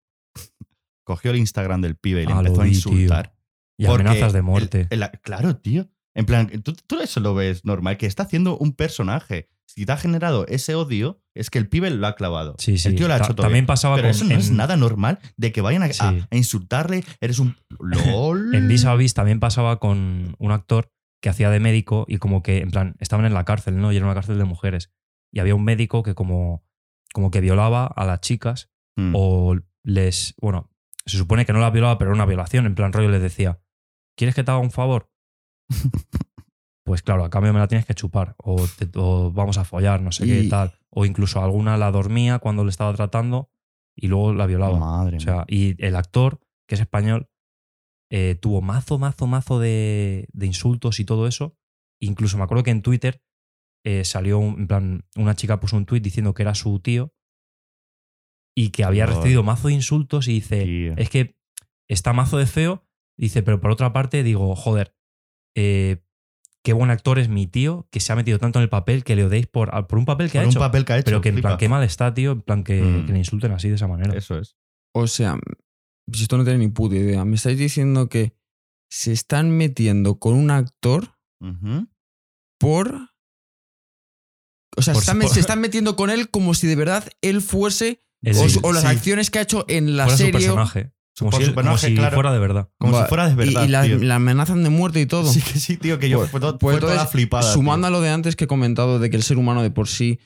cogió 1.04 1.32
el 1.32 1.38
Instagram 1.38 1.82
del 1.82 1.96
pibe 1.96 2.24
y 2.24 2.26
le 2.26 2.34
Ah, 2.34 2.40
empezó 2.40 2.62
a 2.62 2.66
tío. 2.66 2.74
insultar? 2.74 3.36
Y 3.78 3.86
Porque 3.86 4.02
amenazas 4.08 4.34
de 4.34 4.42
muerte. 4.42 4.88
el- 4.90 5.10
claro, 5.22 5.58
tío. 5.58 5.90
En 6.16 6.26
plan, 6.26 6.48
¿tú, 6.64 6.74
tú 6.88 7.02
eso 7.02 7.20
lo 7.20 7.34
ves 7.36 7.66
normal, 7.66 7.98
que 7.98 8.06
está 8.06 8.24
haciendo 8.24 8.58
un 8.58 8.74
personaje. 8.74 9.50
Si 9.68 9.86
te 9.86 9.92
ha 9.92 9.98
generado 9.98 10.46
ese 10.48 10.74
odio, 10.76 11.22
es 11.34 11.50
que 11.50 11.58
el 11.60 11.68
pibe 11.68 11.90
lo 11.90 12.08
ha 12.08 12.16
clavado. 12.16 12.56
sí, 12.58 12.78
sí. 12.78 12.88
El 12.88 12.96
tío 12.96 13.08
lo 13.10 13.16
ha 13.16 13.18
Ta- 13.18 13.26
hecho 13.26 13.36
todo 13.36 13.44
También 13.48 13.64
bien. 13.64 13.68
pasaba 13.68 13.96
Pero 13.96 14.08
con. 14.08 14.12
eso 14.16 14.24
no 14.26 14.36
es 14.36 14.50
nada 14.52 14.78
normal 14.78 15.20
de 15.36 15.52
que 15.52 15.60
vayan 15.60 15.84
a, 15.84 15.88
a- 15.88 15.92
Sí. 15.94 16.24
a 16.32 16.36
insultarle. 16.38 17.04
Eres 17.20 17.40
un. 17.40 17.58
LOL. 17.80 18.56
En 18.56 18.68
Vis 18.70 18.86
a 18.86 18.96
Vis 18.96 19.14
también 19.14 19.42
pasaba 19.42 19.80
con 19.80 20.36
un 20.40 20.52
actor 20.52 20.90
que 21.22 21.28
hacía 21.30 21.50
de 21.50 21.60
médico 21.60 22.06
y 22.08 22.18
como 22.20 22.44
que, 22.44 22.60
en 22.60 22.72
plan, 22.72 22.96
estaban 23.00 23.26
en 23.26 23.34
la 23.34 23.44
cárcel, 23.44 23.78
¿no? 23.78 23.92
Y 23.92 23.98
era 23.98 24.06
una 24.06 24.14
cárcel 24.14 24.38
de 24.38 24.46
mujeres. 24.46 24.92
Y 25.34 25.40
había 25.40 25.56
un 25.56 25.64
médico 25.66 26.02
que 26.04 26.14
como, 26.16 26.64
como 27.16 27.32
que 27.32 27.40
violaba 27.40 27.86
a 27.88 28.06
las 28.06 28.20
chicas 28.20 28.70
Mm. 28.98 29.14
o 29.16 29.56
les... 29.84 30.36
Bueno, 30.42 30.70
se 31.06 31.18
supone 31.18 31.46
que 31.46 31.54
no 31.54 31.60
las 31.60 31.72
violaba, 31.74 31.98
pero 31.98 32.12
era 32.12 32.16
una 32.16 32.26
violación. 32.26 32.66
En 32.66 32.76
plan, 32.76 32.92
rollo 32.94 33.10
les 33.10 33.22
decía, 33.22 33.60
¿quieres 34.18 34.36
que 34.36 34.44
te 34.44 34.52
haga 34.52 34.60
un 34.60 34.72
favor? 34.72 35.10
Pues 36.86 37.02
claro, 37.02 37.24
a 37.26 37.32
cambio 37.32 37.52
me 37.52 37.58
la 37.60 37.68
tienes 37.68 37.86
que 37.88 37.96
chupar. 37.96 38.36
O, 38.38 38.58
te- 38.78 38.88
o 38.96 39.32
vamos 39.32 39.58
a 39.58 39.64
follar, 39.66 40.02
no 40.02 40.12
sé 40.12 40.26
qué 40.26 40.42
Y- 40.44 40.50
tal. 40.50 40.78
O 40.92 41.06
incluso 41.06 41.42
alguna 41.42 41.78
la 41.78 41.90
dormía 41.92 42.38
cuando 42.40 42.64
le 42.64 42.70
estaba 42.70 42.94
tratando 42.94 43.50
y 43.96 44.08
luego 44.08 44.34
la 44.36 44.46
violaba. 44.46 44.78
Madre 44.78 45.18
O 45.18 45.20
sea, 45.20 45.46
y 45.48 45.84
el 45.84 45.96
actor, 45.96 46.40
que 46.68 46.76
es 46.76 46.82
español, 46.82 47.28
eh, 48.12 48.36
tuvo 48.40 48.62
mazo, 48.62 49.00
mazo, 49.00 49.26
mazo 49.26 49.60
de, 49.60 50.28
de 50.32 50.46
insultos 50.46 51.00
y 51.00 51.06
todo 51.06 51.26
eso. 51.28 51.58
Incluso 52.00 52.38
me 52.38 52.44
acuerdo 52.44 52.64
que 52.64 52.72
en 52.72 52.84
Twitter 52.84 53.24
eh, 53.86 54.04
salió, 54.04 54.40
un- 54.40 54.60
en 54.62 54.68
plan, 54.68 55.06
una 55.16 55.36
chica 55.36 55.60
puso 55.60 55.78
un 55.78 55.86
tweet 55.86 56.02
diciendo 56.02 56.34
que 56.34 56.42
era 56.44 56.56
su 56.56 56.80
tío 56.80 57.14
y 58.58 58.70
que 58.72 58.84
había 58.84 59.06
recibido 59.06 59.44
mazo 59.44 59.68
de 59.68 59.76
insultos 59.76 60.28
y 60.28 60.34
dice, 60.34 60.64
Tío. 60.66 60.94
es 60.98 61.10
que 61.10 61.38
está 61.90 62.12
mazo 62.14 62.38
de 62.38 62.46
feo. 62.48 62.84
Dice, 63.18 63.44
pero 63.44 63.62
por 63.62 63.72
otra 63.72 63.94
parte 63.94 64.24
digo, 64.24 64.56
joder, 64.56 64.96
eh, 65.56 66.04
qué 66.64 66.74
buen 66.74 66.90
actor 66.90 67.20
es 67.20 67.30
mi 67.30 67.48
tío 67.48 67.88
que 67.92 68.00
se 68.00 68.12
ha 68.12 68.16
metido 68.16 68.40
tanto 68.40 68.60
en 68.60 68.64
el 68.64 68.70
papel 68.70 69.04
que 69.04 69.16
le 69.16 69.24
odiéis 69.26 69.48
por, 69.48 69.70
por 69.88 70.00
un 70.00 70.06
papel 70.06 70.28
que 70.32 70.40
Por 70.40 70.42
ha 70.42 70.46
un 70.46 70.52
hecho. 70.52 70.60
papel 70.60 70.84
que 70.84 70.94
ha 70.94 70.98
hecho. 70.98 71.06
pero 71.06 71.22
que 71.22 71.30
en 71.30 71.36
flipa. 71.36 71.50
plan, 71.50 71.58
qué 71.60 71.70
mal 71.70 71.84
está, 71.84 72.14
tío, 72.14 72.32
en 72.34 72.42
plan 72.42 72.64
que, 72.64 72.82
Mm. 72.82 73.06
que 73.06 73.12
le 73.14 73.20
insulten 73.20 73.52
así 73.52 73.70
de 73.70 73.76
esa 73.76 73.88
manera. 73.88 74.18
Eso 74.18 74.38
es. 74.40 74.58
O 74.94 75.08
sea, 75.08 75.38
si 76.12 76.24
esto 76.24 76.38
no 76.38 76.44
tiene 76.44 76.60
ni 76.60 76.68
puta 76.70 76.96
idea. 76.96 77.24
Me 77.24 77.36
estáis 77.36 77.58
diciendo 77.60 78.10
que 78.10 78.36
se 78.90 79.12
están 79.12 79.52
metiendo 79.52 80.18
con 80.20 80.34
un 80.34 80.50
actor 80.52 81.16
por. 82.60 83.10
O 84.78 84.82
sea, 84.82 84.94
se 84.94 85.00
están, 85.00 85.20
por- 85.20 85.30
se 85.30 85.40
están 85.40 85.62
metiendo 85.62 85.96
con 85.96 86.10
él 86.10 86.30
como 86.30 86.54
si 86.54 86.68
de 86.68 86.76
verdad 86.76 87.04
él 87.22 87.42
fuese. 87.42 88.02
O, 88.28 88.50
Sí, 88.50 88.60
o 88.64 88.74
las 88.74 88.82
sí. 88.84 88.88
acciones 88.90 89.30
que 89.30 89.38
ha 89.40 89.42
hecho 89.44 89.66
en 89.68 89.96
la 89.98 90.06
fuera 90.06 90.18
su 90.18 90.24
serie. 90.24 90.32
personaje. 90.40 90.92
Como 91.18 91.32
si, 91.32 91.38
su 91.38 91.50
él- 91.52 91.56
como 91.56 91.78
si 91.78 91.96
claro. 91.96 92.16
fuera 92.16 92.34
de 92.34 92.40
verdad. 92.40 92.70
Como 92.80 92.94
Va, 92.94 93.04
si 93.04 93.10
fuera 93.10 93.28
de 93.28 93.34
y- 93.34 93.36
verdad. 93.36 93.64
Y, 93.64 93.68
la, 93.70 93.84
tío. 93.84 93.98
la 94.00 94.16
amenazan 94.16 94.64
de 94.64 94.70
muerte 94.70 95.00
y 95.00 95.06
todo. 95.06 95.30
Sí, 95.32 95.42
que 95.42 95.60
sí, 95.60 95.78
tío, 95.78 96.00
que 96.00 96.10
yo 96.10 96.18
Pues- 96.20 96.32
fue, 96.32 96.40
todo- 96.40 96.58
pues 96.58 96.74
fue 96.74 96.80
toda 96.82 96.94
entonces, 96.94 97.12
flipada. 97.12 97.54
Sumando 97.54 97.88
tío. 97.88 97.96
a 97.96 98.00
lo 98.00 98.02
de 98.04 98.10
antes 98.10 98.36
que 98.36 98.46
he 98.46 98.48
comentado 98.48 99.00
de 99.00 99.10
que 99.10 99.16
el 99.18 99.24
ser 99.24 99.38
humano 99.38 99.62
de 99.62 99.70
por 99.72 99.88
sí 99.88 100.20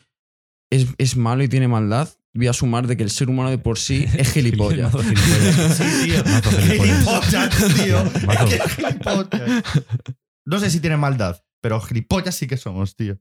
es, 0.72 0.88
es 0.98 1.18
malo 1.18 1.44
y 1.44 1.48
tiene 1.50 1.68
maldad, 1.68 2.10
voy 2.34 2.48
a 2.48 2.54
sumar 2.54 2.88
de 2.88 2.96
que 2.96 3.04
el 3.04 3.10
ser 3.12 3.30
humano 3.30 3.50
de 3.50 3.58
por 3.58 3.78
sí 3.78 4.06
es 4.18 4.32
gilipollas. 4.32 4.94
Sí, 5.78 5.84
tío. 6.06 6.24
Mazo 6.24 6.52
gilipollas. 6.52 7.56
Gilipollas, 7.56 7.76
tío. 7.76 8.26
Mazo. 8.26 8.46
Qué 8.48 8.60
gilipollas. 8.70 9.64
No 10.46 10.60
sé 10.60 10.70
si 10.70 10.80
tiene 10.80 10.96
maldad, 10.98 11.44
pero 11.62 11.80
gilipollas 11.82 12.34
sí 12.36 12.48
que 12.48 12.56
somos, 12.58 12.96
tío. 12.96 13.18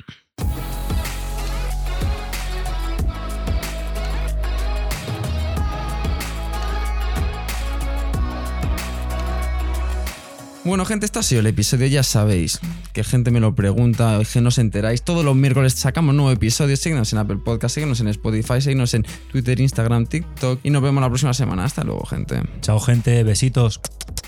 Bueno, 10.69 10.85
gente, 10.85 11.07
este 11.07 11.19
ha 11.19 11.23
sido 11.23 11.41
el 11.41 11.47
episodio. 11.47 11.87
Ya 11.87 12.03
sabéis 12.03 12.61
que 12.93 13.03
gente 13.03 13.31
me 13.31 13.41
lo 13.41 13.55
pregunta, 13.55 14.21
que 14.31 14.43
no 14.43 14.49
os 14.49 14.59
enteráis. 14.59 15.01
Todos 15.03 15.25
los 15.25 15.35
miércoles 15.35 15.73
sacamos 15.73 16.15
nuevo 16.15 16.31
episodio. 16.31 16.77
Síguenos 16.77 17.11
en 17.15 17.21
Apple 17.21 17.39
Podcast, 17.43 17.75
síguenos 17.75 18.01
en 18.01 18.09
Spotify, 18.09 18.61
síguenos 18.61 18.93
en 18.93 19.07
Twitter, 19.33 19.59
Instagram, 19.61 20.05
TikTok. 20.07 20.61
Y 20.63 20.69
nos 20.69 20.83
vemos 20.83 21.01
la 21.01 21.09
próxima 21.09 21.33
semana. 21.33 21.65
Hasta 21.65 21.85
luego, 21.85 22.05
gente. 22.05 22.43
Chao, 22.61 22.79
gente. 22.81 23.23
Besitos. 23.23 23.81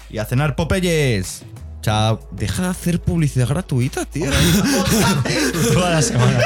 Y 0.09 0.16
a 0.16 0.24
cenar 0.24 0.57
Popeyes. 0.57 1.43
Chao. 1.82 2.26
Deja 2.32 2.62
de 2.62 2.68
hacer 2.68 3.03
publicidad 3.03 3.47
gratuita, 3.47 4.07
tío. 4.07 4.30
Todas 5.74 5.91
las 5.93 6.05
semanas. 6.07 6.45